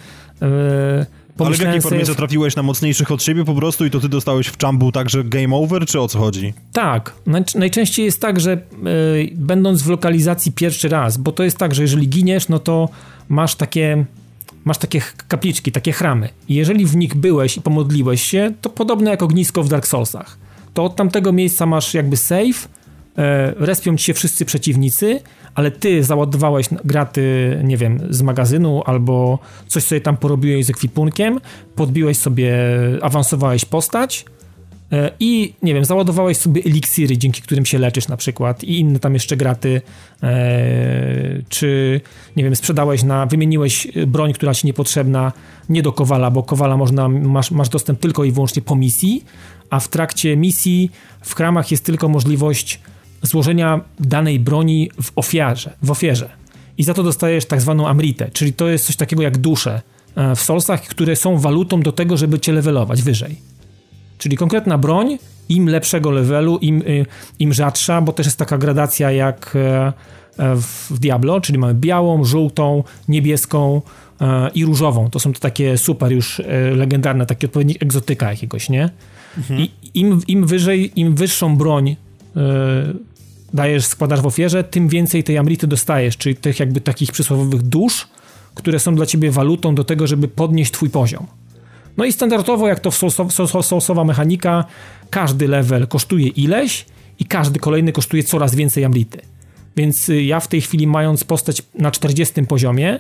[1.47, 2.17] ale w jakiej formie sobie...
[2.17, 5.57] trafiłeś na mocniejszych od siebie po prostu i to ty dostałeś w czambu także game
[5.57, 6.55] over, czy o co chodzi?
[6.73, 7.12] Tak.
[7.55, 11.83] Najczęściej jest tak, że yy, będąc w lokalizacji pierwszy raz, bo to jest tak, że
[11.83, 12.89] jeżeli giniesz, no to
[13.29, 14.05] masz takie
[14.65, 16.29] masz takie kapliczki, takie chramy.
[16.49, 20.39] I jeżeli w nich byłeś i pomodliłeś się, to podobne jak ognisko w Dark Soulsach.
[20.75, 22.69] To od tamtego miejsca masz jakby save,
[23.57, 25.21] respią ci się wszyscy przeciwnicy,
[25.55, 31.41] ale ty załadowałeś graty, nie wiem, z magazynu albo coś sobie tam porobiłeś z ekwipunkiem,
[31.75, 32.55] podbiłeś sobie,
[33.03, 34.25] awansowałeś postać,
[34.93, 38.99] E, i nie wiem, załadowałeś sobie eliksiry, dzięki którym się leczysz na przykład i inne
[38.99, 39.83] tam jeszcze graty,
[40.23, 42.01] e, czy
[42.37, 45.33] nie wiem, sprzedałeś na, wymieniłeś broń, która ci niepotrzebna,
[45.69, 49.25] nie do kowala, bo kowala można, masz, masz dostęp tylko i wyłącznie po misji,
[49.71, 50.91] a w trakcie misji
[51.21, 52.81] w kramach jest tylko możliwość
[53.23, 56.31] złożenia danej broni w ofierze, w ofierze.
[56.79, 59.83] I za to dostajesz tak zwaną amritę, czyli to jest coś takiego jak dusze
[60.17, 63.37] e, w solsach, które są walutą do tego, żeby cię levelować wyżej.
[64.19, 65.19] Czyli konkretna broń,
[65.51, 67.07] im lepszego levelu, im, y,
[67.39, 69.93] im rzadsza, bo też jest taka gradacja jak e, e,
[70.91, 73.83] w Diablo, czyli mamy białą, żółtą, niebieską
[74.55, 75.11] i różową.
[75.11, 76.43] To są to takie super już
[76.77, 78.91] legendarne, takie odpowiednik egzotyka jakiegoś, nie?
[79.39, 79.61] Mhm.
[79.61, 81.97] I im, im wyżej, im wyższą broń
[83.55, 88.09] dajesz, składasz w ofierze, tym więcej tej amrity dostajesz, czyli tych jakby takich przysłowiowych dusz,
[88.55, 91.27] które są dla ciebie walutą do tego, żeby podnieść twój poziom.
[91.97, 92.90] No i standardowo, jak to
[93.62, 94.64] soulsowa mechanika,
[95.10, 96.86] każdy level kosztuje ileś
[97.18, 99.20] i każdy kolejny kosztuje coraz więcej amrity.
[99.77, 102.98] Więc y, ja w tej chwili mając postać na 40 poziomie,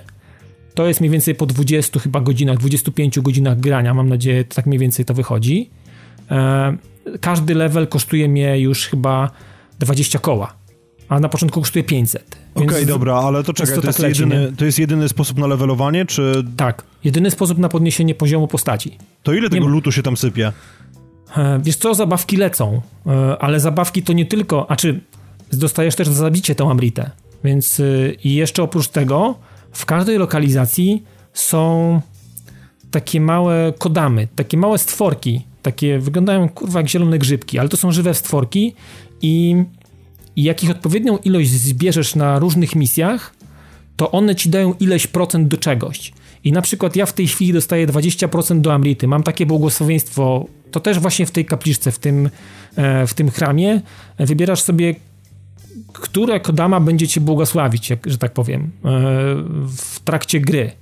[0.74, 4.78] to jest mniej więcej po 20 chyba godzinach, 25 godzinach grania, mam nadzieję, tak mniej
[4.78, 5.70] więcej to wychodzi.
[6.30, 6.76] E,
[7.20, 9.30] każdy level kosztuje mnie już chyba
[9.80, 10.54] 20 koła,
[11.08, 12.38] a na początku kosztuje 500.
[12.54, 15.08] Okej, okay, dobra, ale to czekaj, to, to, jest tak leci, jedyny, to jest jedyny
[15.08, 16.44] sposób na levelowanie, czy...
[16.56, 18.98] Tak, jedyny sposób na podniesienie poziomu postaci.
[19.22, 20.52] To ile tego lutu się tam sypie?
[21.36, 25.00] E, wiesz co, zabawki lecą, e, ale zabawki to nie tylko, a czy
[25.52, 27.10] dostajesz też za zabicie tą Amritę,
[27.44, 27.84] więc e,
[28.24, 29.34] i jeszcze oprócz tego
[29.72, 31.02] w każdej lokalizacji
[31.32, 32.00] są
[32.90, 37.92] takie małe kodamy, takie małe stworki, takie wyglądają kurwa jak zielone grzybki, ale to są
[37.92, 38.74] żywe stworki
[39.22, 39.64] i
[40.36, 43.34] i jak ich odpowiednią ilość zbierzesz na różnych misjach,
[43.96, 46.12] to one ci dają ileś procent do czegoś.
[46.44, 49.06] I na przykład ja w tej chwili dostaję 20% do Amrity.
[49.08, 52.30] Mam takie błogosławieństwo, to też właśnie w tej kapliczce, w tym,
[52.76, 53.80] e, w tym chramie.
[54.18, 54.94] Wybierasz sobie,
[55.92, 58.68] które kodama będzie cię błogosławić, że tak powiem, e,
[59.76, 60.72] w trakcie gry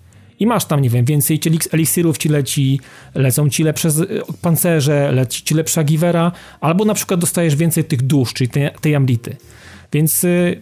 [0.41, 1.41] i masz tam, nie wiem, więcej
[1.73, 2.81] eliksirów ci leci,
[3.15, 3.89] lecą ci lepsze
[4.43, 8.95] pancerze, leci ci lepsza givera, albo na przykład dostajesz więcej tych dusz, czyli tej, tej
[8.95, 9.37] ambity.
[9.93, 10.61] Więc y,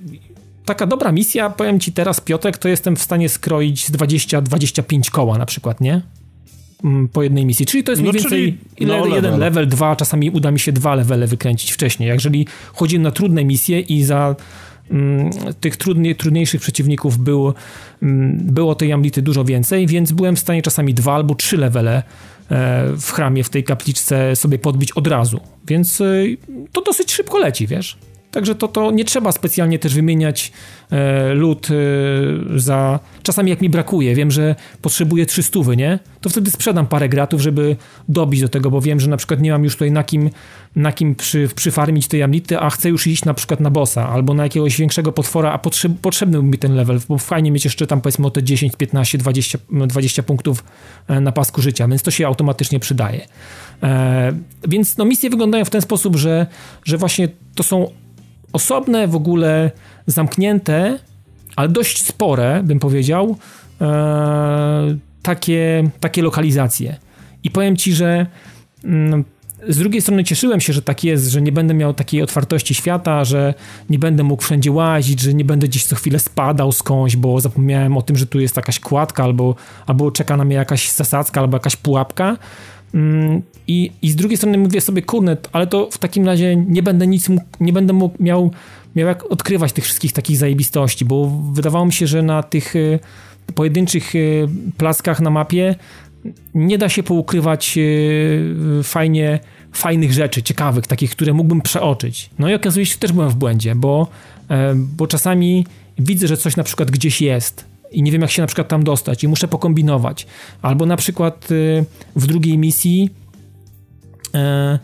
[0.64, 5.38] taka dobra misja, powiem ci teraz, Piotrek, to jestem w stanie skroić z 20-25 koła
[5.38, 6.02] na przykład, nie?
[6.84, 7.66] Mm, po jednej misji.
[7.66, 9.40] Czyli to jest mniej no, więcej no, jeden level.
[9.40, 12.08] level, dwa, czasami uda mi się dwa levele wykręcić wcześniej.
[12.08, 14.36] Jeżeli chodzi na trudne misje i za
[15.60, 17.54] tych trudniej, trudniejszych przeciwników było,
[18.02, 21.96] mm, było tej amlity dużo więcej, więc byłem w stanie czasami dwa albo trzy levele
[21.96, 22.02] e,
[22.96, 25.40] w chramie, w tej kapliczce sobie podbić od razu.
[25.66, 26.04] Więc e,
[26.72, 27.98] to dosyć szybko leci, wiesz?
[28.36, 30.52] Także to, to nie trzeba specjalnie też wymieniać
[30.90, 33.00] e, lód e, za...
[33.22, 35.98] Czasami jak mi brakuje, wiem, że potrzebuję 300, nie?
[36.20, 37.76] To wtedy sprzedam parę gratów, żeby
[38.08, 40.30] dobić do tego, bo wiem, że na przykład nie mam już tutaj na kim,
[40.76, 44.34] na kim przy, przyfarmić tej amlity, a chcę już iść na przykład na bossa albo
[44.34, 48.00] na jakiegoś większego potwora, a potrzeb, potrzebny mi ten level, bo fajnie mieć jeszcze tam
[48.00, 50.64] powiedzmy o te 10, 15, 20, 20 punktów
[51.08, 53.26] e, na pasku życia, więc to się automatycznie przydaje.
[53.82, 54.32] E,
[54.68, 56.46] więc no misje wyglądają w ten sposób, że,
[56.84, 57.90] że właśnie to są
[58.56, 59.70] osobne, w ogóle
[60.06, 60.98] zamknięte,
[61.56, 63.36] ale dość spore, bym powiedział,
[63.80, 66.96] e, takie, takie lokalizacje.
[67.42, 68.26] I powiem ci, że
[68.84, 69.24] mm,
[69.68, 73.24] z drugiej strony cieszyłem się, że tak jest, że nie będę miał takiej otwartości świata,
[73.24, 73.54] że
[73.90, 77.96] nie będę mógł wszędzie łazić, że nie będę gdzieś co chwilę spadał skądś, bo zapomniałem
[77.96, 79.54] o tym, że tu jest jakaś kładka, albo,
[79.86, 82.36] albo czeka na mnie jakaś zasadzka, albo jakaś pułapka.
[82.94, 86.82] Mm, I, I z drugiej strony mówię sobie, kurde, ale to w takim razie nie
[86.82, 87.28] będę nic,
[87.60, 88.50] nie będę mógł, miał,
[88.96, 92.98] miał jak odkrywać tych wszystkich takich zajebistości, bo wydawało mi się, że na tych y,
[93.54, 95.74] pojedynczych y, plackach na mapie
[96.54, 99.38] nie da się poukrywać y, fajnie,
[99.72, 102.30] fajnych rzeczy, ciekawych, takich, które mógłbym przeoczyć.
[102.38, 104.08] No i okazuje się, że też byłem w błędzie, bo,
[104.50, 105.66] e, bo czasami
[105.98, 107.64] widzę, że coś na przykład gdzieś jest
[107.96, 110.26] i nie wiem, jak się na przykład tam dostać i muszę pokombinować.
[110.62, 111.84] Albo na przykład y,
[112.16, 113.10] w drugiej misji
[114.34, 114.78] e,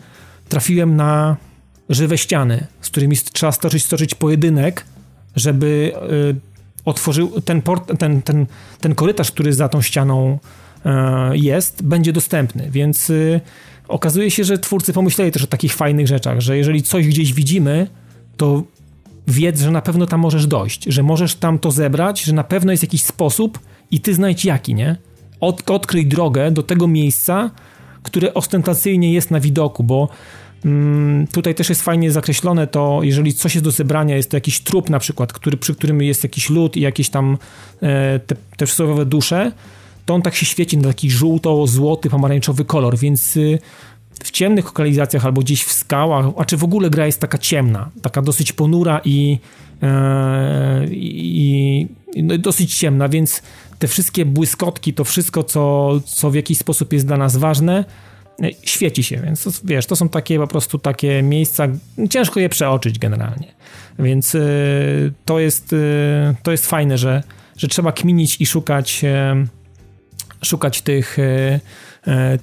[0.49, 1.37] trafiłem na
[1.89, 4.85] żywe ściany, z którymi trzeba stoczyć, stoczyć pojedynek,
[5.35, 6.35] żeby y,
[6.85, 8.45] otworzył ten, port, ten, ten,
[8.81, 10.39] ten korytarz, który za tą ścianą
[11.33, 13.41] jest, będzie dostępny, więc y,
[13.87, 17.87] okazuje się, że twórcy pomyśleli też o takich fajnych rzeczach, że jeżeli coś gdzieś widzimy,
[18.37, 18.63] to
[19.27, 22.71] wiedz, że na pewno tam możesz dojść, że możesz tam to zebrać, że na pewno
[22.71, 23.59] jest jakiś sposób
[23.91, 24.95] i ty znajdź jaki, nie?
[25.39, 27.51] Od, odkryj drogę do tego miejsca,
[28.03, 30.09] które ostentacyjnie jest na widoku, bo
[30.65, 34.59] mm, tutaj też jest fajnie zakreślone to, jeżeli coś jest do zebrania, jest to jakiś
[34.59, 37.37] trup na przykład, który, przy którym jest jakiś lód i jakieś tam
[37.81, 39.51] e, te, te przysłowiowe dusze,
[40.05, 43.59] to on tak się świeci na taki żółto-złoty, pomarańczowy kolor, więc y,
[44.23, 47.89] w ciemnych lokalizacjach albo gdzieś w skałach, a czy w ogóle gra jest taka ciemna,
[48.01, 49.39] taka dosyć ponura i,
[49.83, 53.41] e, i no, dosyć ciemna, więc
[53.79, 57.85] te wszystkie błyskotki, to wszystko, co, co w jakiś sposób jest dla nas ważne,
[58.43, 61.67] e, świeci się, więc to, wiesz, to są takie po prostu takie miejsca,
[62.09, 63.53] ciężko je przeoczyć generalnie,
[63.99, 67.23] więc y, to jest, y, to jest fajne, że,
[67.57, 69.63] że trzeba kminić i szukać y,
[70.45, 71.59] szukać tych, e, e,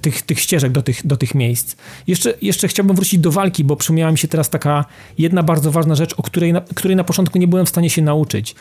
[0.01, 1.75] tych, tych ścieżek do tych, do tych miejsc.
[2.07, 4.85] Jeszcze, jeszcze chciałbym wrócić do walki, bo przypomniała mi się teraz taka
[5.17, 8.01] jedna bardzo ważna rzecz, o której na, której na początku nie byłem w stanie się
[8.01, 8.55] nauczyć.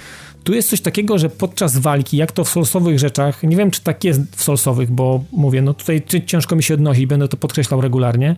[0.44, 3.80] Tu jest coś takiego, że podczas walki, jak to w solsowych rzeczach, nie wiem czy
[3.80, 7.80] tak jest w solsowych, bo mówię, no tutaj ciężko mi się odnosi, będę to podkreślał
[7.80, 8.36] regularnie,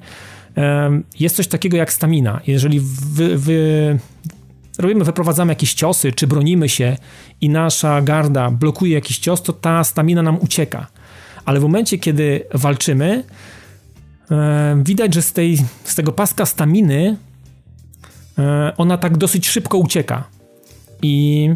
[1.20, 2.40] jest coś takiego jak stamina.
[2.46, 3.98] Jeżeli wy, wy
[4.78, 6.96] robimy, wyprowadzamy jakieś ciosy, czy bronimy się
[7.40, 10.86] i nasza garda blokuje jakiś cios, to ta stamina nam ucieka.
[11.44, 13.24] Ale w momencie, kiedy walczymy,
[14.30, 17.16] e, widać, że z, tej, z tego paska staminy
[18.38, 20.24] e, ona tak dosyć szybko ucieka.
[21.02, 21.48] I,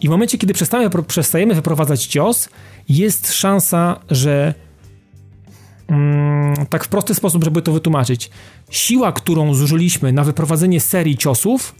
[0.00, 2.48] i w momencie, kiedy przestajemy, przestajemy wyprowadzać cios,
[2.88, 4.54] jest szansa, że
[5.88, 8.30] mm, tak w prosty sposób, żeby to wytłumaczyć,
[8.70, 11.74] siła, którą zużyliśmy na wyprowadzenie serii ciosów,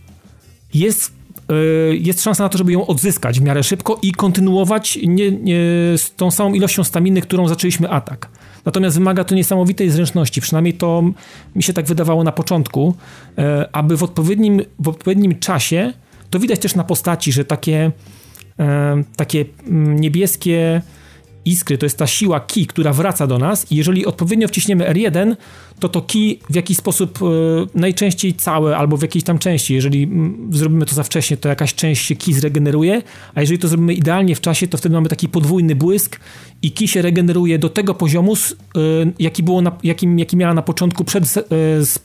[0.75, 1.13] jest,
[1.93, 5.57] jest szansa na to, żeby ją odzyskać w miarę szybko i kontynuować nie, nie,
[5.97, 8.29] z tą samą ilością staminy, którą zaczęliśmy atak.
[8.65, 11.03] Natomiast wymaga to niesamowitej zręczności, przynajmniej to
[11.57, 12.95] mi się tak wydawało na początku,
[13.37, 15.93] yy, aby w odpowiednim, w odpowiednim czasie,
[16.31, 17.93] to widać też na postaci, że takie,
[18.59, 18.65] yy,
[19.17, 20.83] takie mm, niebieskie
[21.45, 25.37] iskry, to jest ta siła ki, która wraca do nas i jeżeli odpowiednio wciśniemy R1,
[25.81, 27.25] to to ki w jakiś sposób y,
[27.75, 30.11] najczęściej całe albo w jakiejś tam części, jeżeli
[30.51, 33.03] zrobimy to za wcześnie, to jakaś część się ki zregeneruje,
[33.35, 36.21] a jeżeli to zrobimy idealnie w czasie, to wtedy mamy taki podwójny błysk
[36.63, 40.63] i ki się regeneruje do tego poziomu, y, jaki, było na, jakim, jaki miała na
[40.63, 41.49] początku przed z,
[41.89, 41.99] z,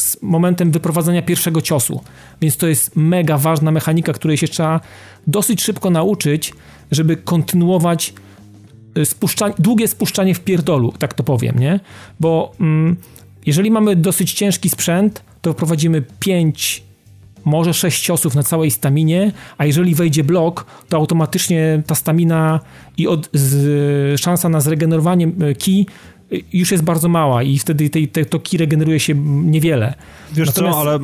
[0.00, 2.00] z momentem wyprowadzenia pierwszego ciosu.
[2.40, 4.80] Więc to jest mega ważna mechanika, której się trzeba
[5.26, 6.52] dosyć szybko nauczyć,
[6.90, 8.14] żeby kontynuować
[9.58, 11.80] Długie spuszczanie w pierdolu, tak to powiem, nie?
[12.20, 12.96] Bo mm,
[13.46, 16.82] jeżeli mamy dosyć ciężki sprzęt, to wprowadzimy 5,
[17.44, 22.60] może 6 ciosów na całej staminie, a jeżeli wejdzie blok, to automatycznie ta stamina
[22.96, 25.86] i od, z, szansa na zregenerowanie y, key
[26.52, 29.14] już jest bardzo mała i wtedy tej, tej, to ki regeneruje się
[29.44, 29.94] niewiele.
[30.32, 30.74] Wiesz Natomiast...
[30.74, 30.98] co, ale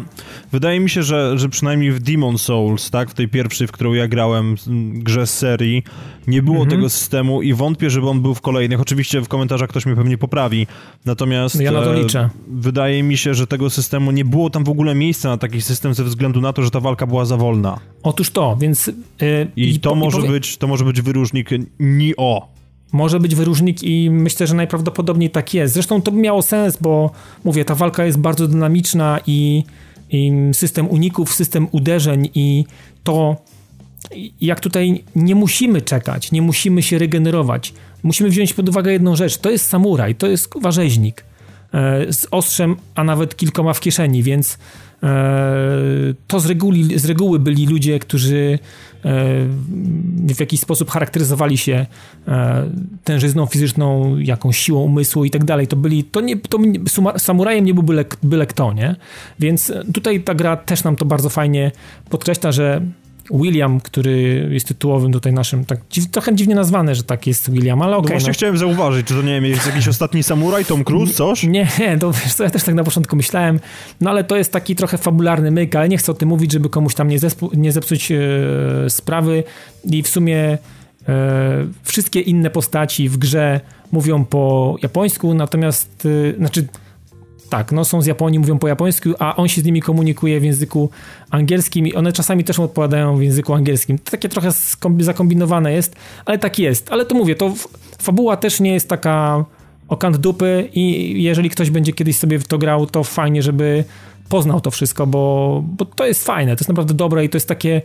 [0.53, 3.93] wydaje mi się, że, że przynajmniej w Demon Souls, tak, w tej pierwszej, w którą
[3.93, 4.57] ja grałem
[4.95, 5.83] grze z serii,
[6.27, 6.71] nie było mhm.
[6.71, 8.81] tego systemu i wątpię, żeby on był w kolejnych.
[8.81, 10.67] Oczywiście w komentarzach ktoś mnie pewnie poprawi.
[11.05, 12.31] Natomiast ja na to e, liczę.
[12.49, 15.95] wydaje mi się, że tego systemu nie było tam w ogóle miejsca na taki system
[15.95, 17.81] ze względu na to, że ta walka była za wolna.
[18.03, 18.87] Otóż to, więc...
[19.21, 20.31] Yy, I, i, to, może powie...
[20.31, 22.55] być, to może być wyróżnik ni o
[22.95, 25.75] może być wyróżnik i myślę, że najprawdopodobniej tak jest.
[25.75, 27.11] Zresztą to by miało sens, bo
[27.45, 29.65] mówię, ta walka jest bardzo dynamiczna i,
[30.11, 32.65] i system uników, system uderzeń i
[33.05, 33.37] to
[34.41, 37.75] jak tutaj nie musimy czekać, nie musimy się regenerować.
[38.03, 39.39] Musimy wziąć pod uwagę jedną rzecz.
[39.39, 41.25] To jest samuraj, to jest warzeźnik.
[42.11, 44.59] z ostrzem, a nawet kilkoma w kieszeni, więc
[46.27, 48.59] to z reguły, z reguły byli ludzie, którzy
[50.35, 51.87] w jakiś sposób charakteryzowali się
[53.05, 55.67] tężyzną fizyczną, jakąś siłą umysłu i tak dalej.
[55.67, 56.59] To byli, to nie, to
[57.19, 58.97] samurajem nie był byle, byle kto, nie?
[59.39, 61.73] Więc tutaj ta gra też nam to bardzo fajnie
[62.11, 62.83] podkreśla, że
[63.31, 67.83] William, który jest tytułowym tutaj naszym, tak dziw, trochę dziwnie nazwany, że tak jest William,
[67.83, 68.07] ale okej.
[68.07, 68.35] Okay, no właśnie no.
[68.35, 71.43] chciałem zauważyć, czy to nie wiem, jest jakiś ostatni samuraj, Tom Cruise, coś?
[71.43, 71.69] Nie,
[72.01, 73.61] to wiesz co, ja też tak na początku myślałem,
[74.01, 76.69] no ale to jest taki trochę fabularny myk, ale nie chcę o tym mówić, żeby
[76.69, 78.19] komuś tam nie, zespu- nie zepsuć e,
[78.89, 79.45] sprawy
[79.85, 80.59] i w sumie
[81.09, 83.61] e, wszystkie inne postaci w grze
[83.93, 86.67] mówią po japońsku, natomiast, e, znaczy
[87.51, 90.45] tak, no są z Japonii, mówią po japońsku, a on się z nimi komunikuje w
[90.45, 90.91] języku
[91.31, 93.99] angielskim i one czasami też odpowiadają w języku angielskim.
[93.99, 94.51] To takie trochę
[94.99, 96.93] zakombinowane jest, ale tak jest.
[96.93, 97.55] Ale to mówię, to
[97.99, 99.45] fabuła też nie jest taka
[99.89, 103.85] okant dupy i jeżeli ktoś będzie kiedyś sobie w to grał, to fajnie, żeby
[104.29, 107.49] poznał to wszystko, bo, bo to jest fajne, to jest naprawdę dobre i to jest
[107.49, 107.83] takie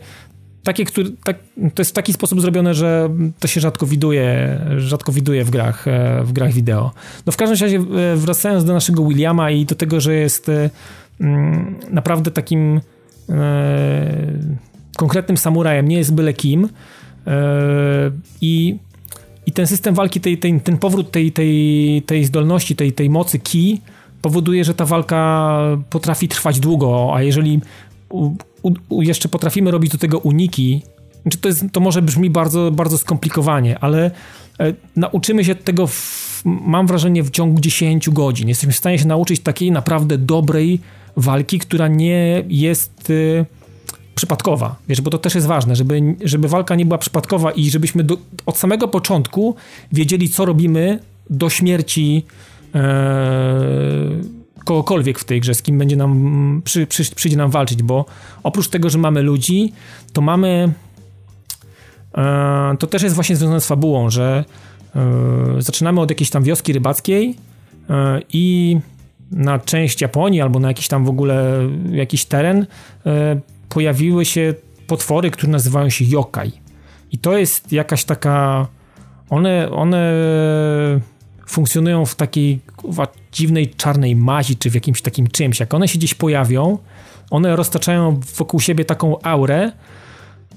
[0.62, 1.38] takie, który, tak,
[1.74, 3.08] to jest w taki sposób zrobione, że
[3.40, 6.92] to się rzadko widuje, rzadko widuje w grach, e, w grach wideo.
[7.26, 10.70] No w każdym razie e, wracając do naszego Williama i do tego, że jest e,
[11.20, 12.80] mm, naprawdę takim
[14.96, 16.68] konkretnym samurajem, nie jest byle kim
[18.40, 18.78] i
[19.46, 23.38] i ten system walki, tej, tej, ten powrót tej, tej, tej zdolności, tej, tej mocy
[23.38, 23.80] ki
[24.22, 25.58] powoduje, że ta walka
[25.90, 27.60] potrafi trwać długo, a jeżeli
[28.10, 28.34] u,
[28.88, 30.82] u, jeszcze potrafimy robić do tego uniki,
[31.22, 34.10] znaczy to, jest, to może brzmi bardzo, bardzo skomplikowanie, ale
[34.60, 38.48] e, nauczymy się tego, w, mam wrażenie, w ciągu 10 godzin.
[38.48, 40.80] Jesteśmy w stanie się nauczyć takiej naprawdę dobrej
[41.16, 43.46] walki, która nie jest y,
[44.14, 44.76] przypadkowa.
[44.88, 48.16] Wiesz, bo to też jest ważne, żeby, żeby walka nie była przypadkowa i żebyśmy do,
[48.46, 49.54] od samego początku
[49.92, 50.98] wiedzieli, co robimy
[51.30, 52.24] do śmierci.
[52.74, 58.04] E, kogokolwiek w tej grze, z kim będzie nam, przy, przy, przyjdzie nam walczyć, bo
[58.42, 59.72] oprócz tego, że mamy ludzi,
[60.12, 60.72] to mamy
[62.14, 64.44] e, to też jest właśnie związane z fabułą, że
[64.96, 65.00] e,
[65.58, 67.34] zaczynamy od jakiejś tam wioski rybackiej
[67.90, 68.76] e, i
[69.30, 72.66] na część Japonii albo na jakiś tam w ogóle jakiś teren
[73.68, 74.54] pojawiły się
[74.86, 76.52] potwory, które nazywają się yokai.
[77.12, 78.66] I to jest jakaś taka
[79.30, 80.12] one, one
[81.50, 82.60] funkcjonują w takiej
[83.32, 85.60] dziwnej czarnej mazi, czy w jakimś takim czymś.
[85.60, 86.78] Jak one się gdzieś pojawią,
[87.30, 89.72] one roztaczają wokół siebie taką aurę,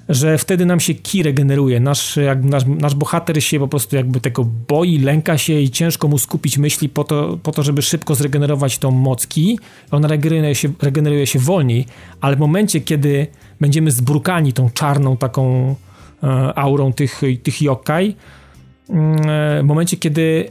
[0.10, 1.80] że wtedy nam się ki regeneruje.
[1.80, 6.07] Nasz, jak, nasz, nasz bohater się po prostu jakby tego boi, lęka się i ciężko
[6.07, 9.60] mu skupić myśli po to, po to żeby szybko zregenerować tą moc ki.
[9.91, 11.86] Ona regeneruje się, regeneruje się wolniej,
[12.22, 13.28] ale w momencie, kiedy
[13.61, 15.76] będziemy zbrukani tą czarną taką
[16.24, 18.15] e, aurą tych, tych yokai,
[18.90, 20.49] mm, e, w momencie, kiedy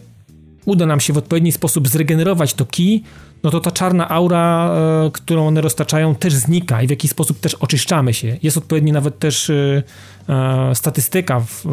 [0.64, 3.04] uda nam się w odpowiedni sposób zregenerować to ki,
[3.42, 4.74] no to ta czarna aura,
[5.06, 8.36] e, którą one roztaczają, też znika i w jakiś sposób też oczyszczamy się.
[8.42, 9.82] Jest odpowiedni nawet też e,
[10.28, 11.64] e, statystyka w,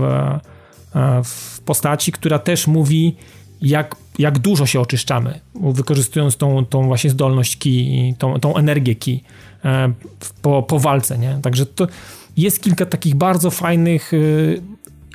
[1.23, 3.15] w postaci, która też mówi,
[3.61, 9.23] jak, jak dużo się oczyszczamy, wykorzystując tą, tą właśnie zdolność ki, tą, tą energię ki
[10.41, 11.39] po, po walce, nie?
[11.41, 11.87] Także to
[12.37, 14.11] jest kilka takich bardzo fajnych,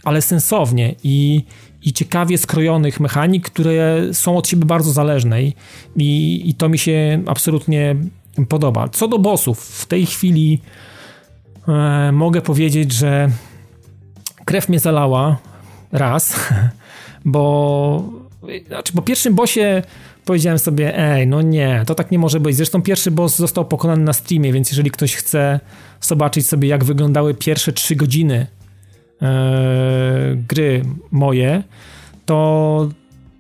[0.05, 1.45] ale sensownie i,
[1.85, 5.43] i ciekawie skrojonych mechanik, które są od siebie bardzo zależne
[5.97, 7.97] i, i to mi się absolutnie
[8.49, 8.89] podoba.
[8.89, 10.61] Co do bossów, w tej chwili
[11.69, 13.31] e, mogę powiedzieć, że
[14.45, 15.37] krew mnie zalała
[15.93, 16.37] raz,
[17.25, 18.05] bo
[18.67, 19.83] znaczy po pierwszym bossie
[20.25, 22.57] powiedziałem sobie, ej, no nie, to tak nie może być.
[22.57, 25.61] Zresztą pierwszy boss został pokonany na streamie, więc jeżeli ktoś chce
[26.01, 28.47] zobaczyć sobie, jak wyglądały pierwsze trzy godziny
[30.49, 31.63] gry moje,
[32.27, 32.89] to,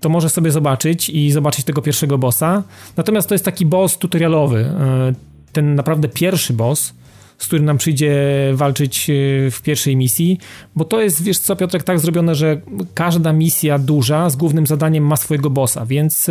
[0.00, 2.62] to może sobie zobaczyć i zobaczyć tego pierwszego bossa.
[2.96, 4.58] Natomiast to jest taki boss tutorialowy.
[4.58, 5.12] E,
[5.52, 6.94] ten naprawdę pierwszy boss,
[7.38, 8.14] z którym nam przyjdzie
[8.54, 9.12] walczyć e,
[9.50, 10.38] w pierwszej misji,
[10.76, 12.60] bo to jest, wiesz co, Piotrek, tak zrobione, że
[12.94, 16.30] każda misja duża z głównym zadaniem ma swojego bossa, więc,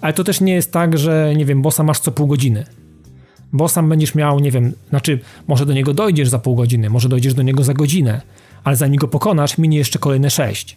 [0.00, 2.64] ale to też nie jest tak, że, nie wiem, bossa masz co pół godziny.
[3.52, 5.18] Bossa będziesz miał, nie wiem, znaczy,
[5.48, 8.20] może do niego dojdziesz za pół godziny, może dojdziesz do niego za godzinę,
[8.68, 10.76] ale zanim go pokonasz, minie jeszcze kolejne sześć.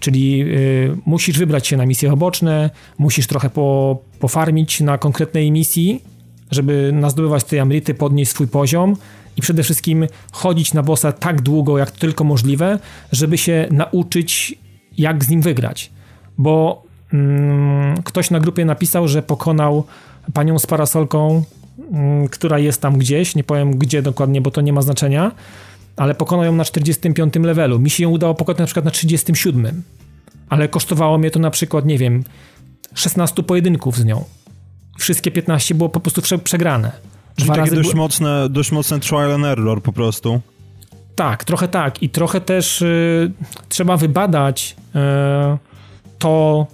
[0.00, 6.02] Czyli y, musisz wybrać się na misje oboczne, musisz trochę po, pofarmić na konkretnej misji,
[6.50, 8.96] żeby nazdobywać te amrity, podnieść swój poziom
[9.36, 12.78] i przede wszystkim chodzić na bossa tak długo, jak tylko możliwe,
[13.12, 14.58] żeby się nauczyć,
[14.98, 15.90] jak z nim wygrać.
[16.38, 16.82] Bo
[17.12, 19.84] mm, ktoś na grupie napisał, że pokonał
[20.34, 21.44] panią z parasolką,
[21.92, 25.32] mm, która jest tam gdzieś, nie powiem gdzie dokładnie, bo to nie ma znaczenia,
[25.96, 27.78] ale pokonał ją na 45 levelu.
[27.78, 29.82] Mi się ją udało pokonać na przykład na 37,
[30.48, 32.24] ale kosztowało mnie to na przykład, nie wiem,
[32.94, 34.24] 16 pojedynków z nią.
[34.98, 36.92] Wszystkie 15 było po prostu prze, przegrane.
[37.36, 40.40] Czyli Dwa takie dość, mocne, dość mocne trial and error po prostu.
[41.14, 42.02] Tak, trochę tak.
[42.02, 43.32] I trochę też y,
[43.68, 44.98] trzeba wybadać y,
[46.18, 46.66] to,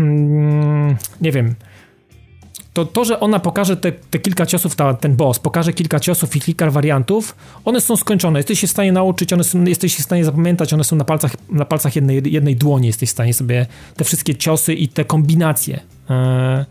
[0.00, 0.02] y,
[1.20, 1.54] nie wiem,
[2.74, 6.36] to, to, że ona pokaże te, te kilka ciosów, ta, ten boss, pokaże kilka ciosów
[6.36, 8.38] i kilka wariantów, one są skończone.
[8.38, 11.04] Jesteś się w stanie nauczyć, one są, jesteś się w stanie zapamiętać, one są na
[11.04, 12.86] palcach, na palcach jednej, jednej dłoni.
[12.86, 15.80] Jesteś w stanie sobie te wszystkie ciosy i te kombinacje
[16.10, 16.64] e,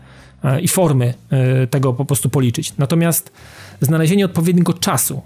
[0.44, 2.76] e, i formy e, tego po prostu policzyć.
[2.78, 3.32] Natomiast
[3.80, 5.22] znalezienie odpowiedniego czasu,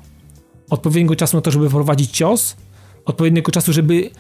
[0.71, 2.57] odpowiedniego czasu na to, żeby prowadzić cios,
[3.05, 4.11] odpowiedniego czasu, żeby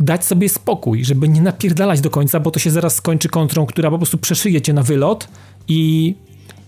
[0.00, 3.90] dać sobie spokój, żeby nie napierdalać do końca, bo to się zaraz skończy kontrą, która
[3.90, 5.28] po prostu przeszyje cię na wylot
[5.68, 6.14] i,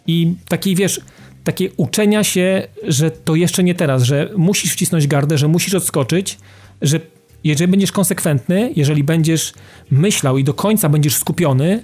[0.07, 1.01] i takiej, wiesz,
[1.45, 6.39] takie uczenia się, że to jeszcze nie teraz, że musisz wcisnąć gardę, że musisz odskoczyć,
[6.83, 7.01] że
[7.45, 9.53] jeżeli będziesz konsekwentny, jeżeli będziesz
[9.91, 11.83] myślał i do końca będziesz skupiony,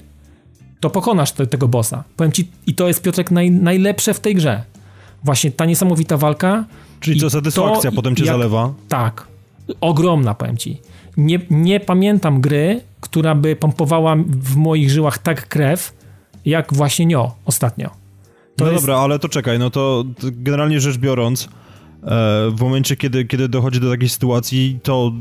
[0.81, 2.05] to pokonasz te, tego bossa.
[2.17, 4.63] Powiem ci, i to jest Piotrek naj, najlepsze w tej grze.
[5.25, 6.65] Właśnie ta niesamowita walka.
[7.01, 8.75] Czyli co satysfakcja to, potem cię jak, zalewa?
[8.89, 9.27] Tak.
[9.81, 10.81] Ogromna, powiem ci.
[11.19, 15.93] Nie, nie pamiętam gry, która by pompowała w moich żyłach tak krew,
[16.45, 17.91] jak właśnie Nio ostatnio.
[18.57, 18.85] To no jest...
[18.85, 21.49] dobra, ale to czekaj, no to generalnie rzecz biorąc, e,
[22.51, 25.13] w momencie, kiedy, kiedy dochodzi do takiej sytuacji, to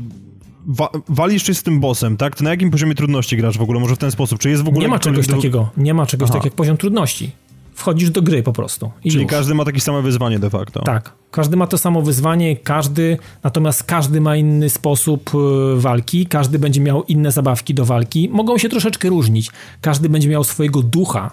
[0.66, 2.36] wa walisz się z tym bossem, tak?
[2.36, 3.80] To na jakim poziomie trudności grasz w ogóle?
[3.80, 4.38] Może w ten sposób?
[4.38, 4.82] Czy jest w ogóle...
[4.82, 5.36] Nie ma czegoś do...
[5.36, 7.30] takiego, nie ma czegoś takiego jak poziom trudności
[7.78, 8.90] wchodzisz do gry po prostu.
[9.02, 9.30] Czyli już.
[9.30, 10.82] każdy ma takie samo wyzwanie de facto.
[10.82, 16.58] Tak, każdy ma to samo wyzwanie, każdy, natomiast każdy ma inny sposób e, walki, każdy
[16.58, 18.28] będzie miał inne zabawki do walki.
[18.28, 19.50] Mogą się troszeczkę różnić.
[19.80, 21.30] Każdy będzie miał swojego ducha,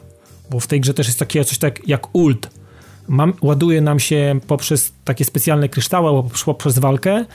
[0.52, 2.50] bo w tej grze też jest takie coś tak jak ult.
[3.08, 7.26] Mam, ładuje nam się poprzez takie specjalne kryształy, poprzez walkę,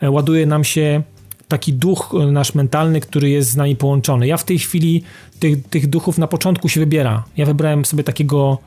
[0.00, 1.02] e, ładuje nam się
[1.48, 4.26] taki duch e, nasz mentalny, który jest z nami połączony.
[4.26, 5.02] Ja w tej chwili
[5.40, 7.24] tych, tych duchów na początku się wybiera.
[7.36, 8.58] Ja wybrałem sobie takiego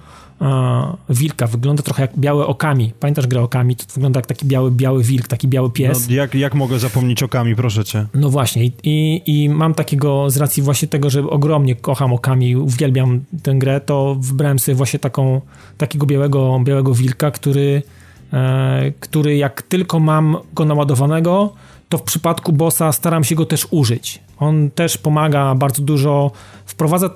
[0.41, 1.47] e, wilka.
[1.47, 2.93] Wygląda trochę jak białe okami.
[2.99, 3.75] Pamiętasz grę okami?
[3.75, 6.09] To wygląda jak taki biały, biały wilk, taki biały pies.
[6.09, 8.05] No, jak, jak mogę zapomnieć okami, proszę cię?
[8.13, 8.65] No właśnie.
[8.65, 13.55] I, i, I mam takiego, z racji właśnie tego, że ogromnie kocham okami, uwielbiam tę
[13.55, 15.41] grę, to wybrałem sobie właśnie taką,
[15.77, 17.83] takiego białego, białego wilka, który,
[18.33, 21.53] e, który jak tylko mam go naładowanego,
[21.91, 24.19] to w przypadku bossa staram się go też użyć.
[24.39, 26.31] On też pomaga bardzo dużo,
[26.65, 27.09] wprowadza,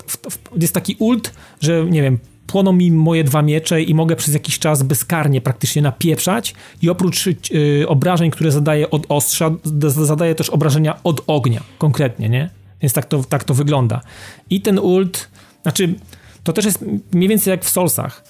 [0.58, 4.60] jest taki ult, że nie wiem, płoną mi moje dwa miecze i mogę przez jakiś
[4.60, 11.04] czas bezkarnie praktycznie napieprzać i oprócz yy, obrażeń, które zadaję od ostrza, zadaję też obrażenia
[11.04, 12.50] od ognia, konkretnie, nie?
[12.82, 14.02] Więc tak to, tak to wygląda.
[14.50, 15.30] I ten ult,
[15.62, 15.96] znaczy,
[16.44, 18.24] to też jest mniej więcej jak w Solsach.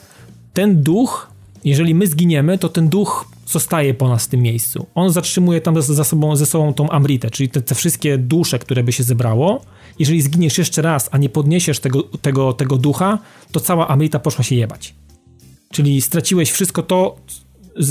[0.54, 1.32] Ten duch,
[1.64, 4.86] jeżeli my zginiemy, to ten duch zostaje po nas w tym miejscu.
[4.96, 8.84] On zatrzymuje tam za sobą, ze sobą tą Amritę, czyli te, te, wszystkie dusze, które
[8.84, 9.62] by się zebrało.
[10.00, 13.20] Jeżeli zginiesz jeszcze raz, a nie podniesiesz tego, tego, tego ducha,
[13.52, 14.96] to cała Amrita poszła się jebać.
[15.72, 17.16] Czyli straciłeś wszystko to,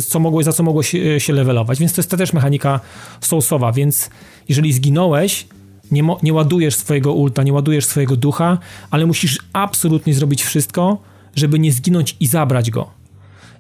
[0.09, 1.78] co mogłeś, za co mogłeś e, się levelować.
[1.78, 2.81] Więc to jest też mechanika
[3.20, 4.10] soulsowa, więc
[4.48, 5.47] jeżeli zginąłeś,
[5.90, 8.59] nie, nie ładujesz swojego ulta, nie ładujesz swojego ducha,
[8.90, 10.98] ale musisz absolutnie zrobić wszystko,
[11.36, 13.03] żeby nie zginąć i zabrać go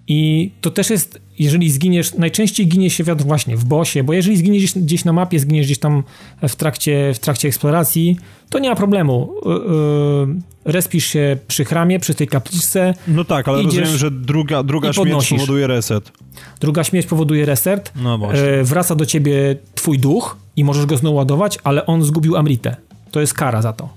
[0.08, 4.36] i to też jest, jeżeli zginiesz, najczęściej ginie się wiatr właśnie w bosie, bo jeżeli
[4.36, 6.02] zginiesz gdzieś na mapie, zginiesz gdzieś tam
[6.48, 8.16] w trakcie, w trakcie eksploracji,
[8.50, 9.34] to nie ma problemu.
[9.44, 12.94] Yy, respisz się przy chramie, przy tej kapliczce.
[13.08, 16.12] No tak, ale rozumiem, że druga, druga śmierć powoduje reset.
[16.60, 17.92] Druga śmierć powoduje reset.
[17.96, 18.42] No właśnie.
[18.42, 22.76] Yy, wraca do ciebie twój duch i możesz go znowu ładować, ale on zgubił Amritę.
[23.10, 23.88] To jest kara za to.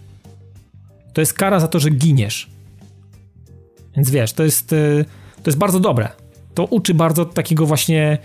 [1.13, 2.49] To jest kara za to, że giniesz.
[3.95, 4.71] Więc wiesz, to jest...
[4.71, 5.05] Yy,
[5.43, 6.09] to jest bardzo dobre.
[6.53, 8.17] To uczy bardzo takiego właśnie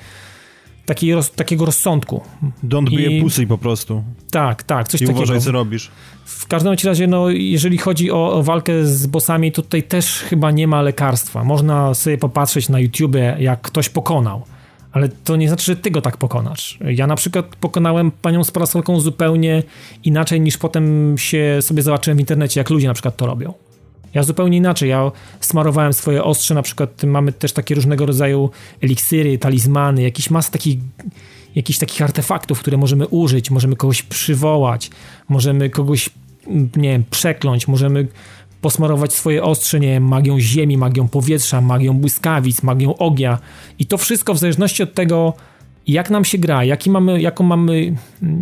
[0.87, 2.21] takiej roz, takiego rozsądku.
[2.65, 4.03] Don't be I, a pussy po prostu.
[4.31, 5.19] Tak, tak, coś I takiego.
[5.19, 5.91] uważaj, co robisz.
[6.25, 10.51] W każdym razie, no, jeżeli chodzi o, o, walkę z bossami, to tutaj też chyba
[10.51, 11.45] nie ma lekarstwa.
[11.45, 14.43] Można sobie popatrzeć na YouTubie, jak ktoś pokonał.
[14.93, 16.79] Ale to nie znaczy, że ty go tak pokonasz.
[16.81, 19.63] Ja na przykład pokonałem panią z parasolką zupełnie
[20.05, 23.55] inaczej niż potem się sobie zobaczyłem w internecie, jak ludzie na przykład to robią.
[24.15, 24.89] Ja zupełnie inaczej.
[24.89, 30.51] Ja smarowałem swoje ostrze, na przykład mamy też takie różnego rodzaju eliksiry, talizmany, jakiś mas
[30.51, 30.79] takich
[31.55, 34.91] jakichś takich artefaktów, które możemy użyć, możemy kogoś przywołać,
[35.29, 36.11] możemy kogoś,
[36.77, 38.09] nie wiem, przekląć, możemy
[38.61, 43.39] posmarować swoje ostrze, nie wiem, magią ziemi, magią powietrza, magią błyskawic, magią ognia
[43.79, 45.35] i to wszystko w zależności od tego,
[45.87, 47.95] jak nam się gra, jaki mamy, jaką mamy,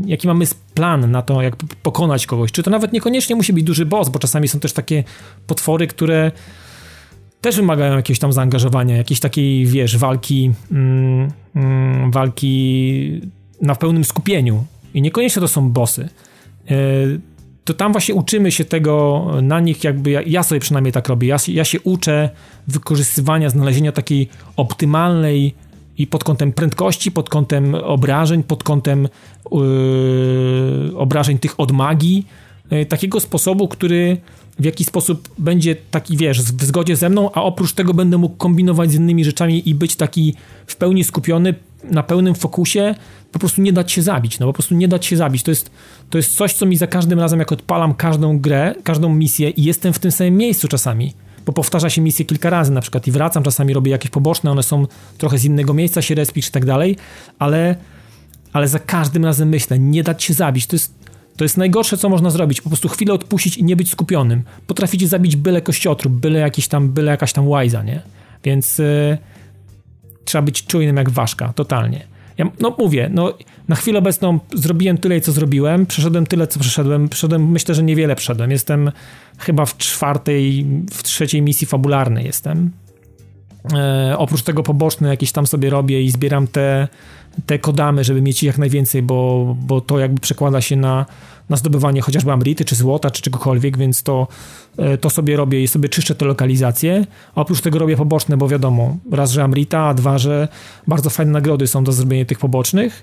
[0.06, 0.44] jaki mamy
[0.74, 2.52] plan na to, jak pokonać kogoś.
[2.52, 5.04] Czy to nawet niekoniecznie musi być duży boss, bo czasami są też takie
[5.46, 6.32] potwory, które
[7.40, 13.20] też wymagają jakiegoś tam zaangażowania, jakiejś takiej, wiesz, walki, mm, mm, walki
[13.62, 14.64] na pełnym skupieniu.
[14.94, 16.08] I niekoniecznie to są bossy.
[16.70, 17.20] Yy,
[17.64, 21.28] to tam właśnie uczymy się tego na nich, jakby ja, ja sobie przynajmniej tak robię.
[21.28, 22.30] Ja, ja się uczę
[22.68, 25.54] wykorzystywania, znalezienia takiej optymalnej
[26.00, 29.08] i pod kątem prędkości, pod kątem obrażeń, pod kątem
[29.52, 32.26] yy, obrażeń tych od magii,
[32.70, 34.16] yy, takiego sposobu, który
[34.58, 38.36] w jakiś sposób będzie taki, wiesz, w zgodzie ze mną, a oprócz tego będę mógł
[38.36, 40.34] kombinować z innymi rzeczami i być taki
[40.66, 41.54] w pełni skupiony,
[41.90, 42.94] na pełnym fokusie,
[43.32, 45.42] po prostu nie dać się zabić, no po prostu nie dać się zabić.
[45.42, 45.70] To jest,
[46.10, 49.64] to jest coś, co mi za każdym razem, jak odpalam każdą grę, każdą misję i
[49.64, 51.12] jestem w tym samym miejscu czasami,
[51.46, 54.62] bo powtarza się misję kilka razy na przykład i wracam, czasami robię jakieś poboczne, one
[54.62, 54.86] są
[55.18, 56.96] trochę z innego miejsca, się respić i tak dalej,
[57.38, 57.76] ale,
[58.52, 61.00] ale za każdym razem myślę, nie dać się zabić, to jest
[61.36, 62.60] to jest najgorsze, co można zrobić.
[62.60, 64.42] Po prostu chwilę odpuścić i nie być skupionym.
[64.66, 68.02] Potraficie zabić byle kościotrup, byle, jakiś tam, byle jakaś tam łajza, nie?
[68.44, 69.18] Więc yy,
[70.24, 72.06] trzeba być czujnym jak ważka, totalnie.
[72.40, 73.32] Ja, no mówię, no
[73.68, 78.16] na chwilę obecną zrobiłem tyle, co zrobiłem, przeszedłem tyle, co przeszedłem, przeszedłem, myślę, że niewiele
[78.16, 78.50] przeszedłem.
[78.50, 78.92] Jestem
[79.38, 82.70] chyba w czwartej, w trzeciej misji fabularnej jestem.
[83.74, 86.88] E, oprócz tego poboczne jakieś tam sobie robię i zbieram te,
[87.46, 91.06] te kodamy, żeby mieć ich jak najwięcej, bo, bo to jakby przekłada się na,
[91.48, 94.28] na zdobywanie chociażby amrity, czy złota, czy czegokolwiek, więc to,
[94.78, 97.06] e, to sobie robię i sobie czyszczę te lokalizacje.
[97.34, 100.48] A oprócz tego robię poboczne, bo wiadomo, raz, że amrita, a dwa, że
[100.86, 103.02] bardzo fajne nagrody są do zrobienia tych pobocznych.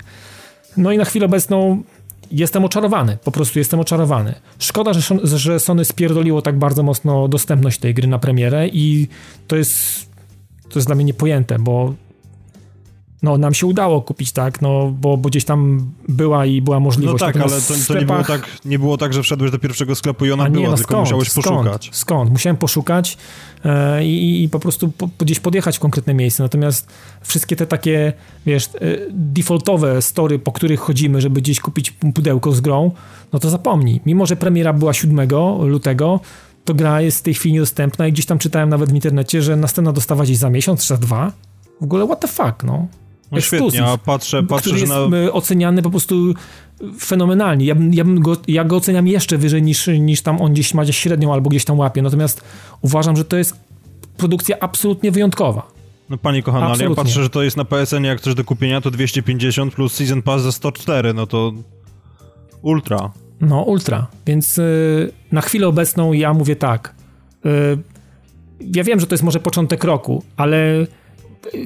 [0.78, 1.84] No i na chwilę obecną
[2.32, 4.36] jestem oczarowany, po prostu jestem oczarowany.
[4.60, 9.08] Szkoda, że, że Sony spierdoliło tak bardzo mocno dostępność tej gry na premierę i
[9.48, 10.08] to jest
[10.70, 11.94] to jest dla mnie niepojęte, bo
[13.23, 17.22] no, nam się udało kupić, tak, no, bo, bo gdzieś tam była i była możliwość.
[17.22, 17.99] No tak, ale to, to sklepach...
[17.99, 20.64] nie, było tak, nie było tak, że wszedłeś do pierwszego sklepu i ona A była,
[20.64, 21.84] nie, no, tylko skąd, musiałeś poszukać.
[21.84, 21.95] Skąd?
[21.95, 22.31] skąd?
[22.31, 23.18] Musiałem poszukać
[23.65, 26.88] e, i, i, po prostu po, gdzieś podjechać w konkretne miejsce, natomiast
[27.22, 28.14] wszystkie te takie,
[28.45, 28.69] wiesz, e,
[29.10, 32.91] defaultowe story, po których chodzimy, żeby gdzieś kupić pudełko z grą,
[33.34, 34.02] no to zapomnij.
[34.06, 35.27] Mimo, że premiera była 7
[35.60, 36.19] lutego,
[36.65, 39.56] to gra jest w tej chwili niedostępna i gdzieś tam czytałem nawet w internecie, że
[39.56, 41.31] następna dostawa gdzieś za miesiąc czy za dwa.
[41.81, 42.88] W ogóle what the fuck, no.
[43.32, 45.32] No świetnie, a patrzę, patrzę który że jest na...
[45.32, 46.34] oceniany po prostu
[46.99, 47.66] fenomenalnie.
[47.66, 50.84] Ja, ja, bym go, ja go oceniam jeszcze wyżej niż, niż tam on gdzieś ma
[50.84, 52.02] gdzieś średnią albo gdzieś tam łapie.
[52.02, 52.41] Natomiast
[52.82, 53.60] uważam, że to jest
[54.18, 55.72] produkcja absolutnie wyjątkowa.
[56.10, 58.82] No panie kochany, ale ja patrzę, że to jest na PSN jak coś do kupienia
[58.82, 61.54] to 250 plus Season Pass za 104, no to
[62.62, 63.12] ultra.
[63.41, 64.08] No, ultra.
[64.26, 66.95] Więc yy, na chwilę obecną ja mówię tak.
[67.45, 67.78] Yy,
[68.60, 70.88] ja wiem, że to jest może początek roku, ale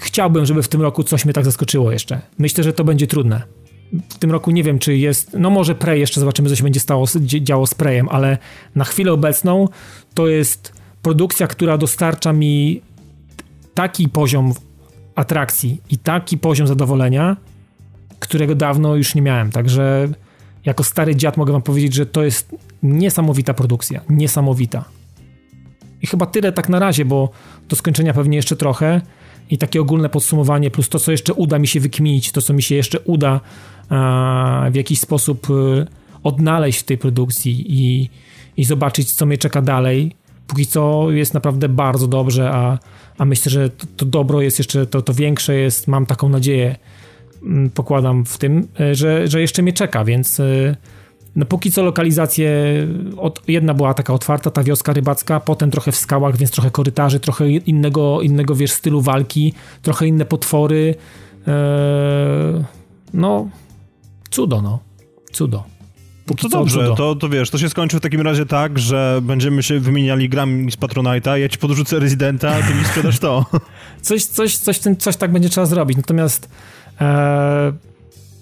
[0.02, 2.22] chciałbym, żeby w tym roku coś mnie tak zaskoczyło jeszcze.
[2.38, 3.41] Myślę, że to będzie trudne.
[4.10, 5.35] W tym roku nie wiem, czy jest.
[5.39, 8.38] No, może Prey jeszcze zobaczymy, co się będzie stało, działo z Preyem, ale
[8.76, 9.68] na chwilę obecną
[10.14, 12.81] to jest produkcja, która dostarcza mi
[13.73, 14.53] taki poziom
[15.15, 17.38] atrakcji i taki poziom zadowolenia,
[18.19, 19.52] którego dawno już nie miałem.
[19.52, 20.10] Także
[20.65, 24.02] jako stary dziad mogę wam powiedzieć, że to jest niesamowita produkcja.
[24.10, 24.85] Niesamowita.
[26.02, 27.30] I chyba tyle tak na razie, bo
[27.69, 29.02] do skończenia pewnie jeszcze trochę.
[29.52, 32.64] I takie ogólne podsumowanie, plus to, co jeszcze uda mi się wykminić, to, co mi
[32.64, 33.40] się jeszcze uda
[34.72, 35.88] w jakiś sposób y,
[36.23, 38.10] odnaleźć w tej produkcji i,
[38.57, 40.15] i zobaczyć, co mnie czeka dalej.
[40.48, 42.80] Póki co jest naprawdę bardzo dobrze, a,
[43.18, 46.76] a myślę, że to, to dobro jest jeszcze, to, to większe jest, mam taką nadzieję,
[47.44, 50.76] Mm, pokładam w tym, e, że, że jeszcze mnie czeka, więc e,
[51.36, 52.52] no póki co lokalizacje,
[53.18, 57.20] od, jedna była taka otwarta, ta wioska rybacka, potem trochę w skałach, więc trochę korytarzy,
[57.20, 60.95] trochę innego, innego wiesz, stylu walki, trochę inne potwory.
[61.48, 62.64] Eee,
[63.14, 63.49] no,
[64.30, 64.80] cudo, no.
[65.32, 65.64] Cudo.
[66.26, 69.64] Póki to dobrze, to, to wiesz, to się skończy w takim razie tak, że będziemy
[69.64, 73.45] się wymieniali grami z Patronite'a, ja ci podrzucę Residenta, a ty mi sprzedasz to.
[74.02, 76.49] coś, coś, coś, coś tak będzie trzeba zrobić, natomiast
[77.02, 77.74] Eee,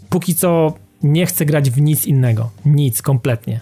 [0.10, 0.74] póki co
[1.04, 2.50] nie chcę grać w nic innego.
[2.66, 3.62] Nic, kompletnie.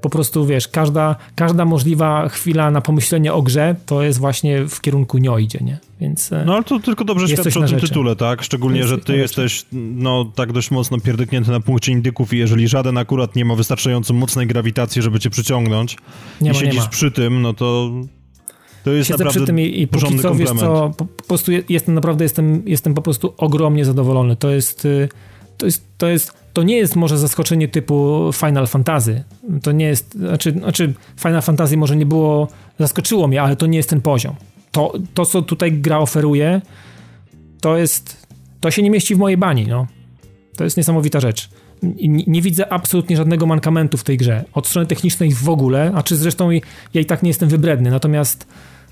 [0.00, 4.80] Po prostu, wiesz, każda, każda możliwa chwila na pomyślenie o grze to jest właśnie w
[4.80, 5.78] kierunku nie idzie, nie?
[6.00, 6.32] Więc...
[6.32, 8.42] E, no ale to tylko dobrze świadczy o tym tytule, tak?
[8.42, 12.68] Szczególnie, jest że ty jesteś, no, tak dość mocno pierdyknięty na punkcie indyków i jeżeli
[12.68, 15.96] żaden akurat nie ma wystarczająco mocnej grawitacji, żeby cię przyciągnąć
[16.40, 17.90] nie i ma, siedzisz przy tym, no to
[18.86, 21.94] to jest Siedzę przy tym i, i póki co, wiesz co, po, po, prostu jestem
[21.94, 24.36] naprawdę, jestem, jestem po prostu ogromnie zadowolony.
[24.36, 25.08] To jest, y,
[25.56, 29.24] to jest, to jest, to nie jest może zaskoczenie typu Final Fantasy.
[29.62, 33.76] To nie jest, znaczy, znaczy Final Fantasy może nie było, zaskoczyło mnie, ale to nie
[33.76, 34.34] jest ten poziom.
[34.72, 36.60] To, to co tutaj gra oferuje,
[37.60, 38.26] to jest,
[38.60, 39.86] to się nie mieści w mojej bani, no.
[40.56, 41.48] To jest niesamowita rzecz.
[41.82, 44.44] Nie, nie, widzę absolutnie żadnego mankamentu w tej grze.
[44.52, 46.50] Od strony technicznej w ogóle, a czy zresztą
[46.94, 48.46] ja i tak nie jestem wybredny, natomiast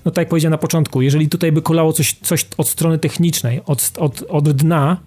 [0.05, 3.61] no tak jak powiedziałem na początku, jeżeli tutaj by kolało coś, coś od strony technicznej,
[3.65, 4.97] od, od, od dna,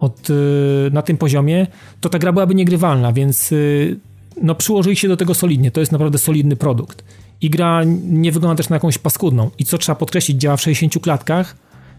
[0.00, 1.66] od, yy, na tym poziomie,
[2.00, 3.96] to ta gra byłaby niegrywalna, więc yy,
[4.42, 7.04] no przyłożyli się do tego solidnie, to jest naprawdę solidny produkt.
[7.40, 9.50] I gra nie wygląda też na jakąś paskudną.
[9.58, 11.56] I co trzeba podkreślić, działa w 60 klatkach,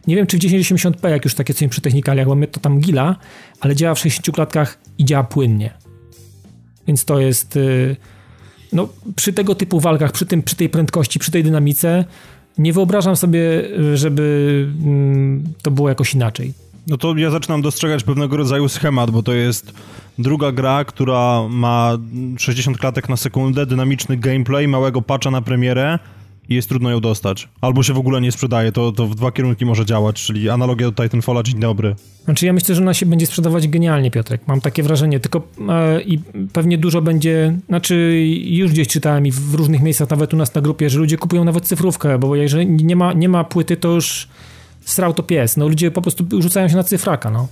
[0.08, 2.80] nie wiem, czy w 1080p, jak już takie coś przy technikaliach, bo mnie to tam
[2.80, 3.16] gila,
[3.60, 5.74] ale działa w 60 klatkach i działa płynnie.
[6.88, 7.56] Więc to jest...
[7.56, 7.96] Y,
[8.74, 12.06] no, przy tego typu walkach, przy, tym, przy tej prędkości, przy tej dynamice,
[12.58, 13.42] nie wyobrażam sobie,
[13.94, 16.54] żeby mm, to było jakoś inaczej.
[16.90, 19.74] No to ja zaczynam dostrzegać pewnego rodzaju schemat, bo to jest
[20.20, 21.98] druga gra, która ma
[22.38, 26.00] 60 klatek na sekundę, dynamiczny gameplay, małego patcha na premierę,
[26.50, 27.48] i jest trudno ją dostać.
[27.62, 30.92] Albo się w ogóle nie sprzedaje, to, to w dwa kierunki może działać, czyli analogia
[30.92, 31.96] do Titanfalla, dzień dobry.
[32.26, 34.42] Znaczy ja myślę, że ona się będzie sprzedawać genialnie, Piotrek.
[34.48, 36.20] Mam takie wrażenie, tylko e, i
[36.54, 40.62] pewnie dużo będzie, znaczy już gdzieś czytałem i w różnych miejscach, nawet u nas na
[40.62, 44.28] grupie, że ludzie kupują nawet cyfrówkę, bo jeżeli nie ma, nie ma płyty, to już
[44.92, 45.58] srał to pies.
[45.58, 47.48] No ludzie po prostu rzucają się na cyfraka, no.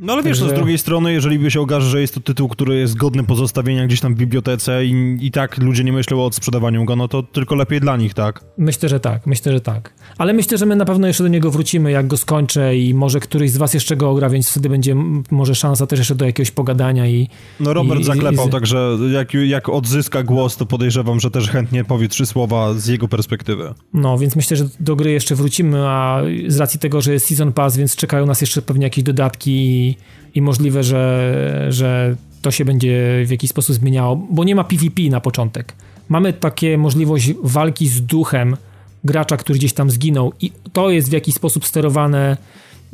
[0.00, 0.52] No ale wiesz, Także...
[0.52, 3.24] no z drugiej strony, jeżeli by się okaże, że jest to tytuł, który jest godny
[3.24, 7.08] pozostawienia gdzieś tam w bibliotece i, i tak ludzie nie myślą o odsprzedawaniu go, no
[7.08, 8.44] to tylko lepiej dla nich, tak?
[8.58, 9.94] Myślę, że tak, myślę, że tak.
[10.18, 13.20] Ale myślę, że my na pewno jeszcze do niego wrócimy, jak go skończę i może
[13.20, 14.96] któryś z was jeszcze go ogra, więc wtedy będzie
[15.30, 17.28] może szansa też jeszcze do jakiegoś pogadania i...
[17.60, 21.84] No Robert i, zaklepał, i, także jak, jak odzyska głos, to podejrzewam, że też chętnie
[21.84, 23.74] powie trzy słowa z jego perspektywy.
[23.94, 27.52] No, więc myślę, że do gry jeszcze wrócimy, a z racji tego, że jest Season
[27.52, 29.89] Pass, więc czekają nas jeszcze pewnie jakieś dodatki
[30.34, 35.02] i, możliwe, że, że to się będzie w jakiś sposób zmieniało, bo nie ma PvP
[35.02, 35.74] na początek.
[36.08, 38.56] Mamy takie możliwość walki z duchem
[39.04, 42.36] gracza, który gdzieś tam zginął i to jest w jakiś sposób sterowane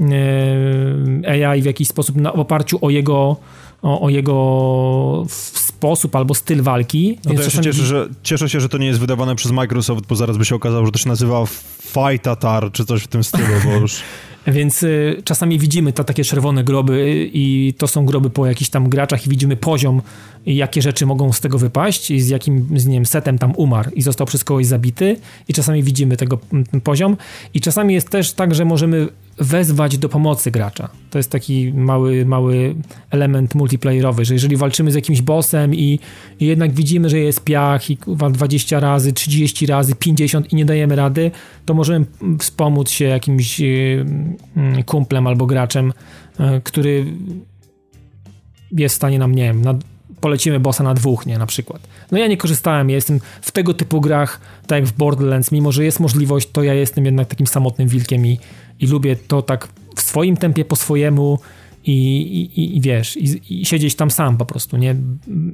[0.01, 3.37] e, AI w jakiś sposób na, w oparciu o jego
[3.83, 7.19] o, o, jego sposób albo styl walki.
[7.25, 10.07] No to ja się cieszę, że, cieszę się, że to nie jest wydawane przez Microsoft,
[10.07, 11.47] bo zaraz by się okazało, że to się nazywa
[11.83, 14.01] Fight Atar czy coś w tym stylu, bo już...
[14.47, 18.89] Więc y, czasami widzimy te takie czerwone groby i to są groby po jakichś tam
[18.89, 20.03] graczach i widzimy poziom,
[20.47, 23.91] jakie rzeczy mogą z tego wypaść i z jakim, z nie wiem, setem tam umarł
[23.91, 25.17] i został przez kogoś zabity
[25.49, 26.39] i czasami widzimy tego
[26.85, 27.17] poziom.
[27.55, 30.89] I czasami jest też tak, że możemy wezwać do pomocy gracza.
[31.11, 32.75] To jest taki mały, mały
[33.11, 35.99] element multiplayerowy, że jeżeli walczymy z jakimś bossem i,
[36.41, 37.99] i jednak widzimy, że jest piach i
[38.31, 41.31] 20 razy, 30 razy, 50 i nie dajemy rady,
[41.65, 42.07] to możemy
[42.39, 44.05] wspomóc się jakimś y,
[44.57, 45.93] mm, kumplem albo graczem,
[46.41, 47.05] y, który
[48.73, 49.75] jest w stanie nam, nie wiem, na,
[50.21, 51.89] polecimy bossa na dwóch, nie, na przykład.
[52.11, 55.73] No ja nie korzystałem, ja jestem w tego typu grach, tak jak w Borderlands, mimo
[55.73, 58.39] że jest możliwość, to ja jestem jednak takim samotnym wilkiem i
[58.81, 61.39] i lubię to tak w swoim tempie, po swojemu
[61.87, 61.93] i,
[62.57, 64.97] i, i wiesz, i, i, siedzieć tam sam po prostu, nie,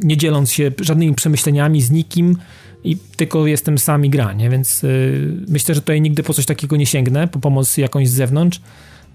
[0.03, 2.37] nie dzieląc się żadnymi przemyśleniami z nikim
[2.85, 4.51] i tylko jestem sam i gra, nie?
[4.51, 8.13] więc y, myślę, że tutaj nigdy po coś takiego nie sięgnę, po pomoc jakąś z
[8.13, 8.61] zewnątrz,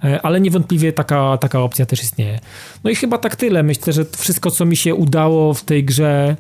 [0.04, 2.40] y, ale niewątpliwie taka, taka opcja też istnieje.
[2.84, 3.64] No i chyba tak tyle.
[3.64, 6.36] Myślę, że wszystko, co mi się udało w tej grze,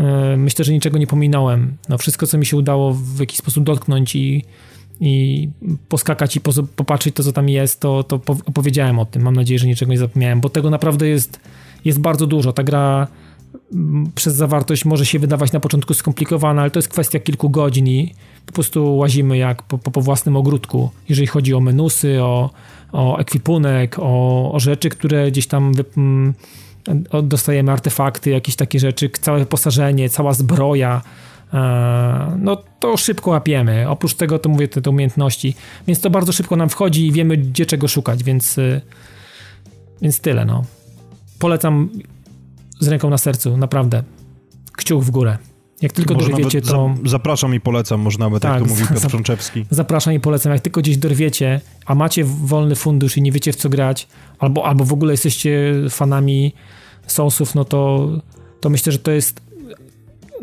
[0.00, 1.76] y, myślę, że niczego nie pominąłem.
[1.88, 4.44] No, wszystko, co mi się udało w jakiś sposób dotknąć i
[5.00, 5.48] i
[5.88, 6.40] poskakać i
[6.76, 9.22] popatrzeć to, co tam jest, to, to opowiedziałem o tym.
[9.22, 11.40] Mam nadzieję, że niczego nie zapomniałem, bo tego naprawdę jest,
[11.84, 12.52] jest bardzo dużo.
[12.52, 13.06] Ta gra
[13.72, 17.88] mm, przez zawartość może się wydawać na początku skomplikowana, ale to jest kwestia kilku godzin
[17.88, 18.14] i
[18.46, 22.50] po prostu łazimy jak po, po, własnym ogródku, jeżeli chodzi o menusy, o,
[22.92, 26.34] o ekwipunek, o, o rzeczy, które gdzieś tam wy, mm,
[27.22, 31.02] dostajemy, artefakty, jakieś takie rzeczy, całe wyposażenie, cała zbroja,
[32.38, 33.88] no to szybko łapiemy.
[33.88, 35.54] Oprócz tego to mówię te, te umiejętności,
[35.86, 38.80] więc to bardzo szybko nam wchodzi i wiemy gdzie czego szukać, więc e,
[40.02, 40.64] więc tyle no.
[41.38, 41.88] Polecam
[42.80, 44.02] z ręką na sercu, naprawdę.
[44.72, 45.38] Kciuk w górę.
[45.82, 46.94] Jak tylko może dorwiecie, to...
[47.04, 49.66] zapraszam i polecam, może nawet, tak, jak to mówił Piotr Frączewski.
[49.70, 50.52] Zapraszam i polecam.
[50.52, 54.08] Jak tylko gdzieś dorwiecie, a macie wolny fundusz i nie wiecie w co grać,
[54.38, 56.52] albo, albo w ogóle jesteście fanami
[57.06, 58.08] Soulsów, no to,
[58.60, 59.40] to myślę, że to jest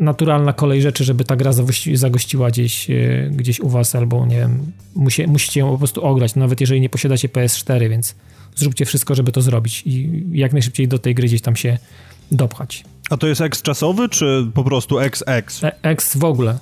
[0.00, 1.52] naturalna kolej rzeczy, żeby ta gra
[1.94, 6.34] zagościła gdzieś, e, gdzieś u was, albo nie wiem, musi, musicie ją po prostu ograć,
[6.34, 8.14] nawet jeżeli nie posiadacie PS4, więc
[8.56, 11.78] zróbcie wszystko, żeby to zrobić i jak najszybciej do tej gry gdzieś tam się
[12.30, 12.84] dopchać.
[13.10, 15.64] A to jest X czasowy, czy po prostu XX?
[15.64, 16.58] E X w ogóle.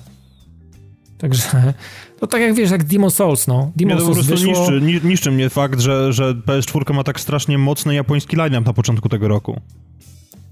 [1.17, 1.43] Także,
[2.21, 3.71] no tak jak wiesz, jak Demon Souls, no.
[3.75, 4.47] Demon Souls wyszło...
[4.47, 9.09] niszczy, niszczy mnie fakt, że, że PS4 ma tak strasznie mocny japoński line-up na początku
[9.09, 9.61] tego roku.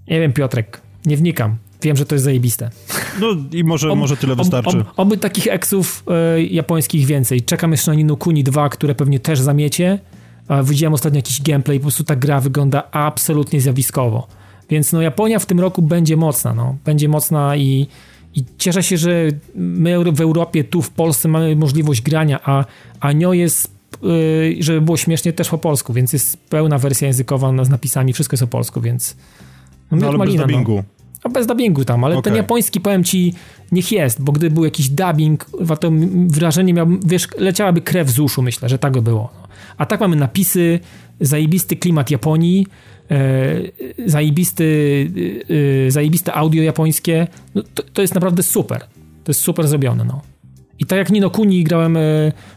[0.08, 1.56] Nie wiem, Piotrek, nie wnikam.
[1.82, 2.70] Wiem, że to jest zajebiste.
[3.22, 4.78] No i może, ob, może tyle wystarczy.
[4.78, 6.04] Ob, ob, oby takich eksów
[6.38, 7.42] y, japońskich więcej.
[7.42, 10.00] Czekam jeszcze na Nino Kuni 2, które pewnie też zamiecie.
[10.50, 14.28] E, widziałem ostatnio jakiś gameplay, po prostu ta gra wygląda absolutnie zjawiskowo.
[14.70, 16.76] Więc no Japonia w tym roku będzie mocna, no.
[16.86, 17.88] Będzie mocna i,
[18.36, 22.66] i cieszę się, że my w Europie, tu w Polsce mamy możliwość grania, a,
[23.00, 23.72] a Nio jest
[24.04, 28.34] y, żeby było śmiesznie, też po polsku, więc jest pełna wersja językowa z napisami, wszystko
[28.34, 29.16] jest po polsku, więc
[29.92, 30.76] no, no ale malina, bez dubbingu.
[30.76, 30.84] No.
[31.24, 32.24] A bez dubbingu tam, ale Okej.
[32.24, 33.34] ten japoński, powiem ci,
[33.72, 35.46] niech jest, bo gdyby był jakiś dubbing,
[35.80, 35.92] to
[36.28, 39.30] wrażenie miał, wiesz, leciałaby krew z uszu, myślę, że tak by było.
[39.78, 40.80] A tak mamy napisy,
[41.20, 42.68] zajebisty klimat Japonii,
[43.12, 44.64] e, zajebisty,
[45.50, 48.80] e, e, zajebiste audio japońskie, no, to, to jest naprawdę super.
[49.24, 50.22] To jest super zrobione, no.
[50.80, 52.02] I tak jak Nino Kuni grałem e,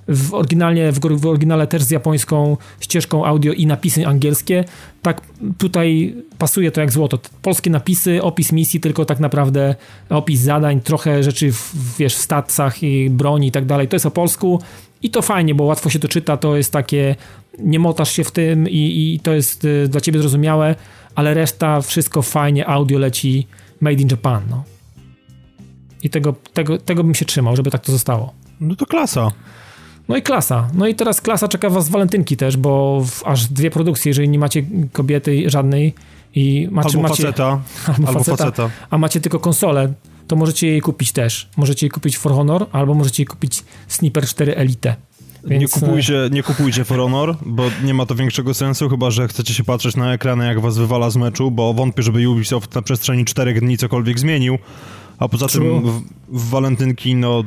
[0.08, 4.64] w oryginalnie, w, oryginale też z japońską ścieżką audio i napisy angielskie,
[5.02, 5.20] tak
[5.58, 7.18] tutaj pasuje to jak złoto.
[7.42, 9.74] Polskie napisy, opis misji, tylko tak naprawdę
[10.10, 13.88] opis zadań, trochę rzeczy w, wiesz, w statsach i broni i tak dalej.
[13.88, 14.60] To jest o polsku
[15.02, 17.16] i to fajnie, bo łatwo się to czyta, to jest takie,
[17.58, 20.74] nie motasz się w tym i, i to jest e, dla ciebie zrozumiałe,
[21.14, 23.46] ale reszta, wszystko fajnie, audio leci
[23.80, 24.71] made in Japan, no.
[26.02, 28.32] I tego, tego, tego bym się trzymał, żeby tak to zostało.
[28.60, 29.30] No to klasa.
[30.08, 30.68] No i klasa.
[30.74, 34.38] No i teraz klasa czeka was z walentynki też, bo aż dwie produkcje, jeżeli nie
[34.38, 34.62] macie
[34.92, 35.94] kobiety żadnej
[36.34, 37.44] i macie, Albo macie faceta,
[37.86, 38.70] albo, albo faceta, faceta.
[38.90, 39.92] a macie tylko konsolę,
[40.26, 41.48] to możecie jej kupić też.
[41.56, 44.96] Możecie jej kupić For Honor, albo możecie jej kupić Sniper 4 Elite.
[45.44, 49.10] Nie Więc, e, kupujcie, nie kupujcie For Honor, bo nie ma to większego sensu, chyba
[49.10, 52.74] że chcecie się patrzeć na ekrany, jak was wywala z meczu, bo wątpię, żeby Ubisoft
[52.74, 54.58] na przestrzeni czterech dni cokolwiek zmienił.
[55.18, 55.80] A poza True.
[55.82, 57.44] tym w, w walentynki, no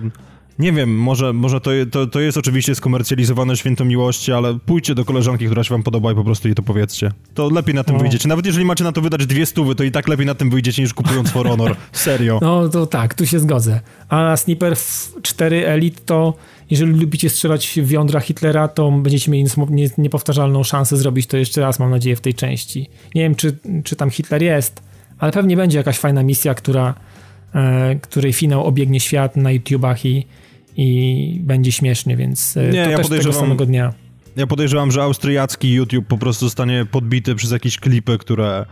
[0.59, 5.05] nie wiem, może, może to, to, to jest oczywiście skomercjalizowane święto miłości, ale pójdźcie do
[5.05, 7.11] koleżanki, która się wam podoba i po prostu jej to powiedzcie.
[7.33, 8.01] To lepiej na tym No.
[8.01, 8.27] wyjdziecie.
[8.29, 10.81] Nawet jeżeli macie na to wydać dwie stówy, to i tak lepiej na tym wyjdziecie
[10.81, 11.75] niż kupując For Honor.
[11.91, 12.39] Serio.
[12.41, 13.79] No to tak, tu się zgodzę.
[14.09, 16.33] A Sniper f- 4 Elite to,
[16.69, 19.49] jeżeli lubicie strzelać w jądra Hitlera, to będziecie mieli
[19.97, 22.89] niepowtarzalną szansę zrobić to jeszcze raz, mam nadzieję, w tej części.
[23.15, 24.81] Nie wiem, czy, czy tam Hitler jest,
[25.19, 26.93] ale pewnie będzie jakaś fajna misja, która,
[28.01, 30.27] której finał obiegnie świat na YouTubach i,
[30.77, 33.93] i będzie śmiesznie, więc e, Nie, to ja też tego podejrzewam- samego dnia.
[34.35, 38.65] Ja podejrzewam, że austriacki YouTube po prostu zostanie podbity przez jakieś klipy, które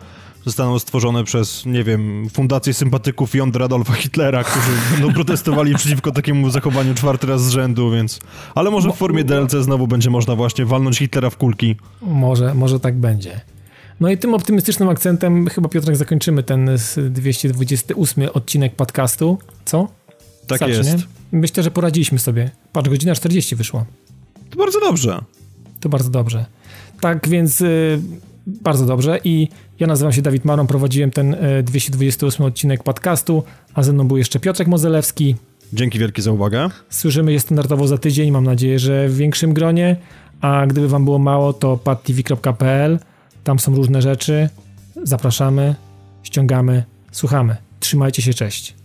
[0.46, 6.50] zostaną stworzone przez, nie wiem, fundację sympatyków jądra Adolfa Hitlera, którzy będą protestowali przeciwko takiemu
[6.50, 8.20] zachowaniu czwarty raz z rzędu, więc...
[8.56, 11.76] Ale może w formie DLC znowu będzie można właśnie walnąć Hitlera w kulki.
[12.02, 13.42] Może, może tak będzie.
[14.04, 19.38] No i tym optymistycznym akcentem chyba, Piotrek, zakończymy ten z 228 odcinek podcastu.
[19.66, 19.88] Co?
[20.48, 20.96] Tak Starczy, jest.
[21.32, 22.52] Myślę, że poradziliśmy sobie.
[22.74, 23.86] Patrz, godzina 40 wyszła.
[24.50, 25.22] To bardzo dobrze.
[25.80, 26.46] To bardzo dobrze.
[27.02, 28.02] Tak więc y,
[28.48, 29.48] bardzo dobrze i
[29.80, 33.44] ja nazywam się Dawid Maron, prowadziłem ten y, 228 odcinek podcastu,
[33.74, 35.36] a ze mną był jeszcze Piotrek Mozelewski.
[35.74, 36.70] Dzięki wielkie za uwagę.
[36.90, 39.96] Słyszymy je standardowo za tydzień, mam nadzieję, że w większym gronie,
[40.42, 43.00] a gdyby wam było mało, to padtv.pl,
[43.44, 44.50] tam są różne rzeczy.
[45.04, 45.76] Zapraszamy,
[46.24, 47.56] ściągamy, słuchamy.
[47.80, 48.83] Trzymajcie się, cześć.